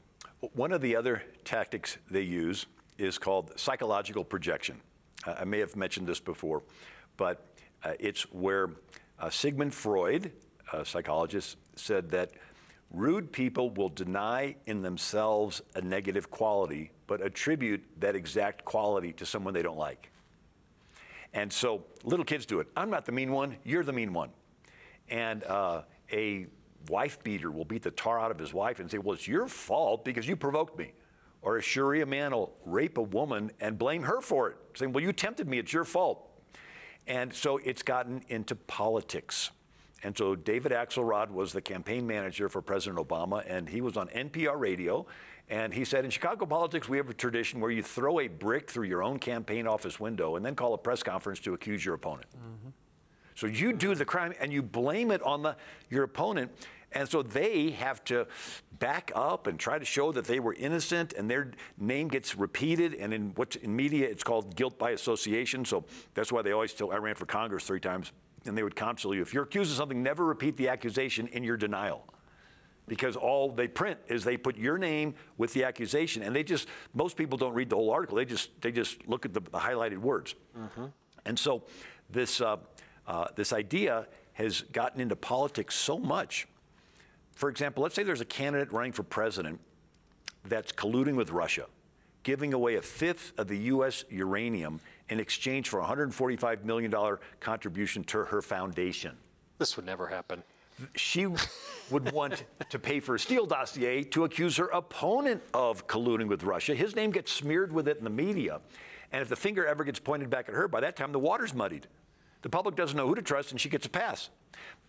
One 0.54 0.72
of 0.72 0.80
the 0.80 0.96
other 0.96 1.22
tactics 1.44 1.96
they 2.10 2.22
use 2.22 2.66
is 2.98 3.18
called 3.18 3.58
psychological 3.58 4.24
projection. 4.24 4.80
Uh, 5.26 5.36
I 5.40 5.44
may 5.44 5.58
have 5.60 5.76
mentioned 5.76 6.06
this 6.06 6.20
before, 6.20 6.62
but 7.16 7.46
uh, 7.84 7.92
it's 7.98 8.22
where 8.32 8.70
uh, 9.18 9.30
Sigmund 9.30 9.74
Freud, 9.74 10.32
a 10.72 10.84
psychologist, 10.84 11.56
said 11.76 12.10
that 12.10 12.32
rude 12.90 13.32
people 13.32 13.70
will 13.70 13.88
deny 13.88 14.56
in 14.66 14.82
themselves 14.82 15.62
a 15.74 15.80
negative 15.80 16.30
quality, 16.30 16.90
but 17.06 17.20
attribute 17.20 17.82
that 18.00 18.14
exact 18.14 18.64
quality 18.64 19.12
to 19.12 19.26
someone 19.26 19.54
they 19.54 19.62
don't 19.62 19.78
like. 19.78 20.10
And 21.36 21.52
so 21.52 21.84
little 22.02 22.24
kids 22.24 22.46
do 22.46 22.60
it. 22.60 22.66
I'm 22.74 22.88
not 22.88 23.04
the 23.04 23.12
mean 23.12 23.30
one, 23.30 23.56
you're 23.62 23.84
the 23.84 23.92
mean 23.92 24.14
one. 24.14 24.30
And 25.10 25.44
uh, 25.44 25.82
a 26.10 26.46
wife 26.88 27.22
beater 27.22 27.50
will 27.50 27.66
beat 27.66 27.82
the 27.82 27.90
tar 27.90 28.18
out 28.18 28.30
of 28.30 28.38
his 28.38 28.54
wife 28.54 28.80
and 28.80 28.90
say, 28.90 28.96
Well, 28.96 29.14
it's 29.14 29.28
your 29.28 29.46
fault 29.46 30.04
because 30.04 30.26
you 30.26 30.34
provoked 30.34 30.78
me. 30.78 30.94
Or 31.42 31.58
a 31.58 31.62
Sharia 31.62 32.06
man 32.06 32.32
will 32.32 32.56
rape 32.64 32.96
a 32.96 33.02
woman 33.02 33.52
and 33.60 33.78
blame 33.78 34.02
her 34.04 34.22
for 34.22 34.48
it, 34.48 34.56
saying, 34.74 34.94
Well, 34.94 35.04
you 35.04 35.12
tempted 35.12 35.46
me, 35.46 35.58
it's 35.58 35.74
your 35.74 35.84
fault. 35.84 36.26
And 37.06 37.32
so 37.32 37.58
it's 37.58 37.82
gotten 37.82 38.22
into 38.28 38.56
politics. 38.56 39.50
And 40.02 40.16
so 40.16 40.34
David 40.36 40.72
Axelrod 40.72 41.30
was 41.30 41.52
the 41.52 41.60
campaign 41.60 42.06
manager 42.06 42.48
for 42.48 42.62
President 42.62 43.06
Obama, 43.06 43.44
and 43.46 43.68
he 43.68 43.82
was 43.82 43.98
on 43.98 44.08
NPR 44.08 44.58
radio, 44.58 45.06
and 45.48 45.72
he 45.72 45.84
said, 45.84 46.04
in 46.04 46.10
Chicago 46.10 46.44
politics, 46.44 46.88
we 46.88 46.96
have 46.96 47.08
a 47.08 47.14
tradition 47.14 47.60
where 47.60 47.70
you 47.70 47.82
throw 47.82 48.20
a 48.20 48.28
brick 48.28 48.68
through 48.68 48.86
your 48.86 49.02
own 49.02 49.18
campaign 49.18 49.66
office 49.66 50.00
window 50.00 50.36
and 50.36 50.44
then 50.44 50.56
call 50.56 50.74
a 50.74 50.78
press 50.78 51.02
conference 51.02 51.38
to 51.40 51.54
accuse 51.54 51.84
your 51.84 51.94
opponent. 51.94 52.26
Mm-hmm. 52.36 52.70
So 53.36 53.46
you 53.46 53.72
do 53.72 53.94
the 53.94 54.04
crime 54.04 54.32
and 54.40 54.52
you 54.52 54.62
blame 54.62 55.10
it 55.10 55.22
on 55.22 55.42
the, 55.42 55.56
your 55.88 56.02
opponent. 56.02 56.50
And 56.92 57.08
so 57.08 57.22
they 57.22 57.70
have 57.72 58.02
to 58.06 58.26
back 58.78 59.12
up 59.14 59.46
and 59.46 59.58
try 59.58 59.78
to 59.78 59.84
show 59.84 60.12
that 60.12 60.24
they 60.24 60.40
were 60.40 60.54
innocent, 60.54 61.12
and 61.12 61.28
their 61.28 61.50
name 61.78 62.08
gets 62.08 62.36
repeated. 62.36 62.94
And 62.94 63.12
in 63.12 63.32
what's 63.34 63.56
in 63.56 63.74
media, 63.74 64.08
it's 64.08 64.22
called 64.22 64.56
guilt 64.56 64.78
by 64.78 64.92
association. 64.92 65.64
So 65.64 65.84
that's 66.14 66.32
why 66.32 66.42
they 66.42 66.52
always 66.52 66.72
tell. 66.72 66.92
I 66.92 66.96
ran 66.96 67.14
for 67.14 67.26
Congress 67.26 67.64
three 67.64 67.80
times, 67.80 68.12
and 68.46 68.56
they 68.56 68.62
would 68.62 68.76
counsel 68.76 69.14
you: 69.14 69.20
if 69.20 69.34
you're 69.34 69.42
accused 69.42 69.72
of 69.72 69.76
something, 69.76 70.02
never 70.02 70.24
repeat 70.24 70.56
the 70.56 70.68
accusation 70.68 71.26
in 71.28 71.44
your 71.44 71.56
denial 71.56 72.06
because 72.88 73.16
all 73.16 73.50
they 73.50 73.68
print 73.68 73.98
is 74.08 74.24
they 74.24 74.36
put 74.36 74.56
your 74.56 74.78
name 74.78 75.14
with 75.38 75.52
the 75.52 75.64
accusation. 75.64 76.22
And 76.22 76.34
they 76.34 76.42
just 76.42 76.68
most 76.94 77.16
people 77.16 77.38
don't 77.38 77.54
read 77.54 77.70
the 77.70 77.76
whole 77.76 77.90
article. 77.90 78.16
They 78.16 78.24
just 78.24 78.50
they 78.60 78.72
just 78.72 79.06
look 79.08 79.24
at 79.24 79.34
the, 79.34 79.40
the 79.40 79.58
highlighted 79.58 79.98
words. 79.98 80.34
Mm-hmm. 80.56 80.86
and 81.24 81.38
so 81.38 81.64
this 82.10 82.40
uh, 82.40 82.56
uh, 83.06 83.26
this 83.34 83.52
idea 83.52 84.06
has 84.34 84.62
gotten 84.72 85.00
into 85.00 85.16
politics 85.16 85.74
so 85.74 85.98
much. 85.98 86.46
For 87.34 87.48
example 87.48 87.82
let's 87.82 87.94
say 87.94 88.02
there's 88.02 88.20
a 88.20 88.24
candidate 88.24 88.72
running 88.72 88.92
for 88.92 89.02
president 89.02 89.60
that's 90.44 90.70
colluding 90.70 91.16
with 91.16 91.30
russia 91.30 91.66
giving 92.22 92.54
away 92.54 92.76
a 92.76 92.82
fifth 92.82 93.32
of 93.36 93.46
the 93.48 93.56
u.s 93.56 94.04
uranium 94.08 94.80
in 95.08 95.20
exchange 95.20 95.68
for 95.68 95.80
a 95.80 95.84
$145 95.84 96.64
million 96.64 96.92
contribution 97.38 98.02
to 98.04 98.24
her 98.24 98.42
foundation. 98.42 99.16
This 99.58 99.76
would 99.76 99.86
never 99.86 100.06
happen 100.08 100.42
she 100.94 101.26
would 101.90 102.12
want 102.12 102.44
to 102.70 102.78
pay 102.78 103.00
for 103.00 103.14
a 103.14 103.18
Steele 103.18 103.46
dossier 103.46 104.02
to 104.04 104.24
accuse 104.24 104.56
her 104.56 104.66
opponent 104.66 105.42
of 105.54 105.86
colluding 105.86 106.28
with 106.28 106.42
Russia. 106.42 106.74
His 106.74 106.94
name 106.96 107.10
gets 107.10 107.32
smeared 107.32 107.72
with 107.72 107.88
it 107.88 107.98
in 107.98 108.04
the 108.04 108.10
media. 108.10 108.60
And 109.12 109.22
if 109.22 109.28
the 109.28 109.36
finger 109.36 109.66
ever 109.66 109.84
gets 109.84 109.98
pointed 109.98 110.30
back 110.30 110.48
at 110.48 110.54
her, 110.54 110.68
by 110.68 110.80
that 110.80 110.96
time 110.96 111.12
the 111.12 111.18
water's 111.18 111.54
muddied. 111.54 111.86
The 112.42 112.50
public 112.50 112.76
doesn't 112.76 112.96
know 112.96 113.08
who 113.08 113.14
to 113.14 113.22
trust, 113.22 113.50
and 113.50 113.60
she 113.60 113.68
gets 113.68 113.86
a 113.86 113.90
pass. 113.90 114.30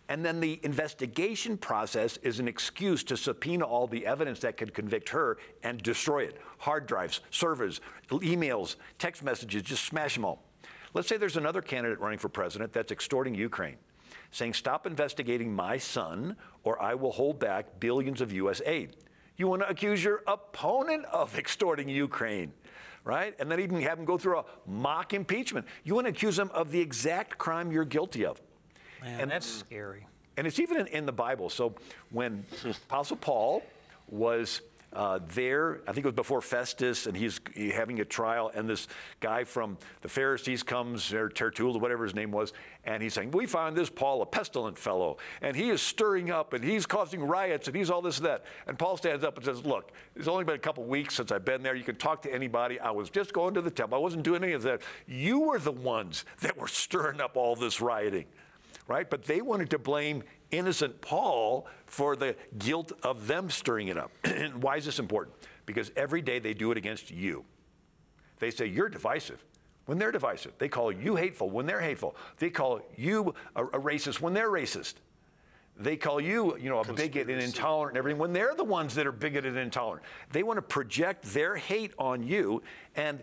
And 0.08 0.24
then 0.24 0.40
the 0.40 0.58
investigation 0.62 1.58
process 1.58 2.16
is 2.18 2.40
an 2.40 2.48
excuse 2.48 3.04
to 3.04 3.16
subpoena 3.16 3.64
all 3.64 3.86
the 3.86 4.06
evidence 4.06 4.40
that 4.40 4.56
could 4.56 4.72
convict 4.72 5.10
her 5.10 5.38
and 5.62 5.82
destroy 5.82 6.24
it 6.24 6.38
hard 6.58 6.86
drives, 6.86 7.20
servers, 7.30 7.80
emails, 8.10 8.76
text 8.98 9.22
messages, 9.22 9.62
just 9.62 9.84
smash 9.84 10.14
them 10.14 10.24
all. 10.24 10.42
Let's 10.94 11.08
say 11.08 11.18
there's 11.18 11.36
another 11.36 11.62
candidate 11.62 12.00
running 12.00 12.18
for 12.18 12.28
president 12.28 12.72
that's 12.72 12.90
extorting 12.90 13.34
Ukraine 13.34 13.76
saying, 14.30 14.54
Stop 14.54 14.86
investigating 14.86 15.52
my 15.52 15.78
son, 15.78 16.36
or 16.64 16.80
I 16.82 16.94
will 16.94 17.12
hold 17.12 17.38
back 17.38 17.80
billions 17.80 18.20
of 18.20 18.32
U.S. 18.32 18.60
aid. 18.64 18.96
You 19.36 19.48
want 19.48 19.62
to 19.62 19.68
accuse 19.68 20.02
your 20.02 20.22
opponent 20.26 21.04
of 21.06 21.38
extorting 21.38 21.88
Ukraine, 21.88 22.52
right? 23.04 23.34
And 23.38 23.50
then 23.50 23.60
even 23.60 23.80
have 23.82 23.98
him 23.98 24.04
go 24.04 24.18
through 24.18 24.38
a 24.38 24.44
mock 24.66 25.14
impeachment. 25.14 25.66
You 25.84 25.94
want 25.94 26.06
to 26.06 26.10
accuse 26.10 26.38
him 26.38 26.50
of 26.52 26.70
the 26.70 26.80
exact 26.80 27.38
crime 27.38 27.70
you're 27.72 27.84
guilty 27.84 28.24
of. 28.24 28.40
Man, 29.02 29.20
and 29.20 29.30
that's 29.30 29.46
scary. 29.46 30.06
And 30.36 30.46
it's 30.46 30.58
even 30.58 30.78
in, 30.78 30.86
in 30.88 31.06
the 31.06 31.12
Bible. 31.12 31.50
So 31.50 31.74
when 32.10 32.44
Apostle 32.88 33.16
Paul 33.16 33.62
was 34.08 34.60
uh, 34.92 35.18
there, 35.34 35.80
I 35.86 35.92
think 35.92 36.04
it 36.04 36.08
was 36.08 36.14
before 36.14 36.40
Festus, 36.40 37.06
and 37.06 37.16
he's 37.16 37.40
having 37.74 38.00
a 38.00 38.04
trial, 38.04 38.50
and 38.54 38.68
this 38.68 38.88
guy 39.20 39.44
from 39.44 39.76
the 40.00 40.08
Pharisees 40.08 40.62
comes, 40.62 41.12
or 41.12 41.28
Tertullus, 41.28 41.78
whatever 41.80 42.04
his 42.04 42.14
name 42.14 42.30
was, 42.30 42.54
and 42.84 43.02
he's 43.02 43.12
saying, 43.12 43.32
We 43.32 43.44
find 43.46 43.76
this 43.76 43.90
Paul 43.90 44.22
a 44.22 44.26
pestilent 44.26 44.78
fellow, 44.78 45.18
and 45.42 45.54
he 45.54 45.68
is 45.68 45.82
stirring 45.82 46.30
up, 46.30 46.54
and 46.54 46.64
he's 46.64 46.86
causing 46.86 47.22
riots, 47.22 47.68
and 47.68 47.76
he's 47.76 47.90
all 47.90 48.00
this 48.00 48.16
and 48.16 48.26
that. 48.26 48.44
And 48.66 48.78
Paul 48.78 48.96
stands 48.96 49.24
up 49.24 49.36
and 49.36 49.44
says, 49.44 49.64
Look, 49.64 49.92
it's 50.16 50.28
only 50.28 50.44
been 50.44 50.56
a 50.56 50.58
couple 50.58 50.84
weeks 50.84 51.16
since 51.16 51.30
I've 51.32 51.44
been 51.44 51.62
there. 51.62 51.74
You 51.74 51.84
can 51.84 51.96
talk 51.96 52.22
to 52.22 52.32
anybody. 52.32 52.80
I 52.80 52.90
was 52.90 53.10
just 53.10 53.34
going 53.34 53.54
to 53.54 53.60
the 53.60 53.70
temple, 53.70 53.98
I 53.98 54.00
wasn't 54.00 54.22
doing 54.22 54.42
any 54.42 54.54
of 54.54 54.62
that. 54.62 54.80
You 55.06 55.40
were 55.40 55.58
the 55.58 55.72
ones 55.72 56.24
that 56.40 56.56
were 56.56 56.68
stirring 56.68 57.20
up 57.20 57.36
all 57.36 57.54
this 57.54 57.80
rioting 57.82 58.24
right? 58.88 59.08
But 59.08 59.24
they 59.24 59.40
wanted 59.40 59.70
to 59.70 59.78
blame 59.78 60.24
innocent 60.50 61.00
Paul 61.00 61.66
for 61.86 62.16
the 62.16 62.34
guilt 62.58 62.92
of 63.02 63.28
them 63.28 63.50
stirring 63.50 63.88
it 63.88 63.96
up. 63.96 64.10
and 64.24 64.62
why 64.62 64.76
is 64.76 64.84
this 64.84 64.98
important? 64.98 65.36
Because 65.66 65.92
every 65.94 66.22
day 66.22 66.40
they 66.40 66.54
do 66.54 66.72
it 66.72 66.78
against 66.78 67.10
you. 67.10 67.44
They 68.40 68.50
say, 68.50 68.66
You're 68.66 68.88
divisive 68.88 69.44
when 69.86 69.98
they're 69.98 70.12
divisive. 70.12 70.52
They 70.58 70.68
call 70.68 70.90
you 70.90 71.16
hateful 71.16 71.50
when 71.50 71.66
they're 71.66 71.80
hateful. 71.80 72.16
They 72.38 72.50
call 72.50 72.80
you 72.96 73.34
a, 73.54 73.64
a 73.64 73.80
racist 73.80 74.20
when 74.20 74.34
they're 74.34 74.50
racist. 74.50 74.94
They 75.80 75.96
call 75.96 76.20
you, 76.20 76.56
you 76.58 76.68
know, 76.68 76.80
a 76.80 76.92
bigot 76.92 77.30
and 77.30 77.40
intolerant 77.40 77.92
and 77.92 77.98
everything 77.98 78.18
when 78.18 78.32
they're 78.32 78.54
the 78.54 78.64
ones 78.64 78.96
that 78.96 79.06
are 79.06 79.12
bigoted 79.12 79.52
and 79.52 79.60
intolerant. 79.60 80.04
They 80.32 80.42
want 80.42 80.56
to 80.56 80.62
project 80.62 81.22
their 81.32 81.54
hate 81.54 81.92
on 81.98 82.24
you, 82.24 82.62
and 82.96 83.22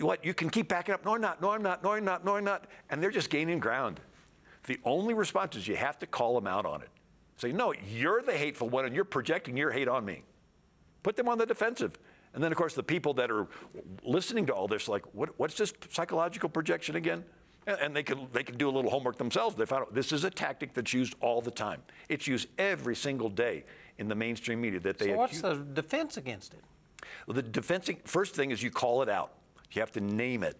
what 0.00 0.24
you 0.24 0.34
can 0.34 0.50
keep 0.50 0.68
backing 0.68 0.92
up. 0.94 1.04
No, 1.04 1.14
I'm 1.14 1.20
not. 1.20 1.40
No, 1.40 1.52
I'm 1.52 1.62
not. 1.62 1.84
No, 1.84 1.92
I'm 1.92 2.04
not. 2.04 2.24
No, 2.24 2.36
I'm 2.36 2.44
not. 2.44 2.66
And 2.90 3.00
they're 3.00 3.12
just 3.12 3.30
gaining 3.30 3.60
ground. 3.60 4.00
The 4.66 4.78
only 4.84 5.14
response 5.14 5.56
is 5.56 5.68
you 5.68 5.76
have 5.76 5.98
to 5.98 6.06
call 6.06 6.34
them 6.34 6.46
out 6.46 6.66
on 6.66 6.82
it. 6.82 6.88
Say, 7.36 7.52
no, 7.52 7.74
you're 7.90 8.22
the 8.22 8.32
hateful 8.32 8.68
one 8.68 8.84
and 8.84 8.94
you're 8.94 9.04
projecting 9.04 9.56
your 9.56 9.70
hate 9.70 9.88
on 9.88 10.04
me. 10.04 10.22
Put 11.02 11.16
them 11.16 11.28
on 11.28 11.38
the 11.38 11.46
defensive. 11.46 11.98
And 12.32 12.42
then, 12.42 12.50
of 12.50 12.58
course, 12.58 12.74
the 12.74 12.82
people 12.82 13.14
that 13.14 13.30
are 13.30 13.46
listening 14.02 14.46
to 14.46 14.52
all 14.52 14.66
this, 14.66 14.88
like, 14.88 15.04
what, 15.14 15.38
what's 15.38 15.54
this 15.54 15.72
psychological 15.90 16.48
projection 16.48 16.96
again? 16.96 17.24
And 17.66 17.94
they 17.94 18.02
can, 18.02 18.26
they 18.32 18.42
can 18.42 18.56
do 18.56 18.68
a 18.68 18.72
little 18.72 18.90
homework 18.90 19.16
themselves. 19.16 19.56
They 19.56 19.66
found 19.66 19.82
out 19.82 19.94
this 19.94 20.12
is 20.12 20.24
a 20.24 20.30
tactic 20.30 20.74
that's 20.74 20.92
used 20.92 21.14
all 21.20 21.40
the 21.40 21.50
time. 21.50 21.80
It's 22.08 22.26
used 22.26 22.48
every 22.58 22.96
single 22.96 23.30
day 23.30 23.64
in 23.98 24.08
the 24.08 24.14
mainstream 24.14 24.60
media 24.60 24.80
that 24.80 24.98
they 24.98 25.08
So 25.08 25.16
what's 25.16 25.40
the 25.40 25.54
defense 25.54 26.16
against 26.16 26.54
it? 26.54 26.60
Well, 27.26 27.34
the 27.34 27.42
defense, 27.42 27.88
first 28.04 28.34
thing 28.34 28.50
is 28.50 28.62
you 28.62 28.70
call 28.70 29.02
it 29.02 29.08
out. 29.08 29.32
You 29.72 29.80
have 29.80 29.92
to 29.92 30.00
name 30.00 30.42
it. 30.42 30.56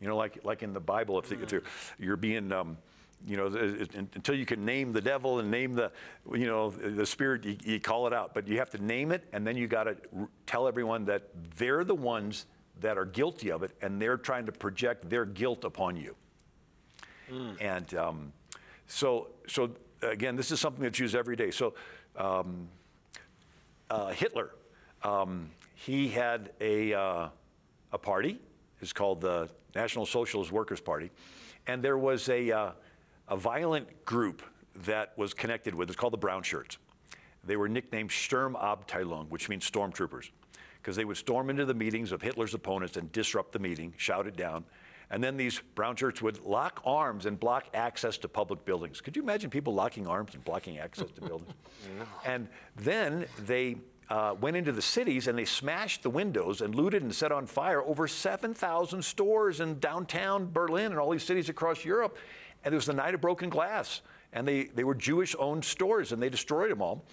You 0.00 0.08
know, 0.08 0.16
like, 0.16 0.44
like 0.44 0.62
in 0.62 0.72
the 0.72 0.80
Bible, 0.80 1.18
if, 1.18 1.30
mm. 1.30 1.42
if 1.42 1.50
you're, 1.52 1.62
you're 1.98 2.16
being, 2.16 2.52
um, 2.52 2.76
you 3.24 3.36
know, 3.36 3.46
until 4.14 4.34
you 4.34 4.46
can 4.46 4.64
name 4.64 4.92
the 4.92 5.00
devil 5.00 5.38
and 5.38 5.50
name 5.50 5.74
the, 5.74 5.90
you 6.32 6.46
know, 6.46 6.70
the 6.70 7.06
spirit, 7.06 7.44
you, 7.44 7.56
you 7.64 7.80
call 7.80 8.06
it 8.06 8.12
out. 8.12 8.34
But 8.34 8.46
you 8.46 8.58
have 8.58 8.70
to 8.70 8.84
name 8.84 9.12
it, 9.12 9.24
and 9.32 9.46
then 9.46 9.56
you 9.56 9.66
got 9.66 9.84
to 9.84 9.96
tell 10.46 10.68
everyone 10.68 11.04
that 11.06 11.30
they're 11.56 11.84
the 11.84 11.94
ones 11.94 12.46
that 12.80 12.98
are 12.98 13.06
guilty 13.06 13.50
of 13.50 13.62
it, 13.62 13.72
and 13.80 14.00
they're 14.00 14.18
trying 14.18 14.46
to 14.46 14.52
project 14.52 15.08
their 15.08 15.24
guilt 15.24 15.64
upon 15.64 15.96
you. 15.96 16.14
Mm. 17.30 17.56
And 17.60 17.94
um, 17.94 18.32
so, 18.86 19.28
so 19.48 19.70
again, 20.02 20.36
this 20.36 20.50
is 20.50 20.60
something 20.60 20.82
that's 20.82 20.98
used 20.98 21.14
every 21.14 21.36
day. 21.36 21.50
So, 21.50 21.74
um, 22.16 22.68
uh, 23.90 24.08
Hitler, 24.08 24.50
um, 25.02 25.50
he 25.74 26.08
had 26.08 26.50
a, 26.60 26.92
uh, 26.92 27.28
a 27.92 27.98
party. 27.98 28.38
It's 28.80 28.92
called 28.92 29.20
the 29.20 29.48
National 29.74 30.06
Socialist 30.06 30.52
Workers' 30.52 30.80
Party, 30.80 31.10
and 31.66 31.82
there 31.82 31.98
was 31.98 32.28
a 32.28 32.50
uh, 32.50 32.70
a 33.28 33.36
violent 33.36 34.04
group 34.04 34.42
that 34.84 35.16
was 35.16 35.34
connected 35.34 35.74
with. 35.74 35.88
It's 35.88 35.98
called 35.98 36.12
the 36.12 36.18
Brown 36.18 36.42
Shirts. 36.42 36.78
They 37.44 37.56
were 37.56 37.68
nicknamed 37.68 38.10
Sturmabteilung, 38.10 39.28
which 39.28 39.48
means 39.48 39.68
stormtroopers, 39.68 40.30
because 40.82 40.96
they 40.96 41.04
would 41.04 41.16
storm 41.16 41.50
into 41.50 41.64
the 41.64 41.74
meetings 41.74 42.12
of 42.12 42.22
Hitler's 42.22 42.54
opponents 42.54 42.96
and 42.96 43.10
disrupt 43.12 43.52
the 43.52 43.58
meeting, 43.58 43.94
shout 43.96 44.26
it 44.26 44.36
down. 44.36 44.64
And 45.10 45.22
then 45.22 45.36
these 45.36 45.60
brown 45.76 45.94
shirts 45.94 46.20
would 46.20 46.40
lock 46.40 46.82
arms 46.84 47.26
and 47.26 47.38
block 47.38 47.66
access 47.74 48.18
to 48.18 48.28
public 48.28 48.64
buildings. 48.64 49.00
Could 49.00 49.14
you 49.14 49.22
imagine 49.22 49.50
people 49.50 49.72
locking 49.72 50.08
arms 50.08 50.34
and 50.34 50.44
blocking 50.44 50.78
access 50.78 51.10
to 51.12 51.20
buildings? 51.20 51.52
no. 51.98 52.04
And 52.24 52.48
then 52.74 53.26
they 53.44 53.76
uh, 54.08 54.34
went 54.40 54.56
into 54.56 54.72
the 54.72 54.82
cities 54.82 55.28
and 55.28 55.38
they 55.38 55.44
smashed 55.44 56.02
the 56.02 56.10
windows 56.10 56.60
and 56.60 56.74
looted 56.74 57.02
and 57.02 57.14
set 57.14 57.30
on 57.30 57.46
fire 57.46 57.82
over 57.82 58.08
7,000 58.08 59.02
stores 59.04 59.60
in 59.60 59.78
downtown 59.78 60.50
Berlin 60.50 60.86
and 60.86 60.98
all 60.98 61.10
these 61.10 61.24
cities 61.24 61.48
across 61.48 61.84
Europe. 61.84 62.16
And 62.66 62.74
it 62.74 62.76
was 62.76 62.86
the 62.86 62.92
night 62.92 63.14
of 63.14 63.20
broken 63.20 63.48
glass. 63.48 64.02
And 64.32 64.46
they, 64.46 64.64
they 64.64 64.82
were 64.82 64.96
Jewish 64.96 65.36
owned 65.38 65.64
stores 65.64 66.10
and 66.10 66.20
they 66.20 66.28
destroyed 66.28 66.70
them 66.70 66.82
all. 66.82 67.04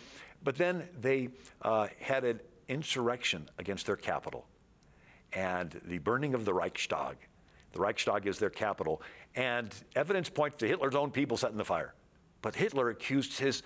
But 0.44 0.58
then 0.58 0.90
they 1.00 1.30
uh, 1.62 1.88
had 2.02 2.26
an 2.26 2.40
insurrection 2.68 3.48
against 3.60 3.86
their 3.86 3.96
capital 3.96 4.48
and 5.32 5.80
the 5.86 6.00
burning 6.00 6.34
of 6.34 6.44
the 6.44 6.54
Reichstag. 6.54 7.18
The 7.72 7.80
Reichstag 7.80 8.26
is 8.26 8.40
their 8.40 8.50
capital. 8.50 9.04
And 9.36 9.74
evidence 9.96 10.28
points 10.28 10.58
to 10.58 10.68
Hitler's 10.68 10.96
own 10.96 11.12
people 11.12 11.38
setting 11.38 11.58
the 11.58 11.66
fire. 11.66 11.94
But 12.42 12.56
Hitler 12.56 12.90
accused 12.90 13.38
his 13.38 13.62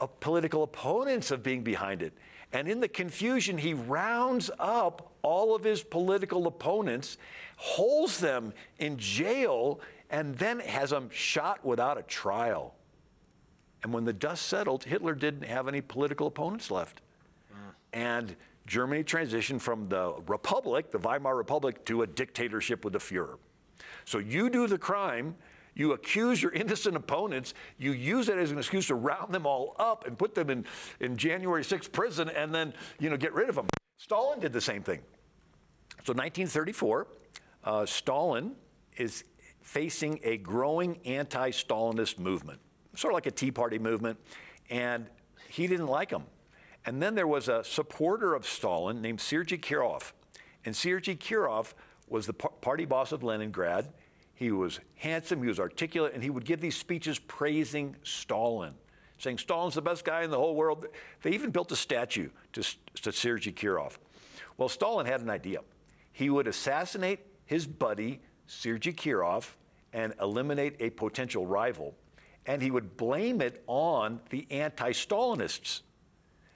uh, 0.00 0.06
political 0.06 0.62
opponents 0.62 1.32
of 1.32 1.42
being 1.42 1.62
behind 1.64 2.02
it. 2.02 2.12
And 2.52 2.68
in 2.68 2.78
the 2.80 2.88
confusion, 2.88 3.58
he 3.58 3.74
rounds 3.74 4.48
up 4.60 5.12
all 5.22 5.56
of 5.56 5.64
his 5.64 5.82
political 5.82 6.46
opponents, 6.46 7.18
holds 7.56 8.18
them 8.18 8.52
in 8.78 8.98
jail, 8.98 9.80
and 10.12 10.34
then 10.36 10.60
has 10.60 10.90
them 10.90 11.08
shot 11.10 11.64
without 11.64 11.98
a 11.98 12.02
trial. 12.02 12.74
And 13.82 13.92
when 13.92 14.04
the 14.04 14.12
dust 14.12 14.46
settled, 14.46 14.84
Hitler 14.84 15.14
didn't 15.14 15.46
have 15.46 15.66
any 15.66 15.80
political 15.80 16.28
opponents 16.28 16.70
left. 16.70 17.00
Mm. 17.50 17.74
And 17.94 18.36
Germany 18.66 19.02
transitioned 19.02 19.60
from 19.60 19.88
the 19.88 20.14
republic, 20.26 20.92
the 20.92 20.98
Weimar 20.98 21.34
Republic, 21.34 21.84
to 21.86 22.02
a 22.02 22.06
dictatorship 22.06 22.84
with 22.84 22.92
the 22.92 23.00
Fuhrer. 23.00 23.38
So 24.04 24.18
you 24.18 24.50
do 24.50 24.66
the 24.66 24.78
crime, 24.78 25.34
you 25.74 25.92
accuse 25.92 26.42
your 26.42 26.52
innocent 26.52 26.94
opponents, 26.94 27.54
you 27.78 27.92
use 27.92 28.28
it 28.28 28.38
as 28.38 28.52
an 28.52 28.58
excuse 28.58 28.86
to 28.88 28.94
round 28.94 29.32
them 29.32 29.46
all 29.46 29.74
up 29.78 30.06
and 30.06 30.16
put 30.16 30.34
them 30.34 30.50
in, 30.50 30.66
in 31.00 31.16
January 31.16 31.62
6th 31.62 31.90
prison 31.90 32.28
and 32.28 32.54
then, 32.54 32.74
you 33.00 33.08
know, 33.08 33.16
get 33.16 33.32
rid 33.32 33.48
of 33.48 33.54
them. 33.54 33.66
Stalin 33.96 34.38
did 34.38 34.52
the 34.52 34.60
same 34.60 34.82
thing. 34.82 35.00
So 36.04 36.12
1934, 36.12 37.06
uh, 37.64 37.86
Stalin 37.86 38.52
is 38.96 39.24
facing 39.62 40.20
a 40.22 40.36
growing 40.36 40.98
anti 41.04 41.50
Stalinist 41.50 42.18
movement, 42.18 42.60
sort 42.94 43.12
of 43.12 43.14
like 43.14 43.26
a 43.26 43.30
Tea 43.30 43.50
Party 43.50 43.78
movement, 43.78 44.18
and 44.68 45.06
he 45.48 45.66
didn't 45.66 45.86
like 45.86 46.10
them. 46.10 46.24
And 46.84 47.00
then 47.00 47.14
there 47.14 47.26
was 47.26 47.48
a 47.48 47.62
supporter 47.62 48.34
of 48.34 48.46
Stalin 48.46 49.00
named 49.00 49.20
Sergei 49.20 49.58
Kirov. 49.58 50.12
And 50.64 50.74
Sergei 50.74 51.14
Kirov 51.14 51.74
was 52.08 52.26
the 52.26 52.32
party 52.32 52.84
boss 52.84 53.12
of 53.12 53.22
Leningrad. 53.22 53.88
He 54.34 54.50
was 54.50 54.80
handsome, 54.96 55.42
he 55.42 55.48
was 55.48 55.60
articulate, 55.60 56.14
and 56.14 56.22
he 56.22 56.30
would 56.30 56.44
give 56.44 56.60
these 56.60 56.76
speeches 56.76 57.18
praising 57.18 57.96
Stalin, 58.02 58.74
saying 59.18 59.38
Stalin's 59.38 59.74
the 59.74 59.82
best 59.82 60.04
guy 60.04 60.22
in 60.24 60.30
the 60.30 60.38
whole 60.38 60.56
world. 60.56 60.86
They 61.22 61.30
even 61.30 61.50
built 61.50 61.70
a 61.70 61.76
statue 61.76 62.30
to, 62.52 62.62
to 63.02 63.12
Sergei 63.12 63.52
Kirov. 63.52 63.98
Well, 64.56 64.68
Stalin 64.68 65.06
had 65.06 65.20
an 65.20 65.30
idea. 65.30 65.60
He 66.12 66.28
would 66.28 66.48
assassinate 66.48 67.20
his 67.46 67.66
buddy, 67.66 68.20
Sergei 68.52 68.92
Kirov, 68.92 69.54
and 69.92 70.14
eliminate 70.20 70.76
a 70.80 70.90
potential 70.90 71.46
rival. 71.46 71.94
And 72.46 72.62
he 72.62 72.70
would 72.70 72.96
blame 72.96 73.40
it 73.40 73.62
on 73.66 74.20
the 74.30 74.46
anti 74.50 74.90
Stalinists. 74.90 75.82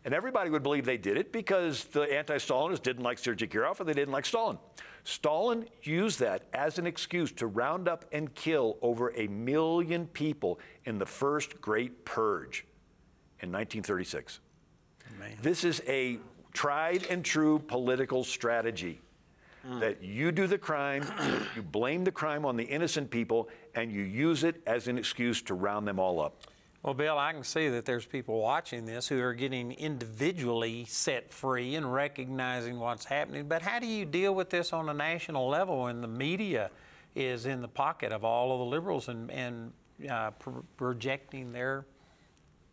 And 0.05 0.15
everybody 0.15 0.51
would 0.51 0.63
believe 0.63 0.85
they 0.85 0.97
did 0.99 1.17
it 1.17 1.33
because 1.33 1.85
the 1.85 2.03
anti 2.03 2.37
Stalinists 2.37 2.83
didn't 2.83 3.03
like 3.03 3.19
Sergei 3.19 3.47
Kirov 3.47 3.81
and 3.81 3.89
they 3.89 3.95
didn't 3.95 4.13
like 4.13 4.27
Stalin. 4.27 4.59
Stalin 5.05 5.67
used 5.83 6.19
that 6.21 6.45
as 6.53 6.79
an 6.79 6.87
excuse 6.87 7.31
to 7.33 7.47
round 7.47 7.89
up 7.89 8.05
and 8.13 8.35
kill 8.35 8.77
over 8.83 9.13
a 9.17 9.29
million 9.29 10.07
people 10.09 10.59
in 10.85 10.99
the 10.99 11.07
first 11.07 11.61
Great 11.61 12.05
Purge 12.05 12.67
in 13.41 13.53
1936. 13.53 14.41
Man. 15.19 15.31
This 15.41 15.63
is 15.63 15.81
a 15.87 16.19
tried 16.53 17.07
and 17.07 17.25
true 17.25 17.59
political 17.59 18.25
strategy 18.25 19.01
mm. 19.67 19.81
that 19.81 20.03
you 20.03 20.33
do 20.33 20.47
the 20.47 20.59
crime, 20.59 21.05
you 21.57 21.63
blame 21.63 22.05
the 22.05 22.13
crime 22.13 22.45
on 22.45 22.57
the 22.57 22.65
innocent 22.65 23.11
people, 23.11 23.49
and 23.75 23.91
you 23.91 24.03
use 24.03 24.45
it 24.45 24.63
as 24.67 24.89
an 24.89 24.99
excuse 24.99 25.43
to 25.43 25.55
round 25.55 25.87
them 25.87 25.99
all 25.99 26.21
up. 26.21 26.43
Well, 26.83 26.95
Bill, 26.95 27.19
I 27.19 27.33
can 27.33 27.43
see 27.43 27.69
that 27.71 27.85
there's 27.85 28.07
people 28.07 28.41
watching 28.41 28.87
this 28.87 29.09
who 29.09 29.21
are 29.21 29.35
getting 29.35 29.73
individually 29.73 30.85
set 30.85 31.33
free 31.33 31.75
and 31.75 31.93
recognizing 31.93 32.79
what's 32.79 33.05
happening. 33.05 33.49
But 33.49 33.63
how 33.63 33.81
do 33.81 33.87
you 33.87 34.05
deal 34.05 34.35
with 34.35 34.51
this 34.51 34.73
on 34.73 34.89
a 34.89 34.95
national 34.95 35.49
level 35.49 35.83
when 35.83 36.01
the 36.01 36.09
media 36.09 36.71
is 37.17 37.47
in 37.47 37.61
the 37.61 37.69
pocket 37.69 38.13
of 38.13 38.25
all 38.25 38.53
of 38.53 38.61
the 38.61 38.65
liberals 38.67 39.09
and, 39.09 39.31
and 39.33 39.73
uh, 40.09 40.31
projecting 40.77 41.51
their 41.51 41.87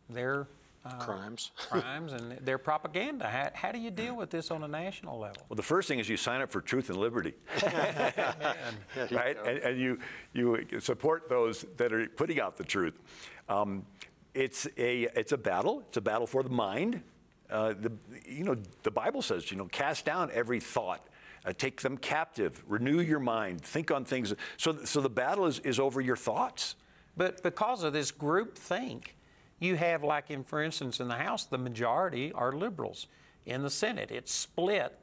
their 0.09 0.47
uh, 0.85 0.97
crimes, 0.97 1.51
crimes, 1.69 2.13
and 2.13 2.31
their 2.39 2.57
propaganda. 2.57 3.27
How, 3.27 3.49
how, 3.53 3.71
do 3.71 3.79
you 3.79 3.91
deal 3.91 4.15
with 4.15 4.29
this 4.29 4.51
on 4.51 4.63
a 4.63 4.67
national 4.67 5.17
level? 5.17 5.43
Well, 5.49 5.55
the 5.55 5.63
first 5.63 5.87
thing 5.87 5.99
is 5.99 6.09
you 6.09 6.17
sign 6.17 6.41
up 6.41 6.51
for 6.51 6.61
Truth 6.61 6.89
and 6.89 6.97
Liberty, 6.97 7.33
right? 7.63 9.37
And, 9.45 9.57
and, 9.59 9.79
you 9.79 9.99
you 10.33 10.65
support 10.79 11.29
those 11.29 11.65
that 11.77 11.93
are 11.93 12.07
putting 12.07 12.39
out 12.39 12.57
the 12.57 12.63
truth. 12.63 12.99
Um, 13.47 13.85
it's 14.33 14.67
a 14.77 15.03
it's 15.15 15.31
a 15.31 15.37
battle. 15.37 15.83
It's 15.87 15.97
a 15.97 16.01
battle 16.01 16.27
for 16.27 16.43
the 16.43 16.49
mind. 16.49 17.01
Uh, 17.49 17.73
the 17.79 17.91
you 18.25 18.43
know 18.43 18.57
the 18.83 18.91
Bible 18.91 19.21
says 19.21 19.51
you 19.51 19.57
know 19.57 19.65
cast 19.65 20.05
down 20.05 20.31
every 20.33 20.59
thought, 20.59 21.07
uh, 21.45 21.53
take 21.53 21.81
them 21.81 21.97
captive, 21.97 22.61
renew 22.67 22.99
your 22.99 23.19
mind, 23.19 23.61
think 23.61 23.89
on 23.89 24.03
things. 24.03 24.33
So 24.57 24.83
so 24.83 24.99
the 25.01 25.09
battle 25.09 25.45
is 25.45 25.59
is 25.59 25.79
over 25.79 26.01
your 26.01 26.17
thoughts. 26.17 26.75
But 27.15 27.43
because 27.43 27.83
of 27.83 27.93
this 27.93 28.11
group 28.11 28.57
think, 28.57 29.15
you 29.63 29.75
have 29.75 30.03
like 30.03 30.29
in 30.29 30.43
for 30.43 30.61
instance 30.61 30.99
in 30.99 31.07
the 31.07 31.15
House 31.15 31.45
the 31.45 31.57
majority 31.57 32.31
are 32.33 32.51
liberals. 32.51 33.07
In 33.45 33.63
the 33.63 33.69
Senate 33.69 34.11
it's 34.11 34.33
split. 34.33 34.97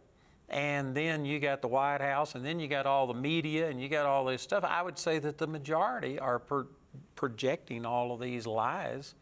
And 0.48 0.96
then 0.96 1.24
you 1.24 1.38
got 1.38 1.62
the 1.62 1.68
White 1.68 2.00
House, 2.00 2.34
and 2.34 2.44
then 2.44 2.58
you 2.58 2.66
got 2.66 2.84
all 2.84 3.06
the 3.06 3.14
media, 3.14 3.68
and 3.68 3.80
you 3.80 3.88
got 3.88 4.04
all 4.04 4.24
this 4.24 4.42
stuff. 4.42 4.64
I 4.64 4.82
would 4.82 4.98
say 4.98 5.20
that 5.20 5.38
the 5.38 5.46
majority 5.46 6.18
are 6.18 6.40
per- 6.40 6.66
projecting 7.14 7.86
all 7.86 8.12
of 8.12 8.20
these 8.20 8.48
lies. 8.48 9.14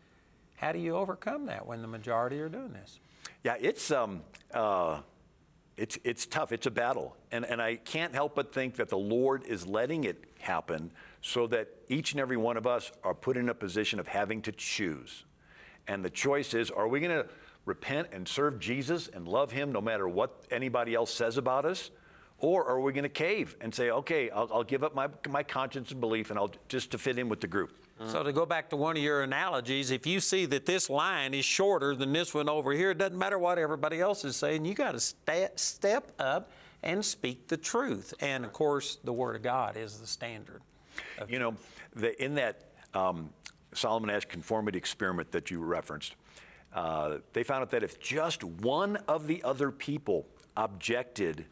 How 0.57 0.73
do 0.73 0.79
you 0.79 0.97
overcome 0.97 1.45
that 1.47 1.67
when 1.67 1.83
the 1.83 1.89
majority 1.89 2.41
are 2.41 2.49
doing 2.49 2.73
this? 2.73 2.99
Yeah, 3.45 3.57
it's 3.61 3.91
um, 3.91 4.23
uh, 4.55 5.01
it's 5.77 5.99
it's 6.03 6.27
tough. 6.27 6.51
It's 6.51 6.67
a 6.67 6.71
battle, 6.71 7.17
and 7.31 7.45
and 7.45 7.61
I 7.61 7.77
can't 7.77 8.15
help 8.15 8.35
but 8.35 8.53
think 8.53 8.77
that 8.77 8.89
the 8.89 8.99
Lord 8.99 9.45
is 9.45 9.67
letting 9.67 10.05
it 10.05 10.25
happen 10.41 10.91
so 11.21 11.47
that 11.49 11.69
each 11.89 12.13
and 12.13 12.21
every 12.21 12.37
one 12.37 12.57
of 12.57 12.67
us 12.67 12.91
are 13.05 13.15
put 13.15 13.37
in 13.37 13.49
a 13.49 13.55
position 13.55 14.01
of 14.01 14.09
having 14.09 14.43
to 14.43 14.53
choose, 14.53 15.25
and 15.89 16.05
the 16.05 16.11
choice 16.11 16.55
is: 16.55 16.71
Are 16.71 16.87
we 16.87 17.01
going 17.01 17.11
to 17.11 17.27
repent 17.65 18.09
and 18.13 18.27
serve 18.27 18.61
Jesus 18.61 19.09
and 19.09 19.27
love 19.27 19.51
Him 19.51 19.73
no 19.73 19.81
matter 19.81 20.09
what 20.09 20.45
anybody 20.51 20.95
else 20.95 21.13
says 21.13 21.37
about 21.37 21.65
us? 21.65 21.91
Or 22.41 22.65
are 22.67 22.81
we 22.81 22.93
going 22.93 23.03
to 23.03 23.09
cave 23.09 23.57
and 23.61 23.75
say, 23.75 23.91
okay, 23.91 24.31
I'll, 24.31 24.49
I'll, 24.53 24.63
give 24.63 24.85
up 24.85 24.95
my, 24.95 25.09
my 25.29 25.43
conscience 25.43 25.91
and 25.91 26.01
belief 26.01 26.31
and 26.31 26.39
I'll 26.39 26.53
just 26.69 26.93
to 26.93 26.99
fit 26.99 27.19
in 27.19 27.29
with 27.29 27.41
the 27.41 27.49
group? 27.49 27.73
So 28.07 28.23
to 28.23 28.33
go 28.33 28.47
back 28.47 28.71
to 28.71 28.77
one 28.77 28.97
of 28.97 29.03
your 29.03 29.23
analogies, 29.23 29.91
if 29.91 30.07
you 30.07 30.21
see 30.21 30.47
that 30.47 30.67
this 30.67 30.89
line 30.89 31.35
is 31.35 31.45
shorter 31.45 31.97
than 31.97 32.13
this 32.13 32.33
one 32.33 32.49
over 32.49 32.73
here, 32.73 32.93
it 32.93 32.99
doesn't 32.99 33.19
matter 33.19 33.41
what 33.41 33.59
everybody 33.59 34.01
else 34.01 34.25
is 34.25 34.37
saying. 34.37 34.65
You 34.65 34.75
got 34.75 34.93
to 34.93 35.01
st- 35.01 35.59
step 35.59 36.13
up 36.21 36.53
and 36.85 37.05
speak 37.05 37.49
the 37.49 37.57
truth. 37.57 38.15
And 38.21 38.45
of 38.45 38.53
course, 38.53 38.99
the 39.03 39.13
Word 39.13 39.35
of 39.35 39.43
God 39.43 39.77
is 39.77 39.99
the 39.99 40.07
standard. 40.07 40.63
You 41.29 41.41
know, 41.41 41.57
the, 41.97 42.23
in 42.23 42.37
that 42.37 42.69
um, 42.95 43.31
Solomon 43.73 44.11
Asch 44.11 44.25
conformity 44.25 44.79
experiment 44.79 45.33
that 45.33 45.51
you 45.51 45.61
referenced, 45.61 46.17
uh, 46.75 47.19
they 47.33 47.43
found 47.43 47.63
out 47.63 47.71
that 47.71 47.83
if 47.83 48.01
just 48.01 48.45
one 48.45 48.97
of 49.09 49.27
the 49.27 49.43
other 49.43 49.71
people 49.71 50.27
objected, 50.57 51.47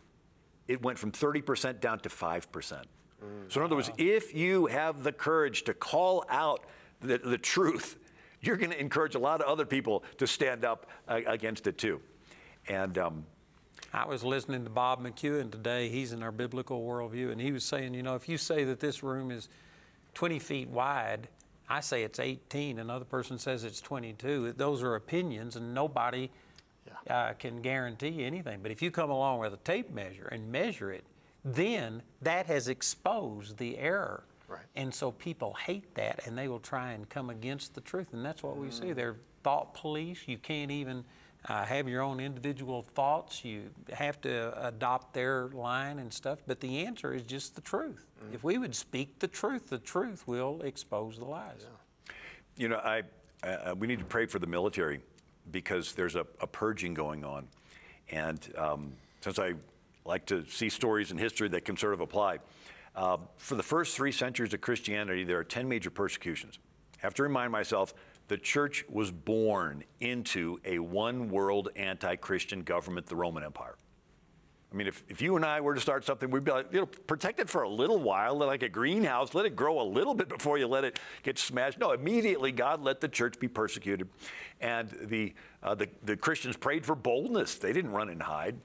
it 0.68 0.82
went 0.82 0.98
from 0.98 1.12
30% 1.12 1.80
down 1.80 2.00
to 2.00 2.08
5%. 2.08 2.82
So, 3.48 3.60
in 3.60 3.64
other 3.64 3.76
words, 3.76 3.90
if 3.96 4.34
you 4.34 4.66
have 4.66 5.02
the 5.02 5.12
courage 5.12 5.64
to 5.64 5.74
call 5.74 6.24
out 6.28 6.64
the, 7.00 7.18
the 7.18 7.38
truth, 7.38 7.98
you're 8.40 8.56
going 8.56 8.70
to 8.70 8.80
encourage 8.80 9.14
a 9.14 9.18
lot 9.18 9.40
of 9.40 9.46
other 9.46 9.64
people 9.64 10.04
to 10.18 10.26
stand 10.26 10.64
up 10.64 10.86
uh, 11.08 11.20
against 11.26 11.66
it 11.66 11.78
too. 11.78 12.00
And 12.68 12.98
um, 12.98 13.26
I 13.92 14.04
was 14.04 14.22
listening 14.22 14.64
to 14.64 14.70
Bob 14.70 15.02
McEwen 15.02 15.50
today. 15.50 15.88
He's 15.88 16.12
in 16.12 16.22
our 16.22 16.32
biblical 16.32 16.84
worldview, 16.84 17.32
and 17.32 17.40
he 17.40 17.52
was 17.52 17.64
saying, 17.64 17.94
you 17.94 18.02
know, 18.02 18.14
if 18.14 18.28
you 18.28 18.36
say 18.36 18.64
that 18.64 18.80
this 18.80 19.02
room 19.02 19.30
is 19.30 19.48
20 20.14 20.38
feet 20.38 20.68
wide, 20.68 21.28
I 21.68 21.80
say 21.80 22.02
it's 22.04 22.20
18, 22.20 22.78
another 22.78 23.04
person 23.04 23.38
says 23.38 23.64
it's 23.64 23.80
22. 23.80 24.54
Those 24.56 24.82
are 24.82 24.94
opinions, 24.94 25.56
and 25.56 25.74
nobody 25.74 26.30
yeah. 26.86 27.16
uh, 27.16 27.32
can 27.34 27.60
guarantee 27.60 28.24
anything. 28.24 28.60
But 28.62 28.70
if 28.70 28.82
you 28.82 28.90
come 28.90 29.10
along 29.10 29.40
with 29.40 29.52
a 29.52 29.58
tape 29.58 29.92
measure 29.92 30.28
and 30.30 30.50
measure 30.50 30.92
it, 30.92 31.04
then 31.44 32.02
that 32.22 32.46
has 32.46 32.68
exposed 32.68 33.56
the 33.58 33.78
error. 33.78 34.24
Right. 34.48 34.60
And 34.76 34.94
so 34.94 35.10
people 35.10 35.54
hate 35.54 35.94
that 35.96 36.20
and 36.26 36.38
they 36.38 36.46
will 36.46 36.60
try 36.60 36.92
and 36.92 37.08
come 37.08 37.30
against 37.30 37.74
the 37.74 37.80
truth. 37.80 38.12
And 38.12 38.24
that's 38.24 38.42
what 38.42 38.56
we 38.56 38.70
see. 38.70 38.92
They're 38.92 39.16
thought 39.42 39.74
police. 39.74 40.20
You 40.26 40.38
can't 40.38 40.70
even 40.70 41.04
uh, 41.48 41.64
have 41.64 41.88
your 41.88 42.02
own 42.02 42.18
individual 42.20 42.82
thoughts. 42.82 43.44
You 43.44 43.70
have 43.92 44.20
to 44.22 44.66
adopt 44.66 45.14
their 45.14 45.48
line 45.48 45.98
and 45.98 46.12
stuff. 46.12 46.40
But 46.46 46.60
the 46.60 46.84
answer 46.84 47.14
is 47.14 47.22
just 47.22 47.54
the 47.54 47.60
truth. 47.60 48.06
Mm. 48.24 48.34
If 48.34 48.44
we 48.44 48.58
would 48.58 48.74
speak 48.74 49.18
the 49.18 49.28
truth, 49.28 49.68
the 49.68 49.78
truth 49.78 50.26
will 50.26 50.60
expose 50.62 51.18
the 51.18 51.24
lies. 51.24 51.60
Yeah. 51.60 52.14
You 52.56 52.68
know, 52.68 52.76
I, 52.76 53.02
uh, 53.44 53.74
we 53.78 53.86
need 53.86 54.00
to 54.00 54.04
pray 54.04 54.26
for 54.26 54.38
the 54.38 54.46
military 54.46 55.00
because 55.52 55.92
there's 55.92 56.16
a, 56.16 56.26
a 56.40 56.46
purging 56.46 56.94
going 56.94 57.24
on. 57.24 57.46
And 58.10 58.40
um, 58.56 58.92
since 59.20 59.38
I 59.38 59.54
like 60.04 60.26
to 60.26 60.44
see 60.48 60.68
stories 60.68 61.10
in 61.10 61.18
history 61.18 61.48
that 61.48 61.64
can 61.64 61.76
sort 61.76 61.94
of 61.94 62.00
apply. 62.00 62.38
Uh, 62.94 63.18
for 63.36 63.56
the 63.56 63.62
first 63.62 63.94
three 63.94 64.12
centuries 64.12 64.54
of 64.54 64.60
Christianity, 64.60 65.24
there 65.24 65.38
are 65.38 65.44
10 65.44 65.68
major 65.68 65.90
persecutions. 65.90 66.58
I 66.94 66.98
have 67.02 67.14
to 67.14 67.22
remind 67.22 67.52
myself 67.52 67.92
the 68.28 68.36
church 68.36 68.84
was 68.88 69.10
born 69.10 69.84
into 70.00 70.58
a 70.64 70.78
one 70.78 71.28
world 71.28 71.68
anti 71.76 72.16
Christian 72.16 72.62
government, 72.62 73.06
the 73.06 73.16
Roman 73.16 73.44
Empire. 73.44 73.76
I 74.72 74.76
mean, 74.76 74.88
if, 74.88 75.04
if 75.08 75.22
you 75.22 75.36
and 75.36 75.44
I 75.44 75.60
were 75.60 75.74
to 75.74 75.80
start 75.80 76.04
something, 76.04 76.30
we'd 76.30 76.44
be 76.44 76.50
like, 76.50 76.72
you 76.72 76.80
know, 76.80 76.86
protect 76.86 77.38
it 77.38 77.48
for 77.48 77.62
a 77.62 77.68
little 77.68 77.98
while, 77.98 78.36
like 78.36 78.62
a 78.62 78.68
greenhouse, 78.68 79.32
let 79.32 79.46
it 79.46 79.54
grow 79.54 79.80
a 79.80 79.84
little 79.84 80.12
bit 80.12 80.28
before 80.28 80.58
you 80.58 80.66
let 80.66 80.84
it 80.84 80.98
get 81.22 81.38
smashed. 81.38 81.78
No, 81.78 81.92
immediately 81.92 82.50
God 82.50 82.82
let 82.82 83.00
the 83.00 83.08
church 83.08 83.38
be 83.38 83.46
persecuted. 83.46 84.08
And 84.60 84.90
the, 85.02 85.34
uh, 85.62 85.76
the, 85.76 85.88
the 86.02 86.16
Christians 86.16 86.56
prayed 86.56 86.84
for 86.84 86.96
boldness. 86.96 87.54
They 87.54 87.72
didn't 87.72 87.92
run 87.92 88.08
and 88.08 88.20
hide. 88.20 88.56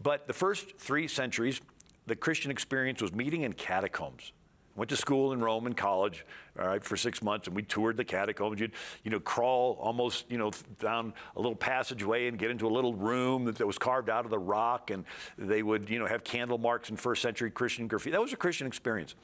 But 0.00 0.28
the 0.28 0.32
first 0.32 0.78
three 0.78 1.08
centuries, 1.08 1.60
the 2.06 2.14
Christian 2.14 2.52
experience 2.52 3.02
was 3.02 3.12
meeting 3.12 3.42
in 3.42 3.52
catacombs. 3.52 4.32
Went 4.78 4.90
to 4.90 4.96
school 4.96 5.32
in 5.32 5.40
Rome 5.40 5.66
and 5.66 5.76
college, 5.76 6.24
all 6.56 6.68
right, 6.68 6.84
for 6.84 6.96
six 6.96 7.20
months, 7.20 7.48
and 7.48 7.56
we 7.56 7.64
toured 7.64 7.96
the 7.96 8.04
catacombs. 8.04 8.60
You'd, 8.60 8.70
you 9.02 9.10
know, 9.10 9.18
crawl 9.18 9.76
almost, 9.80 10.30
you 10.30 10.38
know, 10.38 10.52
down 10.78 11.12
a 11.34 11.40
little 11.40 11.56
passageway 11.56 12.28
and 12.28 12.38
get 12.38 12.52
into 12.52 12.64
a 12.68 12.70
little 12.70 12.94
room 12.94 13.44
that, 13.46 13.56
that 13.56 13.66
was 13.66 13.76
carved 13.76 14.08
out 14.08 14.24
of 14.24 14.30
the 14.30 14.38
rock, 14.38 14.90
and 14.90 15.04
they 15.36 15.64
would, 15.64 15.90
you 15.90 15.98
know, 15.98 16.06
have 16.06 16.22
candle 16.22 16.58
marks 16.58 16.90
in 16.90 16.96
first 16.96 17.22
century 17.22 17.50
Christian 17.50 17.88
graffiti. 17.88 18.12
That 18.12 18.22
was 18.22 18.32
a 18.32 18.36
Christian 18.36 18.68
experience. 18.68 19.16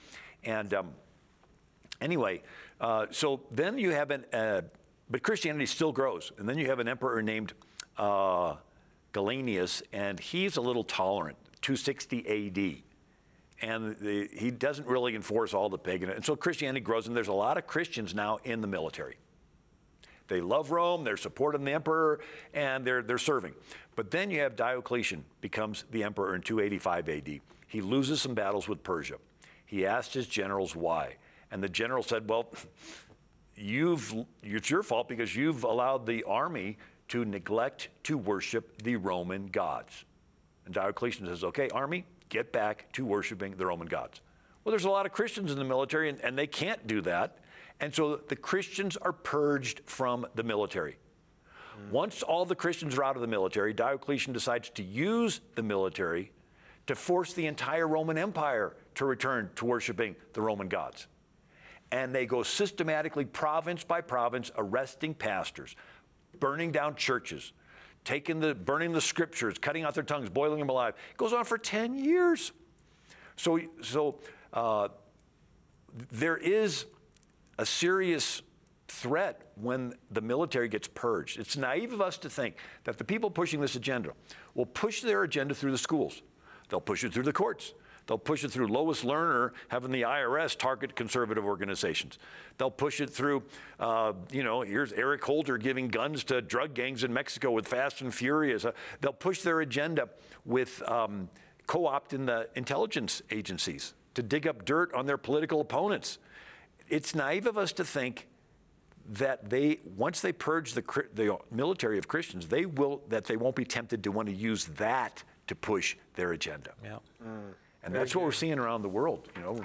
And 0.43 0.75
um, 0.75 0.89
anyway, 2.01 2.43
uh, 2.81 3.07
so 3.13 3.43
then 3.53 3.79
you 3.79 3.91
have 3.91 4.11
an, 4.11 4.25
uh, 4.33 4.63
but 5.09 5.23
Christianity 5.23 5.67
still 5.67 5.93
grows, 5.93 6.33
and 6.37 6.49
then 6.49 6.59
you 6.59 6.67
have 6.67 6.81
an 6.81 6.89
emperor 6.89 7.23
named. 7.23 7.53
Uh, 7.97 8.57
Gallienus, 9.15 9.81
and 9.93 10.19
he's 10.19 10.57
a 10.57 10.61
little 10.61 10.83
tolerant, 10.83 11.37
260 11.63 12.49
AD. 12.49 12.94
And 13.63 13.97
the, 13.97 14.29
he 14.33 14.51
doesn't 14.51 14.87
really 14.87 15.15
enforce 15.15 15.55
all 15.55 15.69
the 15.69 15.79
pagan. 15.79 16.11
And 16.11 16.25
so 16.25 16.37
Christianity 16.37 16.81
grows, 16.81 17.07
and 17.07 17.17
there's 17.17 17.29
a 17.29 17.33
lot 17.33 17.57
of 17.57 17.67
Christians 17.67 18.15
now 18.15 18.39
in 18.45 18.61
the 18.61 18.67
military. 18.67 19.17
They 20.27 20.41
love 20.41 20.71
Rome, 20.71 21.05
they're 21.05 21.17
supporting 21.17 21.65
the 21.65 21.73
emperor, 21.73 22.21
and 22.53 22.85
they're, 22.85 23.03
they're 23.03 23.19
serving. 23.19 23.55
But 23.95 24.11
then 24.11 24.31
you 24.31 24.41
have 24.41 24.57
Diocletian 24.57 25.25
becomes 25.41 25.85
the 25.91 26.03
emperor 26.03 26.35
in 26.35 26.41
285 26.41 27.09
AD. 27.09 27.41
He 27.69 27.81
loses 27.81 28.23
some 28.23 28.35
battles 28.35 28.69
with 28.69 28.83
Persia. 28.83 29.17
He 29.67 29.87
asked 29.87 30.15
his 30.15 30.27
generals 30.27 30.75
why. 30.75 31.17
And 31.51 31.63
the 31.63 31.69
general 31.69 32.03
said, 32.03 32.29
Well, 32.29 32.51
you've, 33.55 34.15
it's 34.43 34.71
your 34.71 34.83
fault 34.83 35.09
because 35.09 35.37
you've 35.37 35.65
allowed 35.65 36.07
the 36.07 36.25
army 36.25 36.79
to 37.09 37.25
neglect 37.25 37.89
to 38.05 38.17
worship 38.17 38.83
the 38.83 38.97
Roman 38.97 39.47
gods. 39.47 40.05
And 40.65 40.75
Diocletian 40.75 41.27
says, 41.27 41.45
okay, 41.45 41.69
army, 41.71 42.07
get 42.29 42.53
back 42.53 42.93
to 42.93 43.05
worshiping 43.05 43.55
the 43.57 43.67
Roman 43.67 43.87
gods. 43.87 44.21
Well, 44.65 44.71
there's 44.71 44.85
a 44.85 44.91
lot 44.91 45.07
of 45.07 45.13
Christians 45.13 45.53
in 45.53 45.59
the 45.59 45.65
military, 45.65 46.09
and, 46.09 46.21
and 46.21 46.39
they 46.39 46.47
can't 46.47 46.87
do 46.87 47.01
that. 47.03 47.39
And 47.81 47.95
so 47.95 48.17
the 48.17 48.37
Christians 48.37 48.97
are 48.97 49.13
purged 49.13 49.83
from 49.85 50.27
the 50.35 50.43
military. 50.43 50.97
Mm. 51.77 51.91
Once 51.91 52.23
all 52.23 52.45
the 52.45 52.55
Christians 52.55 52.97
are 52.97 53.05
out 53.05 53.17
of 53.17 53.23
the 53.23 53.29
military, 53.29 53.75
Diocletian 53.75 54.33
decides 54.33 54.71
to 54.71 54.83
use 54.83 55.41
the 55.55 55.63
military 55.63 56.33
to 56.87 56.95
force 56.95 57.33
the 57.33 57.47
entire 57.47 57.89
Roman 57.89 58.17
Empire 58.17 58.77
to 58.95 59.05
return 59.05 59.51
to 59.57 59.65
worshiping 59.65 60.17
the 60.33 60.41
Roman 60.41 60.69
gods. 60.69 61.09
And 61.91 62.15
they 62.15 62.27
go 62.27 62.43
systematically, 62.43 63.25
province 63.25 63.85
by 63.85 64.01
province, 64.01 64.51
arresting 64.57 65.15
pastors, 65.15 65.77
burning 66.41 66.73
down 66.73 66.97
churches, 66.97 67.53
taking 68.05 68.41
the, 68.41 68.55
burning 68.55 68.93
the 68.93 69.01
scriptures, 69.01 69.57
cutting 69.59 69.85
out 69.85 69.95
their 69.95 70.05
tongues, 70.05 70.29
boiling 70.29 70.59
them 70.59 70.69
alive. 70.69 70.95
It 71.11 71.17
goes 71.17 71.33
on 71.33 71.45
for 71.45 71.59
10 71.59 71.97
years. 71.97 72.53
So, 73.37 73.61
so 73.83 74.17
uh, 74.53 74.89
there 76.13 76.37
is 76.37 76.87
a 77.59 77.67
serious 77.67 78.43
threat 78.89 79.51
when 79.57 79.95
the 80.11 80.21
military 80.21 80.69
gets 80.69 80.89
purged. 80.89 81.39
It's 81.39 81.57
naive 81.57 81.93
of 81.93 82.01
us 82.01 82.19
to 82.19 82.31
think 82.31 82.57
that 82.85 82.99
the 82.99 83.05
people 83.05 83.31
pushing 83.31 83.61
this 83.61 83.75
agenda 83.77 84.13
will 84.55 84.67
push 84.67 85.01
their 85.01 85.23
agenda 85.23 85.55
through 85.55 85.73
the 85.73 85.79
schools. 85.79 86.23
They'll 86.69 86.81
push 86.81 87.05
it 87.05 87.13
through 87.13 87.25
the 87.25 87.33
courts. 87.33 87.73
They'll 88.07 88.19
push 88.19 88.45
it 88.45 88.51
through 88.51 88.69
Lois 88.69 89.03
Lerner 89.03 89.53
having 89.69 89.91
the 89.91 90.03
IRS 90.03 90.57
target 90.59 90.95
conservative 90.95 91.45
organizations. 91.45 92.19
They'll 92.59 92.71
push 92.71 93.01
it 93.01 93.09
through, 93.09 93.45
uh, 93.81 94.13
you 94.31 94.43
know, 94.43 94.61
here's 94.61 94.93
Eric 94.93 95.25
Holder 95.25 95.57
giving 95.57 95.89
guns 95.89 96.25
to 96.25 96.43
drug 96.43 96.75
gangs 96.75 97.03
in 97.03 97.13
Mexico 97.13 97.51
with 97.51 97.67
Fast 97.67 98.03
and 98.03 98.15
Furious. 98.15 98.65
Uh, 98.65 98.73
they'll 99.01 99.13
push 99.13 99.41
their 99.43 99.61
agenda 99.61 100.09
with 100.45 100.83
um, 100.89 101.29
co 101.67 101.81
opting 101.85 102.27
the 102.27 102.49
intelligence 102.55 103.23
agencies 103.31 103.95
to 104.15 104.23
dig 104.23 104.47
up 104.47 104.65
dirt 104.65 104.93
on 104.95 105.07
their 105.07 105.19
political 105.19 105.61
opponents. 105.61 106.19
It's 106.89 107.15
naive 107.15 107.47
of 107.47 107.57
us 107.57 107.73
to 107.73 107.85
think 107.85 108.29
that 109.13 109.51
they 109.51 109.81
once 109.97 110.21
they 110.21 110.33
purge 110.33 110.73
the, 110.73 110.83
the 111.15 111.39
military 111.51 111.99
of 111.99 112.09
Christians, 112.09 112.49
they 112.49 112.67
will 112.67 113.03
that 113.09 113.25
they 113.25 113.37
won't 113.37 113.57
be 113.57 113.65
tempted 113.65 114.05
to 114.05 114.13
want 114.13 114.29
to 114.29 114.35
use 114.35 114.67
that 114.77 115.23
to 115.47 115.55
push 115.55 115.97
their 116.15 116.33
agenda. 116.33 116.73
Yeah. 116.83 116.99
And 117.85 117.95
that's 117.95 118.15
what 118.17 118.25
we're 118.25 118.33
seeing 118.33 118.59
around 118.59 118.83
the 118.83 118.89
world, 118.89 119.29
you 119.37 119.43
know, 119.43 119.59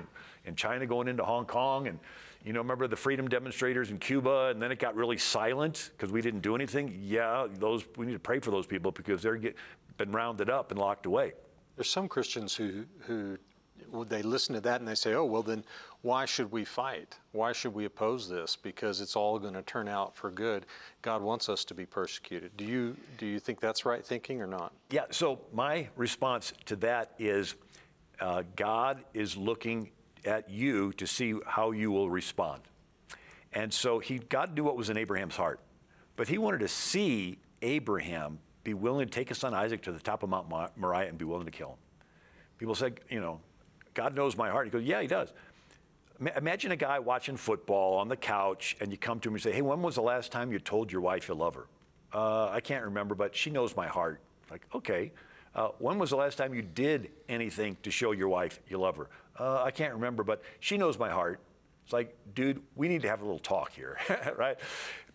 in 0.46 0.56
China 0.56 0.86
going 0.86 1.08
into 1.08 1.24
Hong 1.24 1.46
Kong 1.46 1.88
and 1.88 2.00
you 2.46 2.54
know, 2.54 2.60
remember 2.60 2.88
the 2.88 2.96
freedom 2.96 3.28
demonstrators 3.28 3.92
in 3.92 3.98
Cuba 3.98 4.48
and 4.48 4.62
then 4.62 4.72
it 4.72 4.80
got 4.80 4.96
really 4.96 5.18
silent 5.18 5.92
because 5.96 6.12
we 6.12 6.22
didn't 6.22 6.40
do 6.40 6.56
anything? 6.56 6.98
Yeah, 7.02 7.48
those 7.56 7.86
we 7.98 8.06
need 8.06 8.14
to 8.14 8.20
pray 8.20 8.40
for 8.40 8.52
those 8.52 8.66
people 8.66 8.92
because 8.92 9.22
they're 9.22 9.36
get, 9.36 9.56
been 9.98 10.12
rounded 10.12 10.50
up 10.50 10.72
and 10.72 10.80
locked 10.80 11.06
away. 11.06 11.34
There's 11.76 11.90
some 11.90 12.08
Christians 12.08 12.56
who, 12.56 12.86
who 13.00 13.38
well, 13.92 14.06
they 14.06 14.22
listen 14.22 14.56
to 14.56 14.62
that 14.62 14.80
and 14.80 14.88
they 14.88 14.96
say, 14.96 15.14
oh, 15.14 15.26
well, 15.26 15.44
then 15.44 15.64
why 16.02 16.26
should 16.26 16.52
we 16.52 16.64
fight? 16.64 17.18
Why 17.32 17.52
should 17.52 17.74
we 17.74 17.86
oppose 17.86 18.30
this? 18.30 18.56
Because 18.56 19.02
it's 19.02 19.16
all 19.16 19.38
going 19.40 19.54
to 19.54 19.62
turn 19.64 19.88
out 19.88 20.16
for 20.16 20.32
good. 20.32 20.66
God 21.02 21.22
wants 21.22 21.50
us 21.50 21.66
to 21.66 21.74
be 21.74 21.86
persecuted. 21.86 22.56
Do 22.56 22.64
you, 22.64 22.96
do 23.18 23.26
you 23.26 23.40
think 23.40 23.60
that's 23.60 23.86
right 23.86 24.06
thinking 24.06 24.42
or 24.42 24.48
not? 24.48 24.74
Yeah, 24.90 25.06
so 25.12 25.40
my 25.54 25.90
response 25.96 26.54
to 26.66 26.76
that 26.78 27.14
is 27.20 27.56
uh, 28.20 28.44
God 28.56 29.04
is 29.14 29.38
looking 29.38 29.92
at 30.26 30.50
you 30.50 30.92
to 30.94 31.08
see 31.08 31.36
how 31.46 31.72
you 31.72 31.92
will 31.92 32.10
respond. 32.10 32.62
And 33.54 33.74
so 33.74 34.00
he, 34.00 34.20
God 34.20 34.56
knew 34.56 34.64
what 34.64 34.78
was 34.78 34.90
in 34.90 34.98
Abraham's 34.98 35.36
heart, 35.36 35.60
but 36.16 36.28
he 36.28 36.38
wanted 36.38 36.60
to 36.60 36.68
see 36.68 37.40
Abraham 37.62 38.40
be 38.64 38.74
willing 38.74 39.08
to 39.08 39.12
take 39.12 39.30
his 39.30 39.38
son 39.38 39.54
Isaac 39.54 39.82
to 39.84 39.92
the 39.92 40.00
top 40.00 40.24
of 40.24 40.30
Mount 40.30 40.50
Moriah 40.78 41.08
and 41.08 41.18
be 41.18 41.26
willing 41.26 41.46
to 41.46 41.52
kill 41.52 41.70
him. 41.70 41.78
People 42.58 42.76
said, 42.76 43.00
you 43.10 43.22
know, 43.22 43.40
God 43.94 44.16
knows 44.16 44.38
my 44.38 44.50
heart. 44.50 44.68
He 44.68 44.72
goes, 44.72 44.84
yeah, 44.84 45.02
he 45.02 45.08
does. 45.08 45.34
Imagine 46.36 46.74
a 46.74 46.76
guy 46.76 47.00
watching 47.00 47.38
football 47.38 47.98
on 47.98 48.10
the 48.10 48.18
couch 48.18 48.76
and 48.82 48.92
you 48.92 48.98
come 48.98 49.20
to 49.22 49.30
him 49.30 49.36
and 49.36 49.42
say, 49.42 49.54
hey, 49.54 49.62
when 49.62 49.82
was 49.82 49.96
the 49.96 50.02
last 50.02 50.32
time 50.32 50.52
you 50.52 50.60
told 50.60 50.92
your 50.92 51.02
wife 51.02 51.30
you 51.30 51.36
love 51.36 51.56
her? 51.56 51.68
Uh, 52.14 52.50
I 52.50 52.60
can't 52.60 52.84
remember, 52.84 53.16
but 53.16 53.36
she 53.36 53.50
knows 53.50 53.76
my 53.76 53.88
heart. 53.88 54.20
Like, 54.52 54.66
okay. 54.76 55.12
Uh, 55.56 55.70
when 55.80 55.98
was 55.98 56.12
the 56.12 56.16
last 56.16 56.38
time 56.38 56.54
you 56.54 56.62
did 56.62 57.10
anything 57.28 57.78
to 57.84 57.92
show 57.92 58.12
your 58.12 58.30
wife 58.30 58.60
you 58.70 58.78
love 58.78 58.98
her? 58.98 59.10
Uh, 59.38 59.64
I 59.64 59.72
can't 59.72 59.94
remember, 59.94 60.24
but 60.24 60.42
she 60.60 60.78
knows 60.78 60.98
my 61.00 61.10
heart. 61.10 61.40
It's 61.84 61.94
like, 61.94 62.16
dude, 62.36 62.62
we 62.76 62.88
need 62.88 63.02
to 63.02 63.10
have 63.10 63.22
a 63.22 63.26
little 63.26 63.40
talk 63.40 63.72
here, 63.72 63.98
right? 64.38 64.58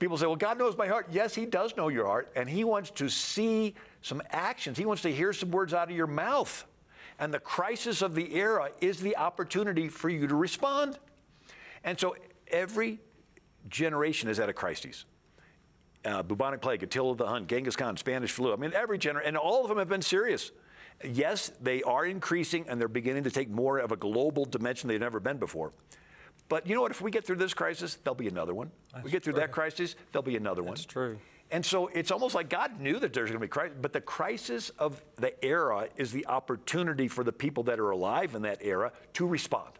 People 0.01 0.16
say, 0.16 0.26
well, 0.26 0.35
God 0.35 0.59
knows 0.59 0.76
my 0.76 0.89
heart. 0.89 1.07
Yes, 1.11 1.35
He 1.35 1.47
does 1.47 1.76
know 1.76 1.89
your 1.89 2.07
heart, 2.07 2.32
and 2.35 2.49
He 2.49 2.64
wants 2.64 2.91
to 2.93 3.09
see 3.09 3.74
some 4.03 4.20
actions. 4.30 4.76
He 4.76 4.85
wants 4.85 5.03
to 5.03 5.12
hear 5.12 5.32
some 5.32 5.53
words 5.53 5.72
out 5.72 5.89
of 5.89 5.97
your 5.97 6.09
mouth. 6.09 6.66
And 7.18 7.32
the 7.32 7.39
crisis 7.39 8.03
of 8.03 8.16
the 8.16 8.35
era 8.35 8.70
is 8.80 8.99
the 8.99 9.16
opportunity 9.16 9.89
for 9.89 10.09
you 10.09 10.26
to 10.26 10.35
respond. 10.35 10.99
And 11.85 11.99
so 11.99 12.16
every 12.49 12.99
generation 13.68 14.28
is 14.28 14.41
at 14.41 14.49
a 14.49 14.53
crisis. 14.53 15.05
Uh, 16.05 16.23
bubonic 16.23 16.61
plague, 16.61 16.83
Attila 16.83 17.17
the 17.17 17.27
Hun, 17.27 17.47
Genghis 17.47 17.77
Khan, 17.77 17.97
Spanish 17.97 18.31
flu. 18.31 18.53
I 18.53 18.57
mean, 18.57 18.73
every 18.75 18.99
generation, 18.99 19.29
and 19.29 19.37
all 19.39 19.63
of 19.63 19.69
them 19.69 19.79
have 19.79 19.89
been 19.89 20.03
serious. 20.03 20.53
Yes, 21.03 21.51
they 21.61 21.83
are 21.83 22.05
increasing 22.05 22.67
and 22.69 22.81
they're 22.81 22.89
beginning 22.89 23.25
to 23.25 23.31
take 23.31 23.49
more 23.49 23.79
of 23.79 23.91
a 23.91 23.97
global 23.97 24.45
dimension 24.45 24.89
they've 24.89 25.01
never 25.01 25.19
been 25.19 25.39
before. 25.39 25.73
But 26.49 26.67
you 26.67 26.75
know 26.75 26.83
what? 26.83 26.91
If 26.91 27.01
we 27.01 27.11
get 27.11 27.27
through 27.27 27.37
this 27.37 27.55
crisis, 27.55 27.97
there'll 28.05 28.15
be 28.15 28.29
another 28.29 28.55
one. 28.55 28.71
That's 28.93 29.05
we 29.05 29.11
get 29.11 29.25
through 29.25 29.33
true. 29.33 29.41
that 29.41 29.53
crisis, 29.53 29.97
there'll 30.13 30.23
be 30.23 30.37
another 30.37 30.63
That's 30.63 30.67
one. 30.67 30.75
That's 30.75 30.85
true. 30.85 31.19
And 31.51 31.65
so 31.65 31.89
it's 31.89 32.11
almost 32.11 32.35
like 32.35 32.49
God 32.49 32.81
knew 32.81 32.99
that 32.99 33.13
there's 33.13 33.31
going 33.31 33.41
to 33.41 33.45
be 33.45 33.49
crisis, 33.49 33.77
but 33.81 33.93
the 33.93 34.01
crisis 34.01 34.71
of 34.71 35.03
the 35.17 35.43
era 35.45 35.89
is 35.97 36.11
the 36.11 36.27
opportunity 36.27 37.09
for 37.09 37.23
the 37.23 37.33
people 37.33 37.63
that 37.65 37.79
are 37.79 37.91
alive 37.91 38.35
in 38.35 38.43
that 38.43 38.59
era 38.63 38.93
to 39.15 39.27
respond. 39.27 39.71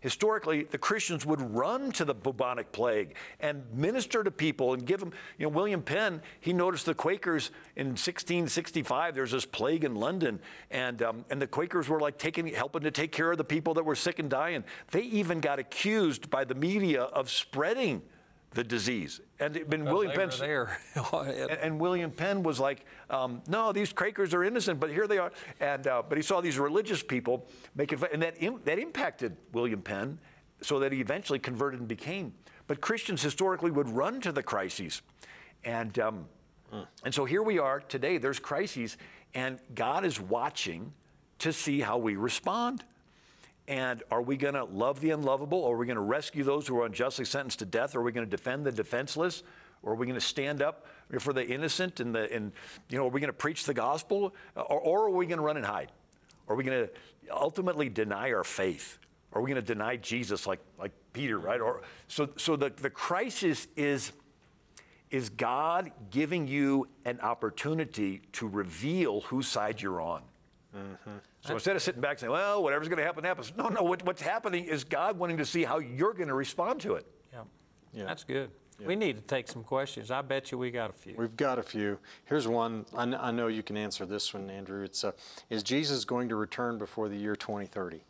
Historically, 0.00 0.64
the 0.64 0.78
Christians 0.78 1.24
would 1.24 1.40
run 1.40 1.90
to 1.92 2.04
the 2.04 2.14
bubonic 2.14 2.70
plague 2.72 3.16
and 3.40 3.64
minister 3.72 4.22
to 4.22 4.30
people 4.30 4.74
and 4.74 4.86
give 4.86 5.00
them, 5.00 5.12
you 5.38 5.46
know, 5.46 5.50
William 5.50 5.82
Penn, 5.82 6.20
he 6.40 6.52
noticed 6.52 6.86
the 6.86 6.94
Quakers 6.94 7.50
in 7.76 7.88
1665, 7.88 9.14
there's 9.14 9.32
this 9.32 9.46
plague 9.46 9.84
in 9.84 9.94
London, 9.94 10.38
and, 10.70 11.02
um, 11.02 11.24
and 11.30 11.40
the 11.40 11.46
Quakers 11.46 11.88
were 11.88 12.00
like 12.00 12.18
taking, 12.18 12.46
helping 12.48 12.82
to 12.82 12.90
take 12.90 13.12
care 13.12 13.32
of 13.32 13.38
the 13.38 13.44
people 13.44 13.74
that 13.74 13.84
were 13.84 13.94
sick 13.94 14.18
and 14.18 14.28
dying. 14.28 14.64
They 14.90 15.02
even 15.02 15.40
got 15.40 15.58
accused 15.58 16.30
by 16.30 16.44
the 16.44 16.54
media 16.54 17.02
of 17.02 17.30
spreading 17.30 18.02
the 18.50 18.64
disease. 18.64 19.20
And, 19.38 19.56
and 19.56 19.84
William 19.84 20.12
Penn 20.12 20.30
there. 20.38 20.78
and, 21.12 21.50
and, 21.50 21.80
William 21.80 22.10
Penn 22.10 22.42
was 22.42 22.58
like, 22.58 22.84
um, 23.10 23.42
no, 23.46 23.72
these 23.72 23.92
Quakers 23.92 24.32
are 24.34 24.44
innocent, 24.44 24.80
but 24.80 24.90
here 24.90 25.06
they 25.06 25.18
are. 25.18 25.30
And 25.60 25.86
uh, 25.86 26.02
but 26.08 26.16
he 26.16 26.22
saw 26.22 26.40
these 26.40 26.58
religious 26.58 27.02
people 27.02 27.46
making, 27.74 28.02
and 28.12 28.22
that 28.22 28.42
Im- 28.42 28.60
that 28.64 28.78
impacted 28.78 29.36
William 29.52 29.82
Penn, 29.82 30.18
so 30.62 30.78
that 30.78 30.92
he 30.92 31.00
eventually 31.00 31.38
converted 31.38 31.80
and 31.80 31.88
became. 31.88 32.32
But 32.66 32.80
Christians 32.80 33.22
historically 33.22 33.70
would 33.70 33.88
run 33.88 34.20
to 34.22 34.32
the 34.32 34.42
crises, 34.42 35.02
and 35.64 35.98
um, 35.98 36.26
mm. 36.72 36.86
and 37.04 37.14
so 37.14 37.24
here 37.24 37.42
we 37.42 37.58
are 37.58 37.80
today. 37.80 38.18
There's 38.18 38.38
crises, 38.38 38.96
and 39.34 39.58
God 39.74 40.04
is 40.04 40.20
watching 40.20 40.92
to 41.40 41.52
see 41.52 41.80
how 41.80 41.98
we 41.98 42.16
respond. 42.16 42.84
And 43.68 44.02
are 44.10 44.22
we 44.22 44.36
going 44.36 44.54
to 44.54 44.64
love 44.64 45.00
the 45.00 45.10
unlovable? 45.10 45.58
Or 45.58 45.74
are 45.74 45.78
we 45.78 45.86
going 45.86 45.96
to 45.96 46.02
rescue 46.02 46.44
those 46.44 46.68
who 46.68 46.78
are 46.80 46.86
unjustly 46.86 47.24
sentenced 47.24 47.58
to 47.60 47.64
death? 47.64 47.96
Or 47.96 48.00
are 48.00 48.02
we 48.02 48.12
going 48.12 48.26
to 48.26 48.30
defend 48.30 48.64
the 48.64 48.72
defenseless? 48.72 49.42
Or 49.82 49.92
are 49.92 49.96
we 49.96 50.06
going 50.06 50.18
to 50.18 50.24
stand 50.24 50.62
up 50.62 50.86
for 51.18 51.32
the 51.32 51.46
innocent? 51.46 52.00
And, 52.00 52.14
the, 52.14 52.32
and 52.32 52.52
you 52.88 52.98
know, 52.98 53.06
are 53.06 53.10
we 53.10 53.20
going 53.20 53.28
to 53.28 53.32
preach 53.32 53.64
the 53.64 53.74
gospel? 53.74 54.34
Or, 54.54 54.80
or 54.80 55.06
are 55.06 55.10
we 55.10 55.26
going 55.26 55.38
to 55.38 55.44
run 55.44 55.56
and 55.56 55.66
hide? 55.66 55.90
Are 56.48 56.54
we 56.54 56.64
going 56.64 56.86
to 56.86 56.92
ultimately 57.32 57.88
deny 57.88 58.32
our 58.32 58.44
faith? 58.44 58.98
Are 59.32 59.42
we 59.42 59.50
going 59.50 59.62
to 59.62 59.74
deny 59.74 59.96
Jesus 59.96 60.46
like, 60.46 60.60
like 60.78 60.92
Peter, 61.12 61.38
right? 61.38 61.60
Or, 61.60 61.82
so 62.08 62.28
so 62.36 62.56
the, 62.56 62.70
the 62.70 62.90
crisis 62.90 63.66
is, 63.76 64.12
is 65.10 65.28
God 65.28 65.90
giving 66.10 66.46
you 66.46 66.88
an 67.04 67.20
opportunity 67.20 68.22
to 68.32 68.48
reveal 68.48 69.22
whose 69.22 69.48
side 69.48 69.82
you're 69.82 70.00
on. 70.00 70.22
Mm-hmm. 70.76 71.10
So 71.40 71.54
instead 71.54 71.76
of 71.76 71.82
sitting 71.82 72.00
back 72.00 72.12
and 72.12 72.20
saying, 72.20 72.32
well, 72.32 72.62
whatever's 72.62 72.88
going 72.88 72.98
to 72.98 73.04
happen 73.04 73.24
happens, 73.24 73.52
no, 73.56 73.68
no, 73.68 73.82
what, 73.82 74.04
what's 74.04 74.22
happening 74.22 74.64
is 74.64 74.84
God 74.84 75.18
wanting 75.18 75.38
to 75.38 75.46
see 75.46 75.64
how 75.64 75.78
you're 75.78 76.12
going 76.12 76.28
to 76.28 76.34
respond 76.34 76.80
to 76.82 76.94
it. 76.94 77.06
Yeah, 77.32 77.40
yeah. 77.92 78.04
that's 78.04 78.24
good. 78.24 78.50
Yeah. 78.78 78.88
We 78.88 78.96
need 78.96 79.16
to 79.16 79.22
take 79.22 79.48
some 79.48 79.64
questions. 79.64 80.10
I 80.10 80.20
bet 80.20 80.52
you 80.52 80.58
we 80.58 80.70
got 80.70 80.90
a 80.90 80.92
few. 80.92 81.14
We've 81.16 81.36
got 81.36 81.58
a 81.58 81.62
few. 81.62 81.98
Here's 82.26 82.46
one. 82.46 82.84
I, 82.94 83.30
know 83.30 83.46
you 83.46 83.62
can 83.62 83.76
answer 83.76 84.04
this 84.04 84.34
one, 84.34 84.50
Andrew. 84.50 84.82
It's 84.82 85.02
uh, 85.02 85.12
Is 85.48 85.62
Jesus 85.62 86.04
going 86.04 86.28
to 86.28 86.36
return 86.36 86.76
before 86.76 87.08
the 87.08 87.16
year 87.16 87.34
2030? 87.34 88.02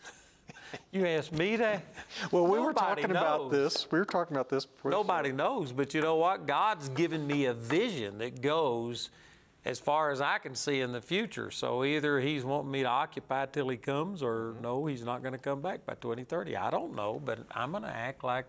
you 0.92 1.06
asked 1.06 1.32
me 1.32 1.56
that? 1.56 1.82
Well, 2.30 2.46
we 2.46 2.58
Nobody 2.58 2.66
were 2.66 2.72
talking 2.74 3.02
knows. 3.04 3.10
about 3.10 3.50
this. 3.50 3.90
We 3.90 3.98
were 3.98 4.04
talking 4.04 4.36
about 4.36 4.50
this 4.50 4.66
before. 4.66 4.90
Nobody 4.90 5.32
knows, 5.32 5.72
but 5.72 5.94
you 5.94 6.02
know 6.02 6.16
what? 6.16 6.46
God's 6.46 6.90
given 6.90 7.26
me 7.26 7.46
a 7.46 7.54
vision 7.54 8.18
that 8.18 8.42
goes– 8.42 9.08
as 9.66 9.80
far 9.80 10.12
as 10.12 10.20
I 10.20 10.38
can 10.38 10.54
see 10.54 10.80
in 10.80 10.92
the 10.92 11.00
future. 11.00 11.50
So 11.50 11.82
either 11.82 12.20
he's 12.20 12.44
wanting 12.44 12.70
me 12.70 12.82
to 12.82 12.88
occupy 12.88 13.46
till 13.46 13.68
he 13.68 13.76
comes, 13.76 14.22
or 14.22 14.54
no, 14.62 14.86
he's 14.86 15.04
not 15.04 15.22
going 15.22 15.32
to 15.32 15.38
come 15.38 15.60
back 15.60 15.84
by 15.84 15.94
2030. 15.94 16.56
I 16.56 16.70
don't 16.70 16.94
know, 16.94 17.20
but 17.22 17.40
I'm 17.50 17.72
going 17.72 17.82
to 17.82 17.94
act 17.94 18.22
like 18.22 18.46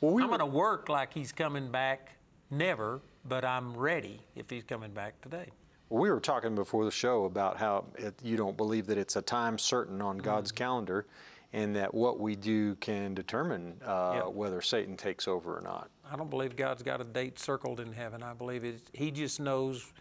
well, 0.00 0.12
we 0.12 0.22
I'm 0.22 0.28
going 0.28 0.40
to 0.40 0.46
work 0.46 0.88
like 0.88 1.14
he's 1.14 1.30
coming 1.30 1.70
back 1.70 2.16
never, 2.50 3.00
but 3.24 3.44
I'm 3.44 3.74
ready 3.74 4.20
if 4.34 4.50
he's 4.50 4.64
coming 4.64 4.90
back 4.90 5.18
today. 5.22 5.46
Well, 5.88 6.02
we 6.02 6.10
were 6.10 6.20
talking 6.20 6.56
before 6.56 6.84
the 6.84 6.90
show 6.90 7.24
about 7.24 7.56
how 7.56 7.84
it, 7.96 8.14
you 8.22 8.36
don't 8.36 8.56
believe 8.56 8.86
that 8.86 8.98
it's 8.98 9.14
a 9.14 9.22
time 9.22 9.58
certain 9.58 10.02
on 10.02 10.18
God's 10.18 10.50
mm 10.50 10.56
calendar, 10.56 11.06
and 11.52 11.76
that 11.76 11.92
what 11.94 12.18
we 12.18 12.34
do 12.34 12.74
can 12.76 13.14
determine 13.14 13.74
uh, 13.84 14.12
yep. 14.16 14.34
whether 14.34 14.60
Satan 14.60 14.96
takes 14.96 15.28
over 15.28 15.56
or 15.56 15.60
not. 15.60 15.90
I 16.10 16.16
don't 16.16 16.30
believe 16.30 16.56
God's 16.56 16.82
got 16.82 17.00
a 17.00 17.04
date 17.04 17.38
circled 17.38 17.78
in 17.78 17.92
heaven. 17.92 18.22
I 18.22 18.32
believe 18.32 18.64
it, 18.64 18.90
He 18.92 19.10
just 19.10 19.38
knows 19.38 19.92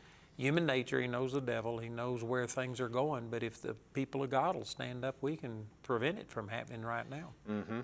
human 0.42 0.66
nature. 0.66 1.00
He 1.00 1.08
knows 1.08 1.34
the 1.34 1.42
devil. 1.42 1.78
He 1.78 1.88
knows 1.88 2.24
where 2.24 2.48
things 2.48 2.82
are 2.82 2.90
going. 2.90 3.30
But 3.30 3.44
if 3.44 3.62
the 3.62 3.76
people 3.94 4.24
of 4.24 4.32
God 4.32 4.56
will 4.56 4.66
stand 4.66 5.06
up, 5.06 5.16
we 5.22 5.38
can 5.38 5.68
prevent 5.84 6.18
it 6.18 6.30
from 6.30 6.48
happening 6.48 6.82
right 6.82 7.08
now. 7.10 7.30
Mm-hmm. 7.50 7.82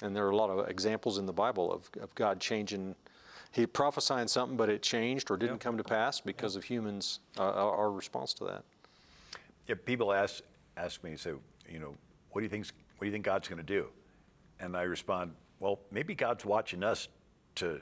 And 0.00 0.16
there 0.16 0.26
are 0.26 0.30
a 0.30 0.36
lot 0.36 0.50
of 0.50 0.68
examples 0.68 1.18
in 1.18 1.26
the 1.26 1.32
Bible 1.32 1.72
of, 1.72 1.88
of 2.00 2.14
God 2.14 2.40
changing. 2.40 2.94
He 3.52 3.66
prophesying 3.66 4.28
something, 4.28 4.56
but 4.56 4.70
it 4.70 4.82
changed 4.82 5.30
or 5.30 5.36
didn't 5.36 5.56
yep. 5.56 5.60
come 5.60 5.76
to 5.76 5.84
pass 5.84 6.20
because 6.20 6.54
yep. 6.54 6.64
of 6.64 6.68
humans, 6.68 7.20
uh, 7.38 7.42
our 7.42 7.92
response 7.92 8.32
to 8.34 8.44
that. 8.44 8.64
Yeah, 9.68 9.74
people 9.84 10.12
ask 10.12 10.42
ask 10.76 11.04
me, 11.04 11.16
say, 11.16 11.32
you 11.68 11.78
know, 11.78 11.94
what 12.30 12.40
do 12.40 12.44
you 12.44 12.48
think? 12.48 12.66
What 12.96 13.04
do 13.04 13.06
you 13.06 13.12
think 13.12 13.24
God's 13.24 13.48
going 13.48 13.58
to 13.58 13.62
do? 13.62 13.88
And 14.58 14.76
I 14.76 14.82
respond, 14.82 15.34
well, 15.60 15.80
maybe 15.90 16.14
God's 16.14 16.44
watching 16.44 16.82
us 16.82 17.08
to 17.56 17.80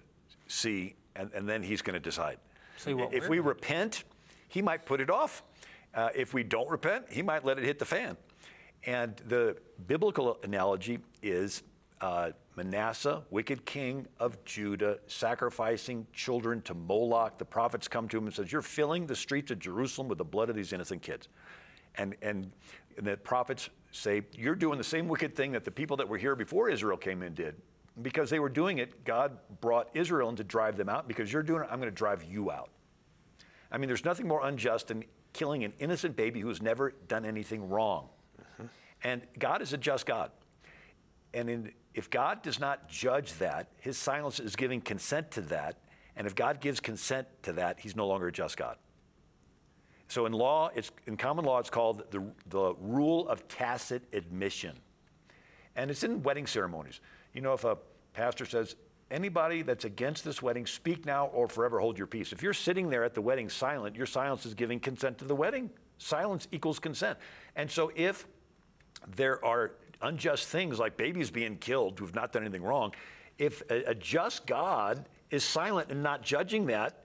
see, 0.49 0.95
and, 1.15 1.31
and 1.33 1.49
then 1.49 1.63
He's 1.63 1.81
going 1.81 1.95
to 1.95 2.01
decide 2.01 2.39
if 3.13 3.29
we 3.29 3.39
repent, 3.39 4.05
he 4.49 4.63
might 4.63 4.87
put 4.87 5.01
it 5.01 5.11
off. 5.11 5.43
Uh, 5.95 6.09
if 6.15 6.33
we 6.35 6.43
don't 6.43 6.69
repent, 6.71 7.07
he 7.11 7.23
might 7.23 7.45
let 7.45 7.59
it 7.59 7.65
hit 7.65 7.79
the 7.79 7.85
fan. 7.85 8.17
And 8.85 9.17
the 9.27 9.57
biblical 9.87 10.39
analogy 10.43 11.01
is 11.23 11.63
uh, 12.01 12.31
Manasseh, 12.57 13.23
wicked 13.31 13.65
king 13.67 14.07
of 14.19 14.43
Judah, 14.45 14.99
sacrificing 15.07 16.07
children 16.13 16.63
to 16.63 16.75
Moloch. 16.75 17.39
The 17.39 17.45
prophets 17.45 17.89
come 17.89 18.09
to 18.09 18.19
him 18.19 18.27
and 18.27 18.35
says, 18.35 18.51
"You're 18.51 18.63
filling 18.63 19.07
the 19.07 19.17
streets 19.17 19.51
of 19.51 19.59
Jerusalem 19.59 20.09
with 20.09 20.19
the 20.19 20.25
blood 20.25 20.49
of 20.49 20.57
these 20.57 20.73
innocent 20.73 21.03
kids." 21.03 21.29
And 21.97 22.17
and, 22.23 22.53
and 22.97 23.07
the 23.07 23.17
prophets 23.17 23.69
say, 23.91 24.23
"You're 24.33 24.55
doing 24.55 24.79
the 24.79 24.85
same 24.85 25.09
wicked 25.09 25.35
thing 25.35 25.53
that 25.53 25.65
the 25.65 25.71
people 25.71 25.97
that 25.99 26.09
were 26.09 26.19
here 26.19 26.35
before 26.35 26.71
Israel 26.71 26.97
came 26.97 27.23
in 27.23 27.35
did." 27.35 27.61
Because 28.03 28.31
they 28.31 28.39
were 28.39 28.49
doing 28.49 28.79
it, 28.79 29.05
God 29.05 29.37
brought 29.61 29.89
Israel 29.95 30.29
in 30.29 30.37
to 30.37 30.45
drive 30.45 30.77
them 30.77 30.89
out. 30.89 31.09
Because 31.09 31.33
you're 31.33 31.43
doing 31.43 31.63
it, 31.63 31.69
I'm 31.71 31.81
going 31.81 31.91
to 31.91 31.97
drive 31.97 32.25
you 32.25 32.51
out. 32.51 32.71
I 33.71 33.79
mean, 33.79 33.89
there's 33.89 34.05
nothing 34.05 34.27
more 34.27 34.45
unjust 34.47 34.89
than 34.89 35.05
killing 35.33 35.65
an 35.65 35.73
innocent 35.79 36.17
baby 36.17 36.41
who's 36.41 36.61
never 36.61 36.93
done 37.09 37.25
anything 37.25 37.69
wrong. 37.69 38.09
Mm-hmm. 38.41 38.67
And 39.05 39.23
God 39.39 39.63
is 39.63 39.73
a 39.73 39.79
just 39.79 40.07
God. 40.07 40.31
And 41.33 41.49
in, 41.49 41.73
if 41.95 42.11
God 42.11 42.43
does 42.43 42.59
not 42.59 42.89
judge 42.89 43.35
that, 43.35 43.69
his 43.79 43.97
silence 43.97 44.41
is 44.41 44.57
giving 44.57 44.81
consent 44.81 45.31
to 45.33 45.41
that. 45.43 45.77
And 46.17 46.27
if 46.27 46.35
God 46.35 46.61
gives 46.61 46.81
consent 46.81 47.29
to 47.45 47.53
that, 47.55 47.81
he's 47.81 47.97
no 47.97 48.07
longer 48.07 48.29
a 48.29 48.33
just 48.33 48.57
God. 48.57 48.77
So 50.09 50.27
in 50.27 50.33
law, 50.33 50.71
it's, 50.75 50.91
in 51.07 51.17
common 51.17 51.45
law, 51.45 51.61
it's 51.61 51.71
called 51.71 52.03
the, 52.11 52.25
the 52.49 52.75
rule 52.81 53.29
of 53.29 53.47
tacit 53.47 54.03
admission. 54.13 54.77
And 55.77 55.89
it's 55.91 56.03
in 56.03 56.23
wedding 56.25 56.49
ceremonies. 56.49 57.01
You 57.33 57.43
know, 57.43 57.53
if 57.53 57.65
a 57.65 57.79
pastor 58.13 58.47
says, 58.47 58.77
anybody 59.11 59.63
that's 59.63 59.85
against 59.85 60.25
this 60.25 60.41
wedding, 60.41 60.67
speak 60.67 61.05
now 61.05 61.27
or 61.27 61.49
forever 61.49 61.81
hold 61.81 61.99
your 61.99 62.07
peace. 62.07 62.33
If 62.33 62.43
you're 62.43 62.55
sitting 62.55 62.91
there 62.91 63.05
at 63.05 63.15
the 63.15 63.21
wedding 63.21 63.49
silent, 63.49 63.97
your 63.97 64.07
silence 64.07 64.47
is 64.47 64.55
giving 64.55 64.81
consent 64.81 65.19
to 65.19 65.25
the 65.25 65.35
wedding. 65.35 65.71
Silence 65.99 66.49
equals 66.53 66.79
consent. 66.79 67.19
And 67.57 67.71
so 67.71 67.93
if 67.95 68.27
there 69.17 69.45
are 69.45 69.73
unjust 70.03 70.49
things 70.49 70.79
like 70.79 70.97
babies 70.97 71.31
being 71.31 71.57
killed 71.57 71.99
who've 71.99 72.15
not 72.15 72.33
done 72.33 72.43
anything 72.43 72.63
wrong, 72.63 72.95
if 73.39 73.63
a, 73.71 73.91
a 73.91 73.95
just 73.95 74.47
God 74.47 75.09
is 75.31 75.45
silent 75.45 75.91
and 75.91 76.03
not 76.03 76.23
judging 76.23 76.67
that, 76.67 77.05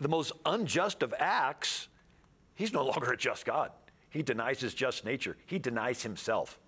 the 0.00 0.08
most 0.08 0.32
unjust 0.44 1.02
of 1.02 1.14
acts, 1.18 1.88
he's 2.54 2.72
no 2.72 2.84
longer 2.84 3.12
a 3.12 3.16
just 3.16 3.44
God. 3.44 3.70
He 4.10 4.22
denies 4.22 4.60
his 4.60 4.74
just 4.74 5.04
nature. 5.04 5.36
He 5.46 5.58
denies 5.58 6.02
himself. 6.02 6.58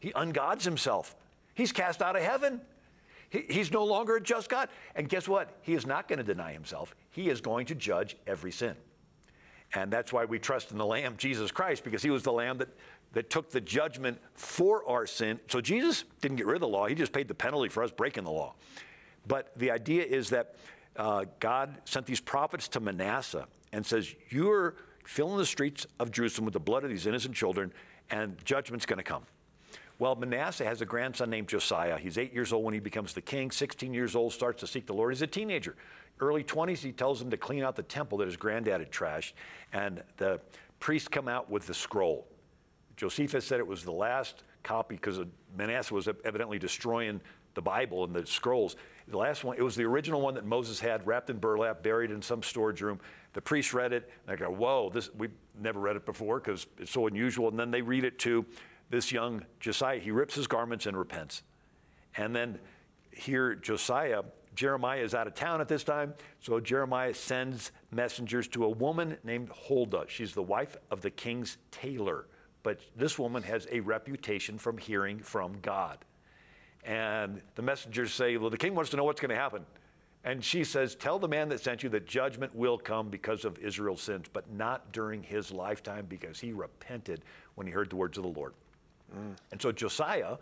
He 0.00 0.10
ungods 0.12 0.64
himself. 0.64 1.16
He's 1.54 1.72
cast 1.72 2.02
out 2.02 2.16
of 2.16 2.22
heaven. 2.22 2.60
He, 3.34 3.44
he's 3.48 3.70
no 3.70 3.84
longer 3.84 4.16
a 4.16 4.20
just 4.20 4.48
God. 4.48 4.68
And 4.94 5.08
guess 5.08 5.28
what? 5.28 5.58
He 5.62 5.74
is 5.74 5.86
not 5.86 6.08
going 6.08 6.18
to 6.18 6.24
deny 6.24 6.52
himself. 6.52 6.94
He 7.10 7.28
is 7.28 7.40
going 7.40 7.66
to 7.66 7.74
judge 7.74 8.16
every 8.26 8.52
sin. 8.52 8.76
And 9.74 9.92
that's 9.92 10.12
why 10.12 10.24
we 10.24 10.38
trust 10.38 10.70
in 10.70 10.78
the 10.78 10.86
Lamb, 10.86 11.16
Jesus 11.18 11.50
Christ, 11.50 11.84
because 11.84 12.02
he 12.02 12.10
was 12.10 12.22
the 12.22 12.32
Lamb 12.32 12.58
that 12.58 12.68
that 13.14 13.30
took 13.30 13.50
the 13.50 13.60
judgment 13.60 14.20
for 14.34 14.86
our 14.88 15.06
sin. 15.06 15.40
So 15.48 15.60
Jesus 15.60 16.04
didn't 16.20 16.36
get 16.36 16.46
rid 16.46 16.56
of 16.56 16.60
the 16.60 16.68
law, 16.68 16.86
he 16.86 16.94
just 16.94 17.12
paid 17.12 17.28
the 17.28 17.34
penalty 17.34 17.68
for 17.68 17.82
us 17.82 17.90
breaking 17.90 18.24
the 18.24 18.30
law. 18.30 18.54
But 19.26 19.52
the 19.56 19.70
idea 19.70 20.04
is 20.04 20.30
that 20.30 20.56
uh, 20.96 21.24
God 21.40 21.80
sent 21.84 22.06
these 22.06 22.20
prophets 22.20 22.68
to 22.68 22.80
Manasseh 22.80 23.46
and 23.72 23.84
says, 23.84 24.14
You're 24.28 24.74
filling 25.04 25.38
the 25.38 25.46
streets 25.46 25.86
of 25.98 26.10
Jerusalem 26.10 26.44
with 26.44 26.54
the 26.54 26.60
blood 26.60 26.84
of 26.84 26.90
these 26.90 27.06
innocent 27.06 27.34
children, 27.34 27.72
and 28.10 28.36
judgment's 28.44 28.86
going 28.86 28.98
to 28.98 29.04
come. 29.04 29.24
Well, 29.98 30.16
Manasseh 30.16 30.64
has 30.64 30.80
a 30.80 30.86
grandson 30.86 31.30
named 31.30 31.48
Josiah. 31.48 31.98
He's 31.98 32.18
eight 32.18 32.32
years 32.32 32.52
old 32.52 32.64
when 32.64 32.74
he 32.74 32.80
becomes 32.80 33.14
the 33.14 33.20
king, 33.20 33.50
16 33.50 33.94
years 33.94 34.16
old, 34.16 34.32
starts 34.32 34.60
to 34.60 34.66
seek 34.66 34.86
the 34.86 34.92
Lord. 34.92 35.12
He's 35.12 35.22
a 35.22 35.26
teenager. 35.26 35.76
Early 36.20 36.42
20s, 36.42 36.78
he 36.78 36.92
tells 36.92 37.20
him 37.22 37.30
to 37.30 37.36
clean 37.36 37.62
out 37.62 37.76
the 37.76 37.82
temple 37.82 38.18
that 38.18 38.26
his 38.26 38.36
granddad 38.36 38.80
had 38.80 38.90
trashed, 38.90 39.32
and 39.72 40.02
the 40.16 40.40
priests 40.80 41.08
come 41.08 41.28
out 41.28 41.48
with 41.48 41.66
the 41.66 41.74
scroll. 41.74 42.26
Josephus 42.96 43.44
said 43.44 43.60
it 43.60 43.66
was 43.66 43.84
the 43.84 43.92
last 43.92 44.42
copy 44.62 44.96
because 44.96 45.18
uh, 45.18 45.24
Manasseh 45.56 45.94
was 45.94 46.08
evidently 46.24 46.58
destroying 46.58 47.20
the 47.54 47.62
Bible 47.62 48.04
and 48.04 48.14
the 48.14 48.26
scrolls. 48.26 48.76
The 49.08 49.16
last 49.16 49.44
one, 49.44 49.56
it 49.56 49.62
was 49.62 49.76
the 49.76 49.84
original 49.84 50.20
one 50.20 50.34
that 50.34 50.44
Moses 50.44 50.80
had 50.80 51.06
wrapped 51.06 51.30
in 51.30 51.38
burlap, 51.38 51.82
buried 51.82 52.10
in 52.10 52.22
some 52.22 52.42
storage 52.42 52.80
room. 52.80 52.98
The 53.32 53.40
priests 53.40 53.74
read 53.74 53.92
it, 53.92 54.10
and 54.26 54.36
they 54.36 54.44
go, 54.44 54.50
Whoa, 54.50 54.90
this, 54.92 55.10
we've 55.14 55.34
never 55.60 55.78
read 55.78 55.96
it 55.96 56.06
before 56.06 56.40
because 56.40 56.66
it's 56.78 56.90
so 56.90 57.06
unusual. 57.06 57.48
And 57.48 57.58
then 57.58 57.70
they 57.70 57.82
read 57.82 58.04
it 58.04 58.18
to 58.20 58.44
this 58.94 59.10
young 59.10 59.44
Josiah. 59.58 59.98
He 59.98 60.12
rips 60.12 60.34
his 60.34 60.46
garments 60.46 60.86
and 60.86 60.96
repents. 60.96 61.42
And 62.16 62.34
then 62.34 62.58
here, 63.10 63.56
Josiah, 63.56 64.22
Jeremiah 64.54 65.00
is 65.00 65.14
out 65.14 65.26
of 65.26 65.34
town 65.34 65.60
at 65.60 65.66
this 65.66 65.82
time, 65.82 66.14
so 66.40 66.60
Jeremiah 66.60 67.12
sends 67.12 67.72
messengers 67.90 68.46
to 68.48 68.64
a 68.64 68.68
woman 68.68 69.18
named 69.24 69.50
Huldah. 69.50 70.04
She's 70.08 70.32
the 70.32 70.42
wife 70.42 70.76
of 70.90 71.02
the 71.02 71.10
king's 71.10 71.58
tailor. 71.72 72.26
But 72.62 72.80
this 72.96 73.18
woman 73.18 73.42
has 73.42 73.66
a 73.70 73.80
reputation 73.80 74.58
from 74.58 74.78
hearing 74.78 75.18
from 75.18 75.58
God. 75.60 75.98
And 76.84 77.42
the 77.56 77.62
messengers 77.62 78.14
say, 78.14 78.36
Well, 78.36 78.50
the 78.50 78.56
king 78.56 78.74
wants 78.74 78.90
to 78.92 78.96
know 78.96 79.04
what's 79.04 79.20
going 79.20 79.30
to 79.30 79.36
happen. 79.36 79.66
And 80.22 80.42
she 80.42 80.64
says, 80.64 80.94
Tell 80.94 81.18
the 81.18 81.28
man 81.28 81.48
that 81.48 81.60
sent 81.60 81.82
you 81.82 81.88
that 81.90 82.06
judgment 82.06 82.54
will 82.54 82.78
come 82.78 83.08
because 83.08 83.44
of 83.44 83.58
Israel's 83.58 84.02
sins, 84.02 84.26
but 84.32 84.50
not 84.52 84.92
during 84.92 85.22
his 85.22 85.50
lifetime 85.50 86.06
because 86.08 86.40
he 86.40 86.52
repented 86.52 87.22
when 87.56 87.66
he 87.66 87.72
heard 87.72 87.90
the 87.90 87.96
words 87.96 88.16
of 88.16 88.22
the 88.24 88.30
Lord. 88.30 88.54
Mm. 89.14 89.36
And 89.52 89.62
so 89.62 89.72
Josiah 89.72 90.36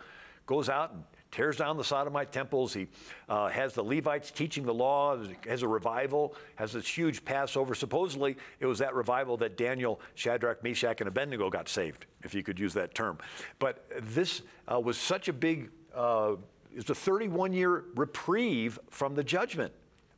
goes 0.46 0.68
out 0.68 0.92
and 0.92 1.04
tears 1.30 1.56
down 1.56 1.76
the 1.76 1.84
Sodomite 1.84 2.30
temples. 2.30 2.74
He 2.74 2.86
uh, 3.28 3.48
has 3.48 3.72
the 3.72 3.82
Levites 3.82 4.30
teaching 4.30 4.64
the 4.64 4.74
law, 4.74 5.16
has 5.48 5.62
a 5.62 5.68
revival, 5.68 6.34
has 6.56 6.72
this 6.72 6.86
huge 6.86 7.24
Passover. 7.24 7.74
Supposedly, 7.74 8.36
it 8.60 8.66
was 8.66 8.78
that 8.78 8.94
revival 8.94 9.36
that 9.38 9.56
Daniel, 9.56 10.00
Shadrach, 10.14 10.62
Meshach, 10.62 11.00
and 11.00 11.08
Abednego 11.08 11.50
got 11.50 11.68
saved, 11.68 12.06
if 12.22 12.34
you 12.34 12.42
could 12.42 12.58
use 12.60 12.74
that 12.74 12.94
term. 12.94 13.18
But 13.58 13.84
this 14.00 14.42
uh, 14.70 14.78
was 14.78 14.98
such 14.98 15.28
a 15.28 15.32
big, 15.32 15.70
uh, 15.94 16.36
it's 16.74 16.90
a 16.90 16.94
31 16.94 17.52
year 17.52 17.84
reprieve 17.94 18.78
from 18.90 19.14
the 19.14 19.24
judgment 19.24 19.72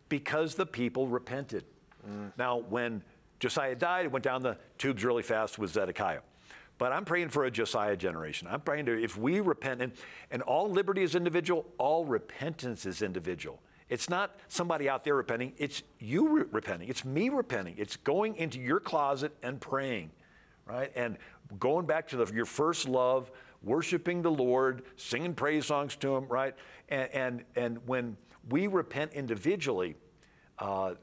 because 0.09 0.55
the 0.55 0.67
people 0.67 1.07
repented. 1.07 1.65
Mm. 2.09 2.33
Now, 2.37 2.59
when 2.59 3.03
Josiah 3.39 3.75
died, 3.75 4.07
it 4.07 4.13
went 4.13 4.25
down 4.25 4.43
the 4.43 4.57
tubes 4.79 5.05
really 5.05 5.23
fast 5.23 5.59
with 5.59 5.71
Zedekiah. 5.71 6.21
But 6.85 6.93
I'm 6.93 7.07
praying 7.07 7.30
for 7.30 7.47
a 7.47 7.51
Josiah 7.51 7.97
generation. 7.97 8.47
I'm 8.47 8.61
praying 8.61 8.85
to, 8.85 9.03
if 9.03 9.16
we 9.16 9.41
repent, 9.41 9.80
and, 9.80 9.93
and 10.30 10.43
all 10.43 10.68
liberty 10.68 11.03
is 11.03 11.14
individual, 11.14 11.64
all 11.78 12.05
repentance 12.05 12.85
is 12.85 13.01
individual. 13.01 13.59
It's 13.89 14.11
not 14.11 14.37
somebody 14.49 14.87
out 14.87 15.03
there 15.03 15.14
repenting, 15.14 15.55
it's 15.57 15.82
you 15.99 16.28
re- 16.28 16.45
repenting. 16.53 16.91
It's 16.91 17.03
me 17.03 17.30
repenting. 17.30 17.76
It's 17.78 17.97
going 17.97 18.37
into 18.37 18.61
your 18.61 18.80
closet 18.80 19.32
and 19.43 19.59
praying, 19.59 20.11
right? 20.66 20.93
And 20.95 21.16
going 21.59 21.87
back 21.87 22.07
to 22.09 22.18
the, 22.18 22.30
your 22.35 22.45
first 22.45 22.87
love, 22.87 23.30
worshiping 23.62 24.20
the 24.20 24.30
Lord, 24.30 24.82
singing 24.97 25.32
praise 25.32 25.64
songs 25.64 25.97
to 25.97 26.14
Him, 26.14 26.26
right? 26.28 26.55
And, 26.91 27.09
and, 27.14 27.45
and 27.57 27.78
when 27.89 28.18
we 28.51 28.66
repent 28.66 29.14
individually, 29.14 29.97
uh, 30.59 30.97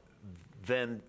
then 0.64 1.02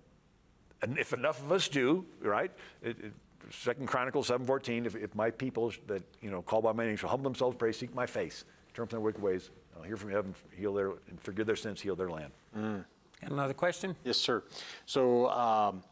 and 0.83 0.99
if 0.99 1.13
enough 1.13 1.41
of 1.41 1.51
us 1.51 1.69
do, 1.69 2.05
right? 2.21 2.51
It, 2.81 2.97
it, 2.99 3.13
Second 3.51 3.87
Chronicles 3.87 4.29
7:14. 4.29 4.85
If, 4.85 4.95
if 4.95 5.15
my 5.15 5.31
people 5.31 5.71
that 5.87 6.03
you 6.21 6.31
know 6.31 6.41
call 6.41 6.61
by 6.61 6.71
my 6.71 6.85
name 6.85 6.95
shall 6.95 7.09
humble 7.09 7.29
themselves, 7.29 7.55
pray, 7.57 7.71
seek 7.71 7.93
my 7.93 8.05
face, 8.05 8.45
turn 8.73 8.87
from 8.87 8.97
their 8.97 9.01
wicked 9.01 9.21
ways, 9.21 9.49
I'll 9.75 9.83
hear 9.83 9.97
from 9.97 10.11
heaven, 10.11 10.33
heal 10.55 10.73
their, 10.73 10.89
and 11.09 11.19
forgive 11.21 11.47
their 11.47 11.55
sins, 11.55 11.81
heal 11.81 11.95
their 11.95 12.09
land. 12.09 12.31
Mm. 12.57 12.85
Another 13.23 13.53
question? 13.53 13.95
Yes, 14.03 14.17
sir. 14.17 14.43
So, 14.85 15.29
um, 15.29 15.83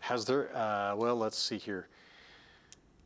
has 0.00 0.24
there? 0.24 0.54
Uh, 0.56 0.96
well, 0.96 1.16
let's 1.16 1.38
see 1.38 1.58
here. 1.58 1.88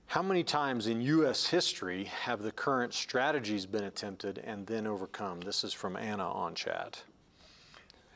How 0.07 0.23
many 0.23 0.43
times 0.43 0.87
in 0.87 1.03
U.S. 1.03 1.47
history 1.47 2.05
have 2.05 2.43
the 2.43 2.51
current 2.51 2.95
strategies 2.95 3.67
been 3.67 3.85
attempted 3.85 4.39
and 4.39 4.67
then 4.67 4.87
overcome? 4.87 5.41
This 5.41 5.65
is 5.65 5.75
from 5.75 5.97
Anna 5.97 6.27
on 6.31 6.55
chat. 6.55 7.03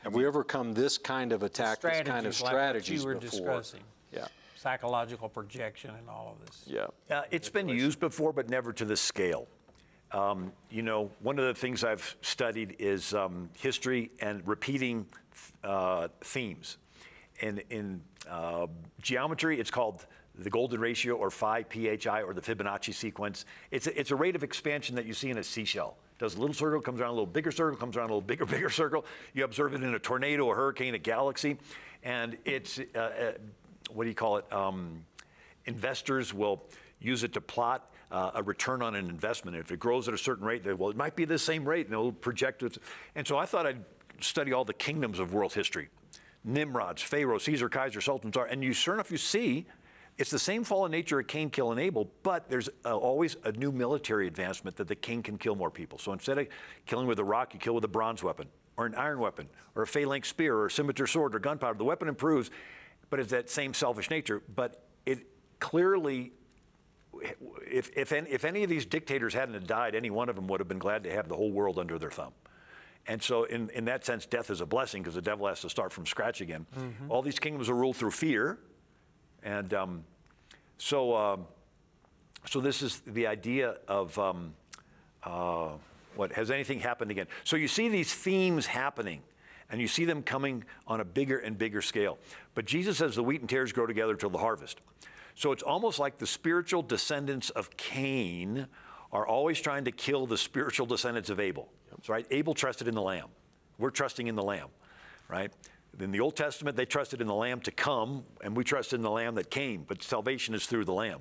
Have 0.01 0.15
we 0.15 0.25
overcome 0.25 0.73
this 0.73 0.97
kind 0.97 1.31
of 1.31 1.43
attack, 1.43 1.81
this 1.81 2.01
kind 2.01 2.25
of 2.25 2.35
strategies 2.35 3.05
like 3.05 3.13
you 3.13 3.15
were 3.15 3.21
before? 3.21 3.39
discussing? 3.39 3.81
Yeah 4.11 4.27
psychological 4.63 5.27
projection 5.27 5.91
and 5.91 6.09
all 6.09 6.35
of 6.39 6.45
this. 6.45 6.63
Yeah. 6.65 6.87
Uh, 7.13 7.23
it's 7.31 7.49
been 7.49 7.67
used 7.67 7.99
before, 7.99 8.31
but 8.31 8.49
never 8.49 8.71
to 8.73 8.85
this 8.85 9.01
scale. 9.01 9.47
Um, 10.13 10.53
you 10.71 10.83
know, 10.83 11.11
one 11.21 11.37
of 11.37 11.45
the 11.45 11.53
things 11.53 11.83
I've 11.83 12.15
studied 12.21 12.77
is 12.79 13.13
um, 13.13 13.49
history 13.57 14.11
and 14.21 14.47
repeating 14.47 15.05
uh, 15.63 16.07
themes. 16.21 16.77
And 17.41 17.61
in 17.69 18.01
uh, 18.29 18.67
geometry, 19.01 19.59
it's 19.59 19.71
called 19.71 20.05
the 20.35 20.49
golden 20.49 20.79
ratio 20.79 21.15
or 21.15 21.29
phi 21.29 21.63
phi 21.63 22.21
or 22.21 22.33
the 22.33 22.41
Fibonacci 22.41 22.93
sequence. 22.93 23.45
It's 23.69 23.87
a, 23.87 23.99
it's 23.99 24.11
a 24.11 24.15
rate 24.15 24.35
of 24.35 24.43
expansion 24.43 24.95
that 24.95 25.05
you 25.05 25.13
see 25.13 25.29
in 25.29 25.39
a 25.39 25.43
seashell. 25.43 25.97
Does 26.19 26.35
a 26.35 26.39
little 26.39 26.53
circle, 26.53 26.79
comes 26.79 27.01
around 27.01 27.09
a 27.09 27.13
little 27.13 27.25
bigger 27.25 27.51
circle, 27.51 27.77
comes 27.77 27.97
around 27.97 28.11
a 28.11 28.13
little 28.13 28.21
bigger, 28.21 28.45
bigger 28.57 28.69
circle. 28.69 29.03
You 29.33 29.43
observe 29.43 29.73
it 29.73 29.83
in 29.83 29.93
a 29.93 29.99
tornado, 29.99 30.49
a 30.51 30.55
hurricane, 30.55 30.95
a 30.95 30.99
galaxy, 30.99 31.57
and 32.03 32.37
it's 32.45 32.79
uh, 32.79 32.99
uh 32.99 33.31
what 33.93 34.03
do 34.03 34.09
you 34.09 34.15
call 34.15 34.37
it? 34.37 34.51
Um, 34.51 35.05
investors 35.65 36.33
will 36.33 36.63
use 36.99 37.23
it 37.23 37.33
to 37.33 37.41
plot 37.41 37.91
uh, 38.11 38.31
a 38.35 38.43
return 38.43 38.81
on 38.81 38.95
an 38.95 39.09
investment. 39.09 39.57
If 39.57 39.71
it 39.71 39.79
grows 39.79 40.07
at 40.07 40.13
a 40.13 40.17
certain 40.17 40.45
rate, 40.45 40.63
they, 40.63 40.73
well, 40.73 40.89
it 40.89 40.95
might 40.95 41.15
be 41.15 41.25
the 41.25 41.39
same 41.39 41.67
rate, 41.67 41.87
and 41.87 41.93
they'll 41.93 42.11
project 42.11 42.63
it. 42.63 42.77
And 43.15 43.27
so 43.27 43.37
I 43.37 43.45
thought 43.45 43.65
I'd 43.65 43.83
study 44.21 44.53
all 44.53 44.65
the 44.65 44.73
kingdoms 44.73 45.19
of 45.19 45.33
world 45.33 45.53
history 45.53 45.89
Nimrods, 46.45 47.01
Pharaoh, 47.01 47.37
Caesar, 47.37 47.69
Kaiser, 47.69 48.01
Sultan, 48.01 48.31
Tsar. 48.31 48.45
And 48.45 48.63
you, 48.63 48.73
sure 48.73 48.93
enough, 48.93 49.09
you 49.09 49.17
see 49.17 49.65
it's 50.17 50.29
the 50.29 50.39
same 50.39 50.63
fallen 50.63 50.91
nature 50.91 51.19
of 51.19 51.27
Cain, 51.27 51.49
kill, 51.49 51.71
and 51.71 51.79
Abel, 51.79 52.11
but 52.21 52.49
there's 52.49 52.69
uh, 52.85 52.95
always 52.95 53.35
a 53.45 53.51
new 53.53 53.71
military 53.71 54.27
advancement 54.27 54.75
that 54.77 54.87
the 54.87 54.95
king 54.95 55.23
can 55.23 55.37
kill 55.37 55.55
more 55.55 55.71
people. 55.71 55.97
So 55.97 56.13
instead 56.13 56.37
of 56.37 56.47
killing 56.85 57.07
with 57.07 57.17
a 57.19 57.23
rock, 57.23 57.53
you 57.53 57.59
kill 57.59 57.73
with 57.73 57.83
a 57.83 57.89
bronze 57.89 58.21
weapon, 58.21 58.47
or 58.77 58.85
an 58.85 58.93
iron 58.93 59.19
weapon, 59.19 59.47
or 59.75 59.83
a 59.83 59.87
phalanx 59.87 60.27
spear, 60.27 60.55
or 60.55 60.67
a 60.67 60.71
scimitar 60.71 61.07
sword, 61.07 61.33
or 61.33 61.39
gunpowder. 61.39 61.77
The 61.77 61.83
weapon 61.83 62.07
improves, 62.07 62.51
but 63.09 63.19
it's 63.19 63.31
that 63.31 63.49
same 63.49 63.73
selfish 63.73 64.09
nature. 64.09 64.41
But 64.55 64.83
it 65.05 65.27
clearly 65.59 66.33
if, 67.21 67.89
if, 67.95 68.11
any, 68.11 68.29
if 68.29 68.45
any 68.45 68.63
of 68.63 68.69
these 68.69 68.85
dictators 68.85 69.33
hadn't 69.33 69.65
died, 69.67 69.95
any 69.95 70.09
one 70.09 70.29
of 70.29 70.35
them 70.35 70.47
would 70.47 70.59
have 70.59 70.67
been 70.67 70.79
glad 70.79 71.03
to 71.03 71.11
have 71.11 71.27
the 71.27 71.35
whole 71.35 71.51
world 71.51 71.79
under 71.79 71.97
their 71.97 72.11
thumb. 72.11 72.33
And 73.07 73.21
so, 73.21 73.43
in, 73.43 73.69
in 73.71 73.85
that 73.85 74.05
sense, 74.05 74.25
death 74.25 74.49
is 74.49 74.61
a 74.61 74.65
blessing 74.65 75.01
because 75.01 75.15
the 75.15 75.21
devil 75.21 75.47
has 75.47 75.59
to 75.61 75.69
start 75.69 75.91
from 75.91 76.05
scratch 76.05 76.39
again. 76.39 76.65
All 77.09 77.21
these 77.21 77.39
kingdoms 77.39 77.69
are 77.69 77.75
ruled 77.75 77.97
through 77.97 78.11
fear. 78.11 78.59
And 79.43 79.73
um, 79.73 80.03
so, 80.77 81.15
um, 81.15 81.45
so 82.49 82.61
this 82.61 82.81
is 82.81 83.01
the 83.05 83.27
idea 83.27 83.75
of 83.89 84.17
um, 84.17 84.53
uh, 85.23 85.71
what 86.15 86.31
has 86.31 86.49
anything 86.49 86.79
happened 86.79 87.11
again? 87.11 87.27
So 87.43 87.57
you 87.57 87.67
see 87.67 87.89
these 87.89 88.13
themes 88.13 88.67
happening, 88.67 89.21
and 89.69 89.81
you 89.81 89.87
see 89.87 90.05
them 90.05 90.23
coming 90.23 90.63
on 90.87 90.99
a 90.99 91.05
bigger 91.05 91.39
and 91.39 91.57
bigger 91.57 91.81
scale. 91.81 92.17
But 92.55 92.65
Jesus 92.65 92.97
says 92.97 93.15
the 93.15 93.23
wheat 93.23 93.41
and 93.41 93.49
tares 93.49 93.71
grow 93.71 93.85
together 93.85 94.15
till 94.15 94.29
the 94.29 94.37
harvest. 94.37 94.81
So 95.35 95.51
it's 95.51 95.63
almost 95.63 95.99
like 95.99 96.17
the 96.17 96.27
spiritual 96.27 96.83
descendants 96.83 97.49
of 97.51 97.75
Cain 97.75 98.67
are 99.11 99.25
always 99.27 99.59
trying 99.59 99.85
to 99.85 99.91
kill 99.91 100.27
the 100.27 100.37
spiritual 100.37 100.85
descendants 100.85 101.29
of 101.29 101.39
Abel. 101.39 101.69
That's 101.89 102.09
right. 102.09 102.25
Abel 102.31 102.53
trusted 102.53 102.87
in 102.87 102.95
the 102.95 103.01
Lamb. 103.01 103.29
We're 103.77 103.89
trusting 103.89 104.27
in 104.27 104.35
the 104.35 104.43
Lamb, 104.43 104.69
right? 105.27 105.51
In 105.99 106.11
the 106.11 106.19
Old 106.19 106.35
Testament, 106.35 106.75
they 106.75 106.85
trusted 106.85 107.21
in 107.21 107.27
the 107.27 107.35
Lamb 107.35 107.59
to 107.61 107.71
come, 107.71 108.23
and 108.43 108.55
we 108.57 108.63
trust 108.63 108.93
in 108.93 109.01
the 109.01 109.11
Lamb 109.11 109.35
that 109.35 109.51
came. 109.51 109.83
But 109.87 110.01
salvation 110.01 110.55
is 110.55 110.65
through 110.65 110.85
the 110.85 110.93
Lamb 110.93 111.19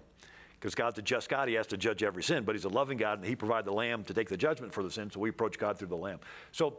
because 0.62 0.74
God's 0.74 0.98
a 0.98 1.02
just 1.02 1.28
God. 1.28 1.48
He 1.48 1.54
has 1.54 1.66
to 1.68 1.76
judge 1.76 2.02
every 2.02 2.22
sin, 2.22 2.44
but 2.44 2.54
He's 2.54 2.64
a 2.64 2.70
loving 2.70 2.96
God, 2.96 3.18
and 3.18 3.26
He 3.26 3.36
provided 3.36 3.66
the 3.66 3.72
Lamb 3.72 4.04
to 4.04 4.14
take 4.14 4.28
the 4.28 4.36
judgment 4.36 4.72
for 4.72 4.82
the 4.82 4.90
sin. 4.90 5.10
So 5.10 5.20
we 5.20 5.28
approach 5.28 5.58
God 5.58 5.78
through 5.78 5.88
the 5.88 5.96
Lamb. 5.96 6.20
So, 6.52 6.78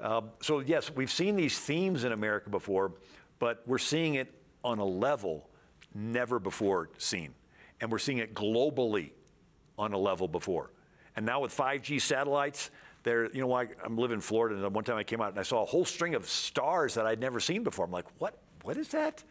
um, 0.00 0.30
so 0.40 0.60
yes, 0.60 0.90
we've 0.94 1.10
seen 1.10 1.36
these 1.36 1.58
themes 1.58 2.04
in 2.04 2.12
America 2.12 2.50
before, 2.50 2.92
but 3.38 3.62
we're 3.66 3.78
seeing 3.78 4.14
it 4.14 4.32
on 4.64 4.78
a 4.78 4.84
level 4.84 5.48
never 5.94 6.38
before 6.38 6.90
seen, 6.98 7.34
and 7.80 7.90
we're 7.90 7.98
seeing 7.98 8.18
it 8.18 8.34
globally 8.34 9.10
on 9.78 9.92
a 9.92 9.98
level 9.98 10.28
before. 10.28 10.70
And 11.16 11.26
now 11.26 11.40
with 11.40 11.56
5G 11.56 12.00
satellites, 12.00 12.70
there, 13.02 13.30
you 13.32 13.40
know, 13.40 13.52
I, 13.52 13.68
I'm 13.84 13.96
living 13.96 14.16
in 14.16 14.20
Florida, 14.20 14.62
and 14.62 14.74
one 14.74 14.84
time 14.84 14.96
I 14.96 15.04
came 15.04 15.20
out 15.20 15.30
and 15.30 15.38
I 15.38 15.42
saw 15.42 15.62
a 15.62 15.66
whole 15.66 15.84
string 15.84 16.14
of 16.14 16.28
stars 16.28 16.94
that 16.94 17.06
I'd 17.06 17.20
never 17.20 17.40
seen 17.40 17.62
before. 17.62 17.84
I'm 17.84 17.90
like, 17.90 18.06
what? 18.18 18.38
What 18.62 18.76
is 18.76 18.88
that? 18.88 19.24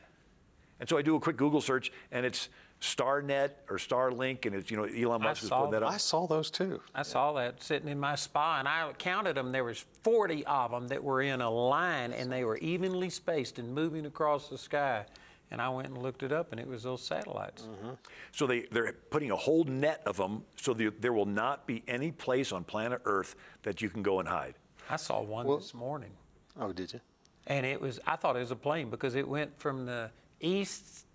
And 0.79 0.89
so 0.89 0.97
I 0.97 1.01
do 1.01 1.15
a 1.15 1.19
quick 1.19 1.37
Google 1.37 1.61
search, 1.61 1.91
and 2.11 2.25
it's 2.25 2.49
StarNet 2.81 3.51
or 3.69 3.77
Starlink, 3.77 4.45
and 4.45 4.55
it's 4.55 4.71
you 4.71 4.77
know 4.77 4.83
Elon 4.83 5.21
Musk 5.21 5.41
was 5.41 5.49
saw 5.49 5.59
putting 5.59 5.71
that 5.73 5.83
up. 5.83 5.91
I 5.91 5.97
saw 5.97 6.27
those 6.27 6.49
too. 6.49 6.81
I 6.95 7.03
saw 7.03 7.33
that 7.33 7.61
sitting 7.61 7.89
in 7.89 7.99
my 7.99 8.15
spa, 8.15 8.59
and 8.59 8.67
I 8.67 8.91
counted 8.97 9.35
them. 9.35 9.51
There 9.51 9.63
was 9.65 9.83
40 10.03 10.45
of 10.45 10.71
them 10.71 10.87
that 10.87 11.03
were 11.03 11.21
in 11.21 11.41
a 11.41 11.49
line, 11.49 12.13
and 12.13 12.31
they 12.31 12.43
were 12.45 12.57
evenly 12.57 13.09
spaced 13.09 13.59
and 13.59 13.73
moving 13.73 14.05
across 14.05 14.47
the 14.49 14.57
sky. 14.57 15.05
And 15.51 15.59
I 15.59 15.67
went 15.69 15.87
and 15.87 15.97
looked 15.97 16.21
it 16.21 16.31
up, 16.31 16.51
and 16.51 16.61
it 16.61 16.67
was 16.67 16.83
those 16.83 17.01
satellites. 17.01 17.63
Mm-hmm. 17.63 17.89
So 18.31 18.45
they, 18.45 18.61
they're 18.71 18.93
putting 19.09 19.31
a 19.31 19.35
whole 19.35 19.63
net 19.63 20.03
of 20.05 20.15
them, 20.17 20.43
so 20.55 20.75
the, 20.75 20.89
there 20.99 21.11
will 21.11 21.25
not 21.25 21.65
be 21.65 21.81
any 21.87 22.11
place 22.11 22.51
on 22.51 22.63
planet 22.63 23.01
Earth 23.05 23.35
that 23.63 23.81
you 23.81 23.89
can 23.89 24.03
go 24.03 24.19
and 24.19 24.27
hide. 24.29 24.53
I 24.91 24.97
saw 24.97 25.21
one 25.23 25.47
this 25.47 25.73
morning, 25.73 26.11
Oh, 26.59 26.71
did 26.71 26.93
you? 26.93 26.99
and 27.47 27.65
it 27.65 27.81
was. 27.81 27.99
I 28.05 28.15
thought 28.15 28.35
it 28.35 28.41
was 28.41 28.51
a 28.51 28.55
plane 28.55 28.91
because 28.91 29.15
it 29.15 29.27
went 29.27 29.57
from 29.57 29.87
the 29.87 30.11
east, 30.39 31.05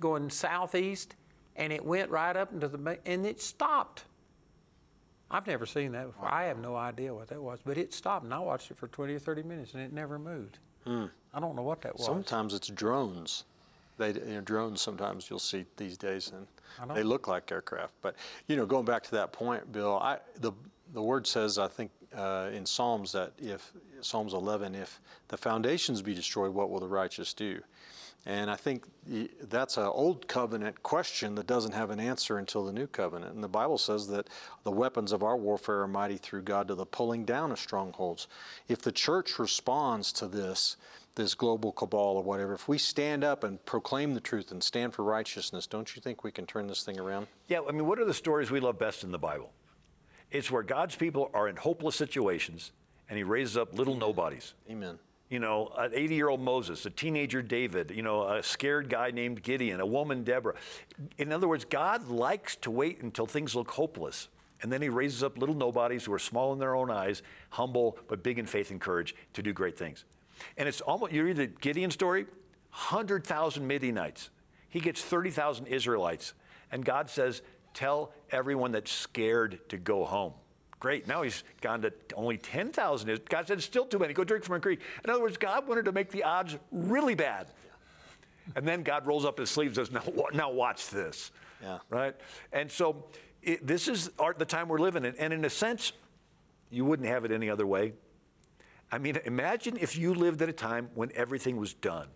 going 0.00 0.30
southeast, 0.30 1.16
and 1.56 1.72
it 1.72 1.84
went 1.84 2.10
right 2.10 2.36
up 2.36 2.52
into 2.52 2.68
the 2.68 2.98
and 3.06 3.26
it 3.26 3.40
stopped. 3.40 4.04
I've 5.30 5.46
never 5.46 5.66
seen 5.66 5.92
that 5.92 6.06
before. 6.06 6.32
I 6.32 6.44
have 6.44 6.58
no 6.58 6.76
idea 6.76 7.12
what 7.12 7.28
that 7.28 7.42
was, 7.42 7.58
but 7.64 7.76
it 7.76 7.92
stopped, 7.92 8.24
and 8.24 8.32
I 8.32 8.38
watched 8.38 8.70
it 8.70 8.76
for 8.76 8.86
20 8.88 9.14
or 9.14 9.18
30 9.18 9.42
minutes, 9.42 9.74
and 9.74 9.82
it 9.82 9.92
never 9.92 10.18
moved. 10.18 10.58
I 11.34 11.40
don't 11.40 11.56
know 11.56 11.62
what 11.62 11.80
that 11.82 11.96
was. 11.96 12.06
Sometimes 12.06 12.54
it's 12.54 12.68
drones. 12.68 13.44
They, 13.98 14.12
you 14.12 14.34
know, 14.34 14.40
drones 14.40 14.80
sometimes 14.80 15.28
you'll 15.28 15.38
see 15.38 15.64
these 15.76 15.98
days, 15.98 16.32
and 16.32 16.46
they 16.94 17.02
look 17.02 17.26
like 17.26 17.50
aircraft. 17.50 17.94
But 18.02 18.14
you 18.46 18.56
know, 18.56 18.66
going 18.66 18.84
back 18.84 19.02
to 19.04 19.10
that 19.12 19.32
point, 19.32 19.72
Bill, 19.72 19.98
I, 19.98 20.18
the 20.40 20.52
the 20.92 21.02
word 21.02 21.26
says 21.26 21.58
I 21.58 21.66
think 21.66 21.90
uh, 22.14 22.50
in 22.52 22.64
Psalms 22.64 23.12
that 23.12 23.32
if 23.38 23.72
Psalms 24.00 24.32
11, 24.32 24.74
if 24.74 25.00
the 25.28 25.36
foundations 25.36 26.02
be 26.02 26.14
destroyed, 26.14 26.52
what 26.52 26.70
will 26.70 26.80
the 26.80 26.88
righteous 26.88 27.34
do? 27.34 27.60
And 28.24 28.50
I 28.50 28.56
think 28.56 28.84
that's 29.42 29.76
an 29.76 29.84
old 29.84 30.26
covenant 30.26 30.82
question 30.82 31.36
that 31.36 31.46
doesn't 31.46 31.72
have 31.72 31.90
an 31.90 32.00
answer 32.00 32.38
until 32.38 32.64
the 32.64 32.72
new 32.72 32.88
covenant. 32.88 33.34
And 33.34 33.44
the 33.44 33.48
Bible 33.48 33.78
says 33.78 34.08
that 34.08 34.28
the 34.64 34.72
weapons 34.72 35.12
of 35.12 35.22
our 35.22 35.36
warfare 35.36 35.82
are 35.82 35.88
mighty 35.88 36.16
through 36.16 36.42
God 36.42 36.66
to 36.68 36.74
the 36.74 36.86
pulling 36.86 37.24
down 37.24 37.52
of 37.52 37.58
strongholds. 37.60 38.26
If 38.66 38.82
the 38.82 38.90
church 38.90 39.38
responds 39.38 40.12
to 40.14 40.26
this, 40.26 40.76
this 41.14 41.34
global 41.34 41.70
cabal 41.70 42.16
or 42.16 42.22
whatever, 42.24 42.52
if 42.52 42.66
we 42.66 42.78
stand 42.78 43.22
up 43.22 43.44
and 43.44 43.64
proclaim 43.64 44.14
the 44.14 44.20
truth 44.20 44.50
and 44.50 44.60
stand 44.60 44.92
for 44.92 45.04
righteousness, 45.04 45.68
don't 45.68 45.94
you 45.94 46.02
think 46.02 46.24
we 46.24 46.32
can 46.32 46.46
turn 46.46 46.66
this 46.66 46.82
thing 46.82 46.98
around? 46.98 47.28
Yeah, 47.46 47.60
I 47.68 47.70
mean, 47.70 47.86
what 47.86 48.00
are 48.00 48.04
the 48.04 48.14
stories 48.14 48.50
we 48.50 48.58
love 48.58 48.76
best 48.76 49.04
in 49.04 49.12
the 49.12 49.18
Bible? 49.18 49.52
It's 50.32 50.50
where 50.50 50.64
God's 50.64 50.96
people 50.96 51.30
are 51.32 51.46
in 51.46 51.54
hopeless 51.54 51.94
situations, 51.94 52.72
and 53.08 53.16
He 53.16 53.22
raises 53.22 53.56
up 53.56 53.72
little 53.72 53.94
nobodies. 53.94 54.54
Amen. 54.68 54.98
You 55.28 55.40
know, 55.40 55.72
an 55.76 55.90
80 55.92 56.14
year 56.14 56.28
old 56.28 56.40
Moses, 56.40 56.86
a 56.86 56.90
teenager 56.90 57.42
David, 57.42 57.90
you 57.90 58.02
know, 58.02 58.28
a 58.28 58.42
scared 58.42 58.88
guy 58.88 59.10
named 59.10 59.42
Gideon, 59.42 59.80
a 59.80 59.86
woman 59.86 60.22
Deborah. 60.22 60.54
In 61.18 61.32
other 61.32 61.48
words, 61.48 61.64
God 61.64 62.08
likes 62.08 62.54
to 62.56 62.70
wait 62.70 63.02
until 63.02 63.26
things 63.26 63.54
look 63.54 63.72
hopeless. 63.72 64.28
And 64.62 64.72
then 64.72 64.80
he 64.80 64.88
raises 64.88 65.22
up 65.22 65.36
little 65.36 65.54
nobodies 65.54 66.04
who 66.04 66.12
are 66.12 66.18
small 66.18 66.52
in 66.52 66.58
their 66.58 66.74
own 66.74 66.90
eyes, 66.90 67.22
humble, 67.50 67.98
but 68.08 68.22
big 68.22 68.38
in 68.38 68.46
faith 68.46 68.70
and 68.70 68.80
courage 68.80 69.14
to 69.34 69.42
do 69.42 69.52
great 69.52 69.76
things. 69.76 70.04
And 70.56 70.68
it's 70.68 70.80
almost, 70.80 71.12
you 71.12 71.24
read 71.24 71.36
the 71.36 71.46
Gideon 71.46 71.90
story 71.90 72.26
100,000 72.70 73.66
Midianites. 73.66 74.30
He 74.68 74.80
gets 74.80 75.02
30,000 75.02 75.66
Israelites. 75.66 76.34
And 76.70 76.84
God 76.84 77.10
says, 77.10 77.42
Tell 77.74 78.12
everyone 78.30 78.72
that's 78.72 78.90
scared 78.90 79.60
to 79.68 79.76
go 79.76 80.06
home. 80.06 80.32
Great. 80.78 81.06
Now 81.06 81.22
he's 81.22 81.42
gone 81.60 81.82
to 81.82 81.92
only 82.14 82.36
10,000. 82.36 83.20
God 83.28 83.48
said, 83.48 83.62
still 83.62 83.86
too 83.86 83.98
many. 83.98 84.12
Go 84.12 84.24
drink 84.24 84.44
from 84.44 84.56
a 84.56 84.60
creek. 84.60 84.80
In 85.04 85.10
other 85.10 85.22
words, 85.22 85.36
God 85.36 85.66
wanted 85.66 85.86
to 85.86 85.92
make 85.92 86.10
the 86.10 86.24
odds 86.24 86.56
really 86.70 87.14
bad. 87.14 87.46
And 88.54 88.66
then 88.66 88.82
God 88.82 89.06
rolls 89.06 89.24
up 89.24 89.38
his 89.38 89.50
sleeves 89.50 89.78
and 89.78 89.86
says, 89.86 89.94
now, 89.94 90.24
now 90.32 90.50
watch 90.50 90.90
this. 90.90 91.32
Yeah. 91.62 91.78
Right? 91.90 92.14
And 92.52 92.70
so 92.70 93.06
it, 93.42 93.66
this 93.66 93.88
is 93.88 94.10
our, 94.18 94.34
the 94.34 94.44
time 94.44 94.68
we're 94.68 94.78
living 94.78 95.04
in. 95.04 95.14
And 95.16 95.32
in 95.32 95.44
a 95.44 95.50
sense, 95.50 95.92
you 96.70 96.84
wouldn't 96.84 97.08
have 97.08 97.24
it 97.24 97.32
any 97.32 97.48
other 97.48 97.66
way. 97.66 97.94
I 98.92 98.98
mean, 98.98 99.18
imagine 99.24 99.78
if 99.80 99.96
you 99.96 100.14
lived 100.14 100.42
at 100.42 100.48
a 100.48 100.52
time 100.52 100.90
when 100.94 101.10
everything 101.14 101.56
was 101.56 101.74
done. 101.74 102.08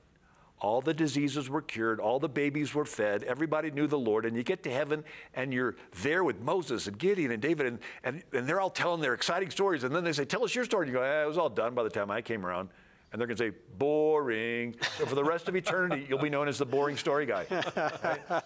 All 0.61 0.83
the 0.83 0.93
diseases 0.93 1.49
were 1.49 1.63
cured, 1.63 2.01
all 2.01 2.19
the 2.19 2.29
babies 2.29 2.75
were 2.75 2.85
fed, 2.85 3.23
everybody 3.25 3.71
knew 3.71 3.87
the 3.87 3.99
Lord, 3.99 4.27
and 4.27 4.37
you 4.37 4.43
get 4.43 4.63
to 4.65 4.71
heaven 4.71 5.05
and 5.35 5.55
you're 5.55 5.77
there 6.03 6.23
with 6.23 6.41
Moses 6.41 6.87
and 6.87 6.99
Gideon 6.99 7.31
and 7.31 7.41
David, 7.41 7.67
and, 7.67 7.79
and, 8.05 8.23
and 8.33 8.47
they're 8.47 8.61
all 8.61 8.71
telling 8.71 9.01
their 9.01 9.15
exciting 9.15 9.51
stories. 9.51 9.85
And 9.85 9.95
then 9.95 10.05
they 10.05 10.13
say, 10.13 10.27
Tell 10.27 10.45
us 10.45 10.55
your 10.55 10.67
story. 10.67 10.87
And 10.87 10.93
you 10.93 10.99
go, 10.99 11.05
eh, 11.05 11.23
It 11.23 11.27
was 11.27 11.39
all 11.39 11.49
done 11.49 11.75
by 11.75 11.83
the 11.83 11.91
time 11.91 12.11
I 12.11 12.21
came 12.21 12.45
around. 12.45 12.69
And 13.13 13.21
they're 13.21 13.27
going 13.27 13.37
to 13.39 13.45
say, 13.45 13.53
boring. 13.77 14.77
So 14.99 15.05
for 15.05 15.17
the 15.17 15.25
rest 15.25 15.49
of 15.49 15.57
eternity, 15.57 16.07
you'll 16.09 16.21
be 16.21 16.31
known 16.31 16.47
as 16.47 16.59
the 16.59 16.65
boring 16.65 16.97
story 16.97 17.27
guy. 17.27 17.45
Right? 17.51 18.43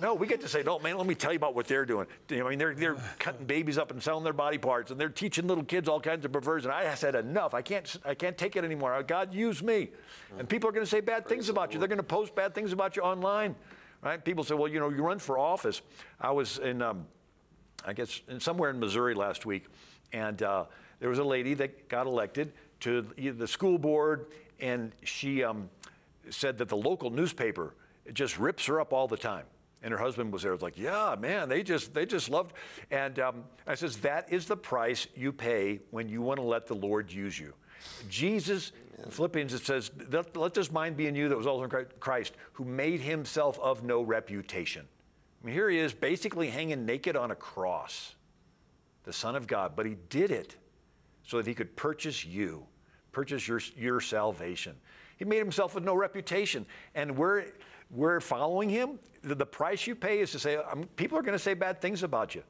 No, 0.00 0.14
we 0.14 0.26
get 0.26 0.40
to 0.40 0.48
say, 0.48 0.64
no, 0.64 0.80
man, 0.80 0.96
let 0.98 1.06
me 1.06 1.14
tell 1.14 1.32
you 1.32 1.36
about 1.36 1.54
what 1.54 1.68
they're 1.68 1.86
doing. 1.86 2.08
I 2.28 2.42
mean, 2.42 2.58
they're, 2.58 2.74
they're 2.74 2.96
cutting 3.20 3.46
babies 3.46 3.78
up 3.78 3.92
and 3.92 4.02
selling 4.02 4.24
their 4.24 4.32
body 4.32 4.58
parts, 4.58 4.90
and 4.90 5.00
they're 5.00 5.08
teaching 5.08 5.46
little 5.46 5.62
kids 5.62 5.88
all 5.88 6.00
kinds 6.00 6.24
of 6.24 6.32
perversion. 6.32 6.72
I 6.72 6.92
said, 6.96 7.14
enough. 7.14 7.54
I 7.54 7.62
can't, 7.62 7.96
I 8.04 8.14
can't 8.14 8.36
take 8.36 8.56
it 8.56 8.64
anymore. 8.64 9.00
God, 9.04 9.32
use 9.32 9.62
me. 9.62 9.90
And 10.38 10.48
people 10.48 10.68
are 10.68 10.72
going 10.72 10.84
to 10.84 10.90
say 10.90 11.00
bad 11.00 11.28
things 11.28 11.48
about 11.48 11.72
you. 11.72 11.78
They're 11.78 11.86
going 11.86 11.98
to 11.98 12.02
post 12.02 12.34
bad 12.34 12.52
things 12.52 12.72
about 12.72 12.96
you 12.96 13.02
online. 13.02 13.54
Right? 14.02 14.24
People 14.24 14.42
say, 14.42 14.54
well, 14.54 14.66
you 14.66 14.80
know, 14.80 14.88
you 14.88 15.04
run 15.04 15.20
for 15.20 15.38
office. 15.38 15.82
I 16.20 16.32
was 16.32 16.58
in, 16.58 16.82
um, 16.82 17.06
I 17.86 17.92
guess, 17.92 18.22
in 18.28 18.40
somewhere 18.40 18.70
in 18.70 18.80
Missouri 18.80 19.14
last 19.14 19.46
week, 19.46 19.66
and 20.12 20.42
uh, 20.42 20.64
there 20.98 21.10
was 21.10 21.18
a 21.18 21.24
lady 21.24 21.54
that 21.54 21.88
got 21.88 22.06
elected 22.06 22.52
to 22.80 23.02
the 23.16 23.46
school 23.46 23.78
board, 23.78 24.26
and 24.58 24.92
she 25.04 25.44
um, 25.44 25.70
said 26.28 26.58
that 26.58 26.68
the 26.68 26.76
local 26.76 27.10
newspaper 27.10 27.74
just 28.12 28.38
rips 28.38 28.66
her 28.66 28.80
up 28.80 28.92
all 28.92 29.08
the 29.08 29.16
time. 29.16 29.44
And 29.82 29.92
her 29.92 29.98
husband 29.98 30.30
was 30.30 30.42
there. 30.42 30.52
Was 30.52 30.60
like, 30.60 30.76
yeah, 30.76 31.16
man, 31.18 31.48
they 31.48 31.62
just 31.62 31.94
they 31.94 32.04
just 32.04 32.28
loved. 32.28 32.52
And 32.90 33.18
um, 33.18 33.44
I 33.66 33.74
says 33.74 33.96
that 33.98 34.30
is 34.30 34.44
the 34.44 34.56
price 34.56 35.06
you 35.16 35.32
pay 35.32 35.80
when 35.90 36.06
you 36.06 36.20
want 36.20 36.38
to 36.38 36.44
let 36.44 36.66
the 36.66 36.74
Lord 36.74 37.10
use 37.10 37.38
you. 37.38 37.54
Jesus, 38.10 38.72
Philippians, 39.08 39.54
it 39.54 39.64
says, 39.64 39.90
let, 40.10 40.36
let 40.36 40.52
this 40.52 40.70
mind 40.70 40.98
be 40.98 41.06
in 41.06 41.14
you 41.14 41.30
that 41.30 41.36
was 41.36 41.46
also 41.46 41.64
in 41.64 41.86
Christ, 41.98 42.34
who 42.52 42.64
made 42.64 43.00
himself 43.00 43.58
of 43.58 43.82
no 43.82 44.02
reputation. 44.02 44.86
I 45.42 45.46
mean, 45.46 45.54
here 45.54 45.70
he 45.70 45.78
is 45.78 45.94
basically 45.94 46.50
hanging 46.50 46.84
naked 46.84 47.16
on 47.16 47.30
a 47.30 47.34
cross, 47.34 48.14
the 49.04 49.14
Son 49.14 49.34
of 49.34 49.46
God, 49.46 49.72
but 49.74 49.86
he 49.86 49.96
did 50.10 50.30
it 50.30 50.56
so 51.22 51.38
that 51.38 51.46
he 51.46 51.54
could 51.54 51.74
purchase 51.74 52.22
you, 52.22 52.66
purchase 53.12 53.46
your, 53.46 53.60
your 53.76 54.00
salvation. 54.00 54.74
He 55.16 55.24
made 55.24 55.38
himself 55.38 55.74
with 55.74 55.84
no 55.84 55.94
reputation. 55.94 56.66
And 56.94 57.16
we're, 57.16 57.46
we're 57.90 58.20
following 58.20 58.68
him. 58.68 58.98
The, 59.22 59.34
the 59.34 59.46
price 59.46 59.86
you 59.86 59.94
pay 59.94 60.20
is 60.20 60.32
to 60.32 60.38
say, 60.38 60.56
um, 60.56 60.88
people 60.96 61.18
are 61.18 61.22
going 61.22 61.36
to 61.36 61.42
say 61.42 61.54
bad 61.54 61.80
things 61.80 62.02
about 62.02 62.34
you, 62.34 62.42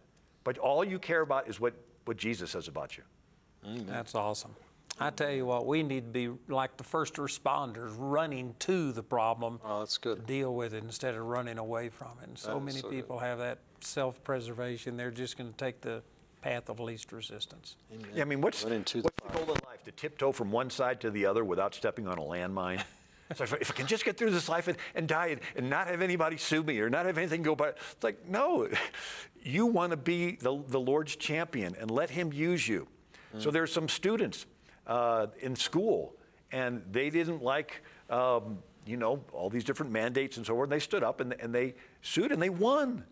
but 0.44 0.58
all 0.58 0.84
you 0.84 0.98
care 0.98 1.22
about 1.22 1.48
is 1.48 1.58
what, 1.58 1.74
what 2.04 2.16
Jesus 2.16 2.50
says 2.50 2.68
about 2.68 2.96
you. 2.96 3.02
That's 3.86 4.14
awesome. 4.14 4.54
I 4.98 5.10
tell 5.10 5.30
you 5.30 5.46
what, 5.46 5.66
we 5.66 5.82
need 5.82 6.12
to 6.12 6.28
be 6.28 6.52
like 6.52 6.76
the 6.76 6.84
first 6.84 7.14
responders, 7.14 7.94
running 7.96 8.54
to 8.60 8.92
the 8.92 9.02
problem 9.02 9.58
Oh, 9.64 9.80
that's 9.80 9.96
good. 9.96 10.16
to 10.16 10.22
deal 10.22 10.54
with 10.54 10.74
it 10.74 10.84
instead 10.84 11.14
of 11.14 11.24
running 11.24 11.58
away 11.58 11.88
from 11.88 12.10
it. 12.22 12.28
And 12.28 12.38
so 12.38 12.60
many 12.60 12.78
so 12.78 12.88
good. 12.88 12.96
people 12.96 13.18
have 13.18 13.38
that 13.38 13.58
self-preservation. 13.80 14.96
They're 14.96 15.10
just 15.10 15.38
going 15.38 15.50
to 15.50 15.56
take 15.56 15.80
the 15.80 16.02
path 16.42 16.68
of 16.68 16.80
least 16.80 17.12
resistance. 17.12 17.76
Yeah, 18.14 18.22
I 18.22 18.24
mean, 18.26 18.40
what's, 18.40 18.62
Run 18.64 18.72
into 18.74 19.00
what's 19.00 19.16
the 19.22 19.38
the 19.38 19.44
goal 19.46 19.54
in 19.54 19.59
life? 19.80 19.84
To 19.86 19.92
tiptoe 19.92 20.32
from 20.32 20.50
one 20.50 20.70
side 20.70 21.00
to 21.02 21.10
the 21.10 21.26
other 21.26 21.44
without 21.44 21.74
stepping 21.74 22.06
on 22.08 22.18
a 22.18 22.22
landmine? 22.22 22.82
So 23.36 23.44
if, 23.44 23.54
I- 23.54 23.58
if 23.60 23.70
I 23.70 23.74
can 23.74 23.86
just 23.86 24.04
get 24.04 24.16
through 24.16 24.32
this 24.32 24.48
life 24.48 24.66
and, 24.66 24.76
and 24.96 25.06
die 25.06 25.28
and, 25.28 25.40
and 25.54 25.70
not 25.70 25.86
have 25.86 26.02
anybody 26.02 26.36
sue 26.36 26.64
me 26.64 26.80
or 26.80 26.90
not 26.90 27.06
have 27.06 27.16
anything 27.16 27.42
go 27.42 27.54
by, 27.54 27.68
it's 27.68 28.02
like, 28.02 28.26
no, 28.28 28.66
you 29.44 29.66
want 29.66 29.92
to 29.92 29.96
be 29.96 30.32
the, 30.34 30.60
the 30.66 30.80
Lord's 30.80 31.14
champion 31.14 31.76
and 31.78 31.92
let 31.92 32.10
Him 32.10 32.32
use 32.32 32.66
you. 32.66 32.88
So 33.38 33.52
there's 33.52 33.72
some 33.72 33.88
students 33.88 34.46
uh, 34.88 35.28
in 35.38 35.54
school 35.54 36.16
and 36.50 36.82
they 36.90 37.08
didn't 37.08 37.40
like, 37.40 37.84
um, 38.08 38.58
you 38.84 38.96
know, 38.96 39.22
all 39.32 39.48
these 39.48 39.62
different 39.62 39.92
mandates 39.92 40.36
and 40.36 40.44
so 40.44 40.54
forth. 40.56 40.66
And 40.66 40.72
they 40.72 40.80
stood 40.82 41.04
up 41.04 41.20
and, 41.20 41.32
and 41.38 41.54
they 41.54 41.76
sued 42.02 42.32
and 42.32 42.42
they 42.42 42.50
won. 42.50 43.04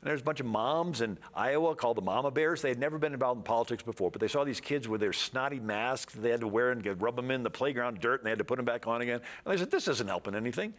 And 0.00 0.08
there's 0.08 0.22
a 0.22 0.24
bunch 0.24 0.40
of 0.40 0.46
moms 0.46 1.02
in 1.02 1.18
Iowa 1.34 1.74
called 1.74 1.98
the 1.98 2.02
Mama 2.02 2.30
Bears. 2.30 2.62
They 2.62 2.70
had 2.70 2.78
never 2.78 2.96
been 2.96 3.12
involved 3.12 3.40
in 3.40 3.44
politics 3.44 3.82
before, 3.82 4.10
but 4.10 4.20
they 4.20 4.28
saw 4.28 4.44
these 4.44 4.60
kids 4.60 4.88
with 4.88 5.00
their 5.00 5.12
snotty 5.12 5.60
masks 5.60 6.14
they 6.14 6.30
had 6.30 6.40
to 6.40 6.48
wear 6.48 6.70
and 6.70 7.02
rub 7.02 7.16
them 7.16 7.30
in 7.30 7.42
the 7.42 7.50
playground 7.50 8.00
dirt, 8.00 8.20
and 8.20 8.26
they 8.26 8.30
had 8.30 8.38
to 8.38 8.44
put 8.44 8.56
them 8.56 8.64
back 8.64 8.86
on 8.86 9.02
again. 9.02 9.20
And 9.44 9.52
they 9.52 9.58
said, 9.58 9.70
"This 9.70 9.88
isn't 9.88 10.08
helping 10.08 10.34
anything." 10.34 10.72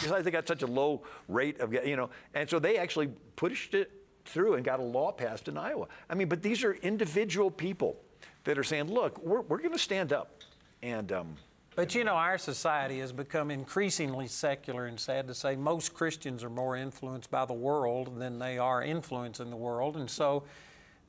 Because 0.00 0.22
they 0.22 0.30
got 0.30 0.46
such 0.46 0.62
a 0.62 0.66
low 0.66 1.02
rate 1.26 1.58
of, 1.60 1.72
you 1.72 1.96
know, 1.96 2.10
and 2.34 2.48
so 2.48 2.60
they 2.60 2.76
actually 2.76 3.08
pushed 3.34 3.74
it 3.74 3.90
through 4.24 4.54
and 4.54 4.64
got 4.64 4.78
a 4.78 4.82
law 4.82 5.10
passed 5.10 5.48
in 5.48 5.56
Iowa. 5.56 5.88
I 6.08 6.14
mean, 6.14 6.28
but 6.28 6.42
these 6.42 6.62
are 6.62 6.74
individual 6.74 7.50
people 7.50 7.96
that 8.44 8.58
are 8.58 8.64
saying, 8.64 8.84
"Look, 8.84 9.18
we're, 9.18 9.40
we're 9.40 9.58
going 9.58 9.72
to 9.72 9.78
stand 9.78 10.12
up," 10.12 10.42
and 10.82 11.10
um, 11.10 11.36
But 11.78 11.94
you 11.94 12.02
know, 12.02 12.14
our 12.14 12.38
society 12.38 12.98
has 12.98 13.12
become 13.12 13.52
increasingly 13.52 14.26
secular, 14.26 14.86
and 14.86 14.98
sad 14.98 15.28
to 15.28 15.34
say, 15.34 15.54
most 15.54 15.94
Christians 15.94 16.42
are 16.42 16.50
more 16.50 16.76
influenced 16.76 17.30
by 17.30 17.44
the 17.44 17.52
world 17.52 18.18
than 18.18 18.40
they 18.40 18.58
are 18.58 18.82
influencing 18.82 19.48
the 19.48 19.56
world. 19.56 19.96
And 19.96 20.10
so 20.10 20.42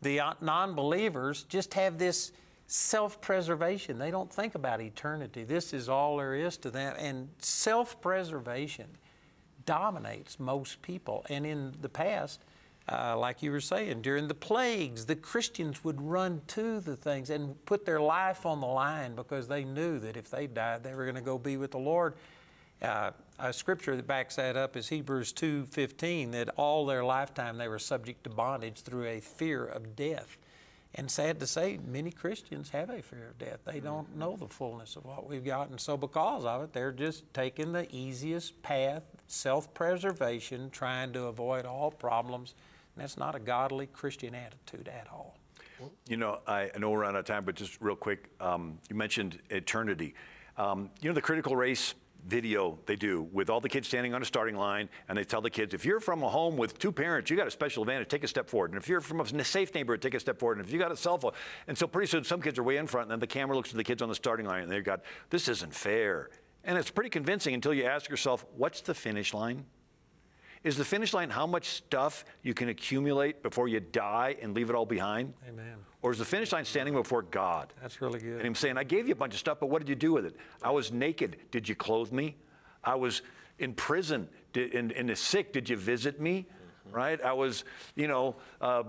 the 0.03 0.19
uh, 0.19 0.33
non 0.41 0.75
believers 0.75 1.41
just 1.49 1.73
have 1.73 1.97
this 1.97 2.33
self 2.67 3.19
preservation. 3.19 3.97
They 3.97 4.11
don't 4.11 4.31
think 4.31 4.53
about 4.53 4.79
eternity. 4.79 5.43
This 5.43 5.73
is 5.73 5.89
all 5.89 6.17
there 6.17 6.35
is 6.35 6.55
to 6.57 6.69
them. 6.69 6.95
And 6.99 7.29
self 7.39 7.99
preservation 7.99 8.89
dominates 9.65 10.39
most 10.39 10.83
people. 10.83 11.25
And 11.31 11.47
in 11.47 11.73
the 11.81 11.89
past, 11.89 12.41
uh, 12.91 13.15
like 13.17 13.43
you 13.43 13.51
were 13.51 13.61
saying, 13.61 14.01
during 14.01 14.27
the 14.27 14.33
plagues, 14.33 15.05
the 15.05 15.15
Christians 15.15 15.83
would 15.83 16.01
run 16.01 16.41
to 16.47 16.79
the 16.79 16.95
things 16.95 17.29
and 17.29 17.63
put 17.65 17.85
their 17.85 18.01
life 18.01 18.45
on 18.45 18.61
the 18.61 18.67
line 18.67 19.15
because 19.15 19.47
they 19.47 19.63
knew 19.63 19.99
that 19.99 20.17
if 20.17 20.31
they 20.31 20.47
died, 20.47 20.83
they 20.83 20.95
were 20.95 21.03
going 21.03 21.15
to 21.15 21.21
go 21.21 21.37
be 21.37 21.57
with 21.57 21.71
the 21.71 21.77
Lord. 21.77 22.15
Uh, 22.81 23.11
a 23.37 23.53
scripture 23.53 23.95
that 23.95 24.07
backs 24.07 24.37
that 24.37 24.57
up 24.57 24.75
is 24.75 24.89
Hebrews 24.89 25.33
2:15 25.33 26.31
that 26.31 26.49
all 26.57 26.85
their 26.85 27.03
lifetime 27.03 27.57
they 27.57 27.67
were 27.67 27.79
subject 27.79 28.23
to 28.23 28.29
bondage 28.29 28.81
through 28.81 29.05
a 29.05 29.19
fear 29.19 29.65
of 29.65 29.95
death. 29.95 30.37
And 30.95 31.11
sad 31.11 31.39
to 31.39 31.47
say, 31.47 31.79
many 31.85 32.09
Christians 32.09 32.71
have 32.71 32.89
a 32.89 33.01
fear 33.03 33.27
of 33.29 33.37
death. 33.37 33.59
They 33.63 33.79
don't 33.79 34.15
know 34.17 34.35
the 34.35 34.47
fullness 34.47 34.95
of 34.95 35.05
what 35.05 35.29
we've 35.29 35.45
got. 35.45 35.69
And 35.69 35.79
so, 35.79 35.95
because 35.95 36.45
of 36.45 36.63
it, 36.63 36.73
they're 36.73 36.91
just 36.91 37.31
taking 37.31 37.73
the 37.73 37.87
easiest 37.95 38.63
path, 38.63 39.03
self 39.27 39.71
preservation, 39.75 40.71
trying 40.71 41.13
to 41.13 41.25
avoid 41.25 41.67
all 41.67 41.91
problems. 41.91 42.55
That's 42.99 43.17
not 43.17 43.35
a 43.35 43.39
godly 43.39 43.87
Christian 43.87 44.35
attitude 44.35 44.87
at 44.87 45.07
all. 45.11 45.37
You 46.07 46.17
know, 46.17 46.39
I, 46.45 46.69
I 46.75 46.77
know 46.77 46.89
we're 46.89 47.05
out 47.05 47.15
of 47.15 47.25
time, 47.25 47.45
but 47.45 47.55
just 47.55 47.79
real 47.81 47.95
quick, 47.95 48.29
um, 48.39 48.77
you 48.89 48.95
mentioned 48.95 49.39
eternity. 49.49 50.13
Um, 50.57 50.89
you 51.01 51.09
know, 51.09 51.13
the 51.13 51.21
critical 51.21 51.55
race 51.55 51.95
video 52.27 52.77
they 52.85 52.97
do 52.97 53.29
with 53.31 53.49
all 53.49 53.61
the 53.61 53.69
kids 53.69 53.87
standing 53.87 54.13
on 54.13 54.21
a 54.21 54.25
starting 54.25 54.55
line, 54.55 54.89
and 55.07 55.17
they 55.17 55.23
tell 55.23 55.39
the 55.39 55.49
kids, 55.49 55.73
if 55.73 55.85
you're 55.85 56.01
from 56.01 56.21
a 56.21 56.29
home 56.29 56.57
with 56.57 56.77
two 56.77 56.91
parents, 56.91 57.29
you 57.29 57.37
got 57.37 57.47
a 57.47 57.51
special 57.51 57.83
advantage, 57.83 58.09
take 58.09 58.25
a 58.25 58.27
step 58.27 58.49
forward. 58.49 58.71
And 58.71 58.81
if 58.81 58.89
you're 58.89 58.99
from 58.99 59.21
a 59.21 59.43
safe 59.45 59.73
neighborhood, 59.73 60.01
take 60.01 60.15
a 60.15 60.19
step 60.19 60.37
forward. 60.37 60.57
And 60.57 60.67
if 60.67 60.73
you 60.73 60.79
got 60.79 60.91
a 60.91 60.97
cell 60.97 61.17
phone, 61.17 61.31
and 61.67 61.77
so 61.77 61.87
pretty 61.87 62.07
soon 62.07 62.25
some 62.25 62.41
kids 62.41 62.59
are 62.59 62.63
way 62.63 62.75
in 62.75 62.87
front, 62.87 63.05
and 63.05 63.11
then 63.11 63.19
the 63.19 63.27
camera 63.27 63.55
looks 63.55 63.69
at 63.69 63.77
the 63.77 63.83
kids 63.85 64.01
on 64.01 64.09
the 64.09 64.15
starting 64.15 64.45
line, 64.45 64.63
and 64.63 64.71
they've 64.71 64.83
got, 64.83 65.01
this 65.29 65.47
isn't 65.47 65.73
fair. 65.73 66.29
And 66.65 66.77
it's 66.77 66.91
pretty 66.91 67.09
convincing 67.09 67.53
until 67.53 67.73
you 67.73 67.85
ask 67.85 68.09
yourself, 68.09 68.45
what's 68.57 68.81
the 68.81 68.93
finish 68.93 69.33
line? 69.33 69.63
Is 70.63 70.77
the 70.77 70.85
finish 70.85 71.13
line 71.13 71.29
how 71.29 71.47
much 71.47 71.67
stuff 71.67 72.25
you 72.43 72.53
can 72.53 72.69
accumulate 72.69 73.41
before 73.41 73.67
you 73.67 73.79
die 73.79 74.35
and 74.41 74.53
leave 74.53 74.69
it 74.69 74.75
all 74.75 74.85
behind? 74.85 75.33
Amen. 75.47 75.75
Or 76.01 76.11
is 76.11 76.17
the 76.17 76.25
finish 76.25 76.51
line 76.51 76.65
standing 76.65 76.93
before 76.93 77.21
God? 77.21 77.73
That's 77.81 78.01
really 78.01 78.19
good. 78.19 78.37
And 78.37 78.47
him 78.47 78.55
saying, 78.55 78.77
I 78.77 78.83
gave 78.83 79.07
you 79.07 79.13
a 79.13 79.17
bunch 79.17 79.33
of 79.33 79.39
stuff, 79.39 79.59
but 79.59 79.67
what 79.67 79.79
did 79.79 79.89
you 79.89 79.95
do 79.95 80.13
with 80.13 80.25
it? 80.25 80.35
I 80.61 80.71
was 80.71 80.91
naked. 80.91 81.37
Did 81.51 81.67
you 81.67 81.75
clothe 81.75 82.11
me? 82.11 82.35
I 82.83 82.95
was 82.95 83.21
in 83.57 83.73
prison 83.73 84.27
did, 84.53 84.73
and, 84.73 84.91
and 84.91 85.17
sick. 85.17 85.53
Did 85.53 85.69
you 85.69 85.77
visit 85.77 86.19
me? 86.19 86.45
Right? 86.91 87.21
I 87.21 87.33
was, 87.33 87.63
you 87.95 88.07
know, 88.07 88.35
uh, 88.61 88.83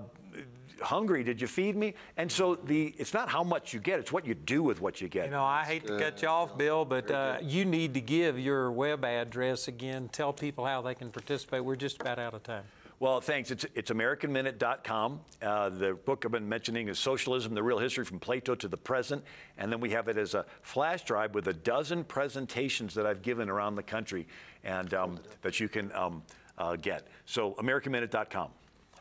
hungry. 0.80 1.22
Did 1.24 1.40
you 1.40 1.46
feed 1.46 1.76
me? 1.76 1.94
And 2.16 2.30
so 2.30 2.54
the 2.54 2.94
it's 2.98 3.14
not 3.14 3.28
how 3.28 3.44
much 3.44 3.72
you 3.72 3.80
get, 3.80 4.00
it's 4.00 4.12
what 4.12 4.26
you 4.26 4.34
do 4.34 4.62
with 4.62 4.80
what 4.80 5.00
you 5.00 5.08
get. 5.08 5.26
You 5.26 5.32
know, 5.32 5.44
I 5.44 5.64
hate 5.64 5.86
to 5.86 5.98
cut 5.98 6.22
you 6.22 6.28
off, 6.28 6.56
Bill, 6.56 6.84
but 6.84 7.10
uh, 7.10 7.38
you 7.42 7.64
need 7.64 7.94
to 7.94 8.00
give 8.00 8.38
your 8.38 8.72
web 8.72 9.04
address 9.04 9.68
again. 9.68 10.08
Tell 10.12 10.32
people 10.32 10.64
how 10.64 10.82
they 10.82 10.94
can 10.94 11.10
participate. 11.10 11.64
We're 11.64 11.76
just 11.76 12.00
about 12.00 12.18
out 12.18 12.34
of 12.34 12.42
time. 12.42 12.64
Well, 13.00 13.22
thanks. 13.22 13.50
It's, 13.50 13.64
it's 13.74 13.90
AmericanMinute.com. 13.90 15.20
Uh, 15.40 15.70
the 15.70 15.94
book 15.94 16.26
I've 16.26 16.32
been 16.32 16.46
mentioning 16.46 16.88
is 16.88 16.98
Socialism, 16.98 17.54
the 17.54 17.62
Real 17.62 17.78
History 17.78 18.04
from 18.04 18.20
Plato 18.20 18.54
to 18.54 18.68
the 18.68 18.76
Present. 18.76 19.24
And 19.56 19.72
then 19.72 19.80
we 19.80 19.88
have 19.88 20.08
it 20.08 20.18
as 20.18 20.34
a 20.34 20.44
flash 20.60 21.02
drive 21.04 21.34
with 21.34 21.48
a 21.48 21.54
dozen 21.54 22.04
presentations 22.04 22.92
that 22.92 23.06
I've 23.06 23.22
given 23.22 23.48
around 23.48 23.76
the 23.76 23.82
country 23.82 24.28
and 24.64 24.92
um, 24.92 25.18
that 25.40 25.58
you 25.58 25.66
can 25.66 25.90
um, 25.94 26.22
uh, 26.60 26.76
get. 26.76 27.08
So, 27.26 27.54
AmericanMinute.com. 27.54 28.50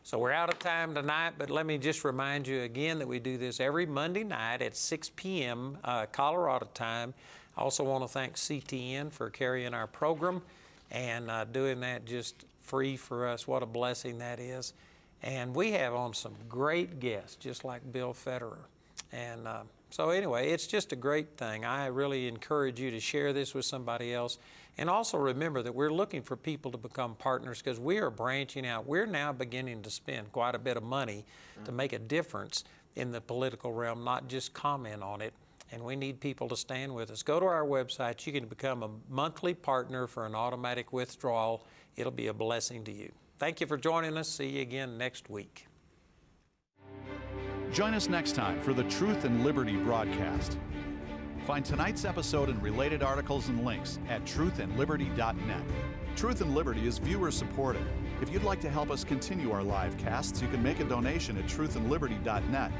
So 0.02 0.18
we're 0.18 0.32
out 0.32 0.50
of 0.50 0.58
time 0.58 0.96
tonight, 0.96 1.34
but 1.38 1.52
let 1.52 1.68
me 1.68 1.78
just 1.78 2.04
remind 2.04 2.48
you 2.48 2.62
again 2.62 2.98
that 2.98 3.08
we 3.08 3.20
do 3.20 3.38
this 3.38 3.60
every 3.60 3.86
Monday 3.86 4.24
night 4.24 4.62
at 4.64 4.76
6 4.76 5.12
p.m. 5.16 5.78
Uh, 5.84 6.08
Colorado 6.08 6.68
time. 6.74 7.14
I 7.56 7.62
also 7.62 7.84
want 7.84 8.04
to 8.04 8.08
thank 8.08 8.36
CTN 8.36 9.12
for 9.12 9.30
carrying 9.30 9.74
our 9.76 9.86
program 9.86 10.42
and 10.90 11.30
uh, 11.30 11.44
doing 11.44 11.82
that 11.82 12.06
just 12.06 12.46
free 12.62 12.98
for 12.98 13.28
us. 13.28 13.48
What 13.48 13.62
a 13.62 13.68
blessing 13.68 14.18
that 14.20 14.40
is. 14.40 14.74
And 15.22 15.54
we 15.54 15.74
have 15.74 15.94
on 15.94 16.14
some 16.14 16.34
great 16.48 17.00
guests, 17.00 17.36
just 17.36 17.66
like 17.66 17.92
Bill 17.92 18.14
Federer. 18.14 18.58
And 19.12 19.48
uh, 19.48 19.64
so, 19.92 20.10
anyway, 20.10 20.52
it's 20.52 20.66
just 20.66 20.94
a 20.94 20.96
great 20.96 21.38
thing. 21.38 21.66
I 21.66 21.88
really 21.88 22.28
encourage 22.28 22.80
you 22.80 22.90
to 22.92 23.00
share 23.00 23.34
this 23.34 23.54
with 23.54 23.66
somebody 23.66 24.14
else. 24.14 24.38
And 24.78 24.90
also 24.90 25.18
remember 25.18 25.62
that 25.62 25.76
we're 25.76 25.92
looking 25.92 26.22
for 26.22 26.38
people 26.38 26.72
to 26.72 26.78
become 26.78 27.16
partners 27.16 27.62
because 27.62 27.80
we 27.80 27.98
are 27.98 28.10
branching 28.10 28.66
out. 28.66 28.88
We're 28.88 29.06
now 29.06 29.34
beginning 29.34 29.82
to 29.82 29.90
spend 29.90 30.32
quite 30.32 30.56
a 30.56 30.60
bit 30.60 30.78
of 30.78 30.84
money 30.84 31.26
to 31.66 31.72
make 31.72 31.92
a 31.92 32.00
difference 32.00 32.64
in 32.96 33.12
the 33.12 33.22
political 33.22 33.74
realm, 33.74 34.04
not 34.04 34.28
just 34.28 34.54
comment 34.54 35.04
on 35.04 35.22
it. 35.22 35.34
And 35.72 35.84
we 35.84 35.96
need 35.96 36.20
people 36.20 36.48
to 36.50 36.56
stand 36.56 36.96
with 36.96 37.12
us. 37.12 37.22
Go 37.22 37.40
to 37.40 37.46
our 37.46 37.66
website. 37.66 38.26
You 38.26 38.34
can 38.34 38.46
become 38.48 38.82
a 38.84 38.90
monthly 39.10 39.54
partner 39.54 40.08
for 40.08 40.26
an 40.26 40.34
automatic 40.34 40.92
withdrawal. 40.92 41.66
It'll 41.96 42.12
be 42.12 42.28
a 42.28 42.34
blessing 42.34 42.84
to 42.86 42.92
you. 42.92 43.12
Thank 43.38 43.62
you 43.62 43.68
for 43.68 43.78
joining 43.78 44.18
us. 44.18 44.28
See 44.28 44.50
you 44.50 44.62
again 44.62 44.98
next 44.98 45.30
week. 45.30 45.68
Join 47.72 47.94
us 47.94 48.10
next 48.10 48.34
time 48.34 48.60
for 48.62 48.74
the 48.74 48.84
Truth 48.86 49.26
and 49.26 49.44
Liberty 49.44 49.76
broadcast. 49.78 50.58
Find 51.50 51.66
tonight's 51.66 52.06
episode 52.06 52.50
and 52.50 52.62
related 52.62 53.02
articles 53.02 53.50
and 53.50 53.66
links 53.66 53.98
at 54.08 54.24
truthandliberty.net. 54.24 55.64
Truth 56.16 56.42
and 56.42 56.54
Liberty 56.54 56.86
is 56.86 57.00
viewer 57.00 57.32
supported. 57.32 57.82
If 58.22 58.32
you'd 58.32 58.44
like 58.44 58.62
to 58.62 58.70
help 58.70 58.92
us 58.92 59.04
continue 59.04 59.52
our 59.52 59.64
live 59.64 59.98
casts, 59.98 60.44
you 60.44 60.48
can 60.48 60.62
make 60.62 60.80
a 60.80 60.84
donation 60.84 61.40
at 61.40 61.46
truthandliberty.net 61.46 62.72